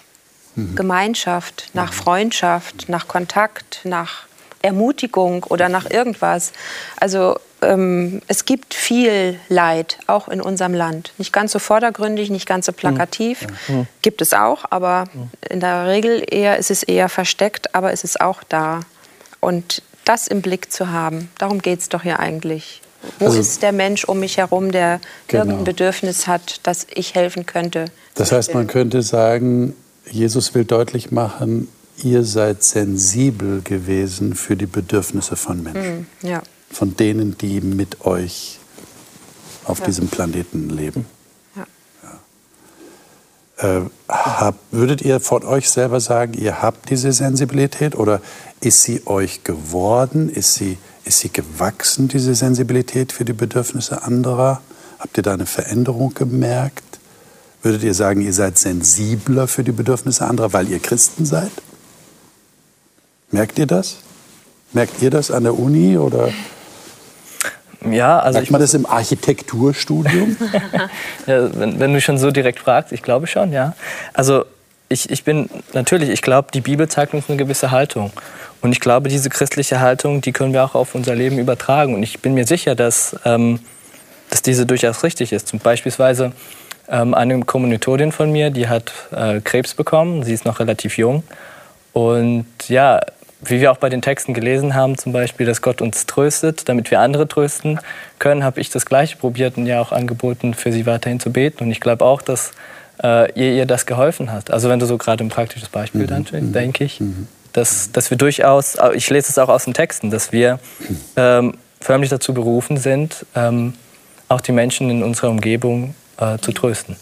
mhm. 0.54 0.76
Gemeinschaft, 0.76 1.70
nach 1.72 1.90
mhm. 1.90 1.96
Freundschaft, 1.96 2.88
nach 2.88 3.08
Kontakt, 3.08 3.80
nach 3.84 4.26
Ermutigung 4.60 5.44
oder 5.44 5.68
nach 5.68 5.90
irgendwas. 5.90 6.52
Also 7.00 7.38
ähm, 7.62 8.20
es 8.28 8.44
gibt 8.44 8.74
viel 8.74 9.38
Leid, 9.48 9.98
auch 10.06 10.28
in 10.28 10.40
unserem 10.40 10.74
Land. 10.74 11.12
Nicht 11.18 11.32
ganz 11.32 11.52
so 11.52 11.58
vordergründig, 11.58 12.30
nicht 12.30 12.46
ganz 12.46 12.66
so 12.66 12.72
plakativ. 12.72 13.46
Mhm. 13.68 13.86
Gibt 14.02 14.20
es 14.20 14.32
auch, 14.34 14.64
aber 14.70 15.04
in 15.48 15.60
der 15.60 15.86
Regel 15.86 16.24
eher 16.28 16.58
ist 16.58 16.70
es 16.70 16.82
eher 16.82 17.08
versteckt, 17.08 17.74
aber 17.74 17.92
es 17.92 18.04
ist 18.04 18.20
auch 18.20 18.42
da. 18.42 18.80
Und 19.40 19.82
das 20.04 20.26
im 20.26 20.42
Blick 20.42 20.72
zu 20.72 20.90
haben, 20.90 21.30
darum 21.38 21.60
geht 21.60 21.80
es 21.80 21.88
doch 21.88 22.02
hier 22.02 22.18
eigentlich. 22.20 22.82
Wo 23.18 23.26
also, 23.26 23.40
ist 23.40 23.62
der 23.62 23.72
Mensch 23.72 24.04
um 24.04 24.20
mich 24.20 24.36
herum, 24.38 24.70
der 24.70 25.00
genau. 25.26 25.44
irgendein 25.44 25.64
Bedürfnis 25.64 26.26
hat, 26.26 26.60
dass 26.62 26.86
ich 26.94 27.14
helfen 27.14 27.46
könnte? 27.46 27.86
Das 28.14 28.30
heißt, 28.30 28.54
man 28.54 28.66
könnte 28.66 29.02
sagen, 29.02 29.74
Jesus 30.08 30.54
will 30.54 30.64
deutlich 30.64 31.10
machen, 31.10 31.68
ihr 32.02 32.22
seid 32.24 32.62
sensibel 32.62 33.60
gewesen 33.62 34.34
für 34.34 34.56
die 34.56 34.66
Bedürfnisse 34.66 35.36
von 35.36 35.62
Menschen. 35.62 36.06
Mhm, 36.22 36.28
ja 36.28 36.42
von 36.72 36.96
denen, 36.96 37.36
die 37.38 37.60
mit 37.60 38.04
euch 38.04 38.58
auf 39.64 39.80
ja. 39.80 39.86
diesem 39.86 40.08
Planeten 40.08 40.70
leben. 40.70 41.06
Ja. 41.56 41.66
Äh, 43.76 43.82
hab, 44.08 44.56
würdet 44.70 45.02
ihr 45.02 45.20
von 45.20 45.44
euch 45.44 45.70
selber 45.70 46.00
sagen, 46.00 46.34
ihr 46.34 46.62
habt 46.62 46.90
diese 46.90 47.12
Sensibilität 47.12 47.94
oder 47.94 48.20
ist 48.60 48.82
sie 48.82 49.06
euch 49.06 49.44
geworden? 49.44 50.28
Ist 50.28 50.54
sie, 50.54 50.78
ist 51.04 51.20
sie 51.20 51.32
gewachsen, 51.32 52.08
diese 52.08 52.34
Sensibilität 52.34 53.12
für 53.12 53.24
die 53.24 53.32
Bedürfnisse 53.32 54.02
anderer? 54.02 54.60
Habt 54.98 55.16
ihr 55.16 55.22
da 55.22 55.34
eine 55.34 55.46
Veränderung 55.46 56.14
gemerkt? 56.14 56.84
Würdet 57.62 57.84
ihr 57.84 57.94
sagen, 57.94 58.20
ihr 58.22 58.32
seid 58.32 58.58
sensibler 58.58 59.46
für 59.46 59.62
die 59.62 59.72
Bedürfnisse 59.72 60.26
anderer, 60.26 60.52
weil 60.52 60.68
ihr 60.68 60.80
Christen 60.80 61.24
seid? 61.24 61.52
Merkt 63.30 63.58
ihr 63.58 63.66
das? 63.66 63.98
Merkt 64.72 65.00
ihr 65.02 65.10
das 65.10 65.30
an 65.30 65.44
der 65.44 65.58
Uni 65.58 65.96
oder? 65.96 66.30
Ja, 67.90 68.18
also 68.18 68.38
Merkt 68.38 68.50
man 68.50 68.60
das 68.60 68.74
im 68.74 68.86
Architekturstudium? 68.86 70.36
ja, 71.26 71.58
wenn, 71.58 71.80
wenn, 71.80 71.94
du 71.94 72.00
schon 72.00 72.18
so 72.18 72.30
direkt 72.30 72.58
fragst, 72.58 72.92
ich 72.92 73.02
glaube 73.02 73.26
schon, 73.26 73.52
ja. 73.52 73.74
Also 74.12 74.44
ich, 74.88 75.10
ich 75.10 75.24
bin 75.24 75.48
natürlich, 75.72 76.10
ich 76.10 76.22
glaube, 76.22 76.48
die 76.52 76.60
Bibel 76.60 76.88
zeigt 76.88 77.14
uns 77.14 77.28
eine 77.28 77.38
gewisse 77.38 77.70
Haltung. 77.70 78.12
Und 78.60 78.72
ich 78.72 78.80
glaube, 78.80 79.08
diese 79.08 79.28
christliche 79.28 79.80
Haltung, 79.80 80.20
die 80.20 80.32
können 80.32 80.52
wir 80.52 80.64
auch 80.64 80.74
auf 80.74 80.94
unser 80.94 81.14
Leben 81.14 81.38
übertragen. 81.38 81.94
Und 81.94 82.02
ich 82.02 82.20
bin 82.20 82.34
mir 82.34 82.46
sicher, 82.46 82.74
dass, 82.74 83.16
ähm, 83.24 83.58
dass 84.30 84.42
diese 84.42 84.66
durchaus 84.66 85.02
richtig 85.02 85.32
ist. 85.32 85.48
Zum 85.48 85.58
beispielsweise 85.58 86.32
ähm, 86.88 87.14
eine 87.14 87.40
Kommilitonin 87.40 88.12
von 88.12 88.30
mir, 88.30 88.50
die 88.50 88.68
hat 88.68 88.92
äh, 89.10 89.40
Krebs 89.40 89.74
bekommen. 89.74 90.22
Sie 90.22 90.32
ist 90.32 90.44
noch 90.44 90.60
relativ 90.60 90.96
jung. 90.96 91.24
Und 91.92 92.46
ja, 92.68 93.00
wie 93.44 93.60
wir 93.60 93.72
auch 93.72 93.76
bei 93.76 93.88
den 93.88 94.02
Texten 94.02 94.34
gelesen 94.34 94.74
haben, 94.74 94.96
zum 94.96 95.12
Beispiel, 95.12 95.46
dass 95.46 95.62
Gott 95.62 95.80
uns 95.80 96.06
tröstet, 96.06 96.68
damit 96.68 96.90
wir 96.90 97.00
andere 97.00 97.26
trösten 97.26 97.80
können, 98.18 98.44
habe 98.44 98.60
ich 98.60 98.70
das 98.70 98.86
Gleiche 98.86 99.16
probiert 99.16 99.56
und 99.56 99.66
ja 99.66 99.80
auch 99.80 99.92
angeboten, 99.92 100.54
für 100.54 100.72
sie 100.72 100.86
weiterhin 100.86 101.18
zu 101.18 101.32
beten. 101.32 101.64
Und 101.64 101.70
ich 101.70 101.80
glaube 101.80 102.04
auch, 102.04 102.22
dass 102.22 102.52
äh, 103.02 103.32
ihr 103.32 103.52
ihr 103.52 103.66
das 103.66 103.86
geholfen 103.86 104.30
hat. 104.30 104.50
Also 104.50 104.68
wenn 104.68 104.78
du 104.78 104.86
so 104.86 104.96
gerade 104.96 105.24
ein 105.24 105.28
praktisches 105.28 105.68
Beispiel 105.68 106.02
mhm. 106.02 106.06
dann 106.06 106.26
mhm. 106.30 106.52
denke 106.52 106.84
ich, 106.84 107.00
mhm. 107.00 107.26
dass, 107.52 107.90
dass 107.90 108.10
wir 108.10 108.18
durchaus, 108.18 108.76
ich 108.94 109.10
lese 109.10 109.30
es 109.30 109.38
auch 109.38 109.48
aus 109.48 109.64
den 109.64 109.74
Texten, 109.74 110.10
dass 110.10 110.32
wir 110.32 110.60
ähm, 111.16 111.54
förmlich 111.80 112.10
dazu 112.10 112.32
berufen 112.34 112.76
sind, 112.76 113.26
ähm, 113.34 113.74
auch 114.28 114.40
die 114.40 114.52
Menschen 114.52 114.88
in 114.88 115.02
unserer 115.02 115.30
Umgebung 115.30 115.94
äh, 116.18 116.38
zu 116.38 116.52
trösten. 116.52 116.96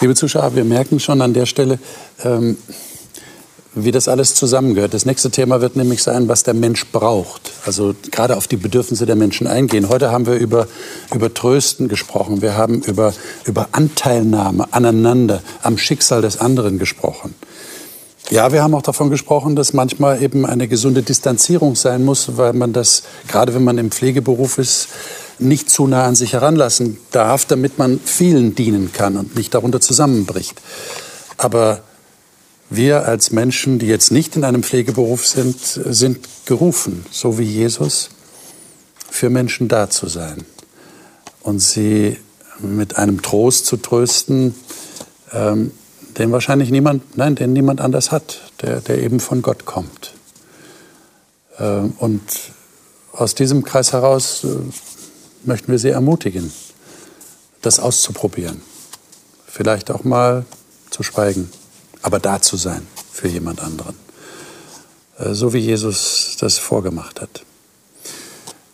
Liebe 0.00 0.14
Zuschauer, 0.14 0.54
wir 0.54 0.64
merken 0.64 1.00
schon 1.00 1.20
an 1.22 1.32
der 1.34 1.46
Stelle, 1.46 1.78
ähm, 2.22 2.56
wie 3.76 3.92
das 3.92 4.08
alles 4.08 4.34
zusammengehört. 4.34 4.94
Das 4.94 5.04
nächste 5.04 5.30
Thema 5.30 5.60
wird 5.60 5.76
nämlich 5.76 6.02
sein, 6.02 6.28
was 6.28 6.42
der 6.42 6.54
Mensch 6.54 6.86
braucht. 6.86 7.52
Also 7.66 7.94
gerade 8.10 8.36
auf 8.36 8.48
die 8.48 8.56
Bedürfnisse 8.56 9.04
der 9.04 9.16
Menschen 9.16 9.46
eingehen. 9.46 9.90
Heute 9.90 10.10
haben 10.10 10.26
wir 10.26 10.34
über, 10.34 10.66
über 11.14 11.32
Trösten 11.32 11.86
gesprochen. 11.86 12.40
Wir 12.40 12.56
haben 12.56 12.80
über, 12.80 13.12
über 13.44 13.68
Anteilnahme 13.72 14.66
aneinander, 14.72 15.42
am 15.62 15.76
Schicksal 15.76 16.22
des 16.22 16.38
anderen 16.40 16.78
gesprochen. 16.78 17.34
Ja, 18.30 18.50
wir 18.50 18.62
haben 18.62 18.74
auch 18.74 18.82
davon 18.82 19.10
gesprochen, 19.10 19.54
dass 19.56 19.74
manchmal 19.74 20.22
eben 20.22 20.46
eine 20.46 20.68
gesunde 20.68 21.02
Distanzierung 21.02 21.76
sein 21.76 22.02
muss, 22.02 22.38
weil 22.38 22.54
man 22.54 22.72
das, 22.72 23.02
gerade 23.28 23.54
wenn 23.54 23.62
man 23.62 23.76
im 23.76 23.90
Pflegeberuf 23.90 24.56
ist, 24.56 24.88
nicht 25.38 25.68
zu 25.70 25.86
nah 25.86 26.06
an 26.06 26.14
sich 26.14 26.32
heranlassen 26.32 26.96
darf, 27.10 27.44
damit 27.44 27.78
man 27.78 28.00
vielen 28.02 28.54
dienen 28.54 28.90
kann 28.94 29.18
und 29.18 29.36
nicht 29.36 29.54
darunter 29.54 29.82
zusammenbricht. 29.82 30.60
Aber 31.36 31.82
wir 32.70 33.06
als 33.06 33.30
Menschen, 33.30 33.78
die 33.78 33.86
jetzt 33.86 34.10
nicht 34.10 34.36
in 34.36 34.44
einem 34.44 34.62
Pflegeberuf 34.62 35.26
sind, 35.26 35.60
sind 35.60 36.18
gerufen, 36.46 37.06
so 37.10 37.38
wie 37.38 37.44
Jesus, 37.44 38.10
für 39.08 39.30
Menschen 39.30 39.68
da 39.68 39.88
zu 39.88 40.08
sein 40.08 40.44
und 41.42 41.60
sie 41.60 42.18
mit 42.58 42.96
einem 42.96 43.22
Trost 43.22 43.66
zu 43.66 43.76
trösten, 43.76 44.54
ähm, 45.32 45.70
den 46.18 46.32
wahrscheinlich 46.32 46.70
niemand, 46.70 47.16
nein, 47.16 47.34
den 47.34 47.52
niemand 47.52 47.80
anders 47.80 48.10
hat, 48.10 48.40
der, 48.62 48.80
der 48.80 49.02
eben 49.02 49.20
von 49.20 49.42
Gott 49.42 49.64
kommt. 49.64 50.14
Ähm, 51.58 51.94
und 51.98 52.22
aus 53.12 53.34
diesem 53.34 53.64
Kreis 53.64 53.92
heraus 53.92 54.44
äh, 54.44 54.48
möchten 55.44 55.70
wir 55.70 55.78
Sie 55.78 55.90
ermutigen, 55.90 56.52
das 57.62 57.78
auszuprobieren. 57.78 58.62
Vielleicht 59.46 59.90
auch 59.90 60.04
mal 60.04 60.44
zu 60.90 61.02
schweigen 61.02 61.50
aber 62.06 62.20
da 62.20 62.40
zu 62.40 62.56
sein 62.56 62.86
für 63.12 63.26
jemand 63.26 63.60
anderen. 63.60 63.96
Äh, 65.18 65.34
so 65.34 65.52
wie 65.52 65.58
Jesus 65.58 66.36
das 66.38 66.56
vorgemacht 66.56 67.20
hat. 67.20 67.42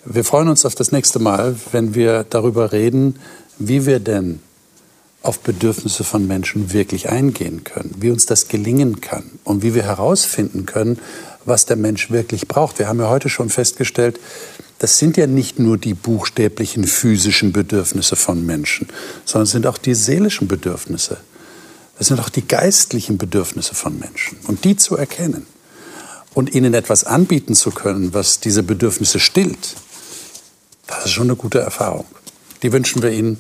Wir 0.05 0.22
freuen 0.22 0.49
uns 0.49 0.66
auf 0.66 0.74
das 0.74 0.93
nächste 0.93 1.18
Mal, 1.18 1.57
wenn 1.72 1.95
wir 1.95 2.24
darüber 2.28 2.72
reden, 2.72 3.18
wie 3.59 3.87
wir 3.87 4.01
denn 4.01 4.41
auf 5.22 5.41
Bedürfnisse 5.41 6.05
von 6.05 6.26
Menschen 6.26 6.74
wirklich 6.74 7.09
eingehen 7.09 7.64
können, 7.64 7.95
wie 8.01 8.11
uns 8.11 8.26
das 8.26 8.49
gelingen 8.49 9.01
kann 9.01 9.30
und 9.45 9.62
wie 9.62 9.74
wir 9.74 9.85
herausfinden 9.85 10.66
können, 10.66 10.99
was 11.47 11.64
der 11.64 11.76
Mensch 11.76 12.11
wirklich 12.11 12.49
braucht. 12.49 12.78
Wir 12.80 12.89
haben 12.89 12.99
ja 13.01 13.09
heute 13.09 13.30
schon 13.30 13.49
festgestellt, 13.49 14.20
das 14.78 14.99
sind 14.99 15.16
ja 15.16 15.26
nicht 15.26 15.59
nur 15.59 15.78
die 15.78 15.95
buchstäblichen 15.95 16.85
physischen 16.85 17.53
Bedürfnisse 17.53 18.16
von 18.16 18.45
Menschen, 18.45 18.89
sondern 19.24 19.45
es 19.45 19.53
sind 19.53 19.66
auch 19.66 19.78
die 19.78 19.95
seelischen 19.95 20.49
Bedürfnisse. 20.49 21.18
Das 22.03 22.09
sind 22.09 22.19
auch 22.19 22.31
die 22.31 22.45
geistlichen 22.45 23.17
Bedürfnisse 23.17 23.77
von 23.77 23.97
Menschen. 23.97 24.37
Und 24.49 24.65
die 24.65 24.75
zu 24.75 24.97
erkennen 24.97 25.47
und 26.35 26.53
ihnen 26.53 26.75
etwas 26.75 27.05
anbieten 27.05 27.55
zu 27.55 27.71
können, 27.71 28.13
was 28.13 28.41
diese 28.41 28.65
Bedürfnisse 28.65 29.21
stillt, 29.21 29.77
das 30.89 31.05
ist 31.05 31.13
schon 31.13 31.29
eine 31.29 31.37
gute 31.37 31.61
Erfahrung. 31.61 32.05
Die 32.65 32.73
wünschen 32.73 33.05
wir 33.05 33.13
Ihnen 33.13 33.39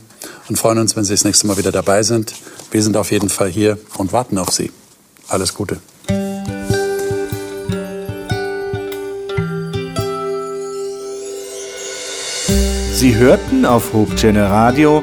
und 0.48 0.60
freuen 0.60 0.78
uns, 0.78 0.94
wenn 0.94 1.02
Sie 1.02 1.12
das 1.12 1.24
nächste 1.24 1.48
Mal 1.48 1.56
wieder 1.56 1.72
dabei 1.72 2.04
sind. 2.04 2.34
Wir 2.70 2.84
sind 2.84 2.96
auf 2.96 3.10
jeden 3.10 3.30
Fall 3.30 3.48
hier 3.48 3.80
und 3.98 4.12
warten 4.12 4.38
auf 4.38 4.52
Sie. 4.52 4.70
Alles 5.26 5.54
Gute. 5.54 5.78
Sie 12.94 13.16
hörten 13.16 13.66
auf 13.66 13.92
Hope 13.92 14.14
Channel 14.14 14.46
Radio 14.46 15.02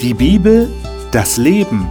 die 0.00 0.14
Bibel, 0.14 0.70
das 1.10 1.36
Leben 1.36 1.90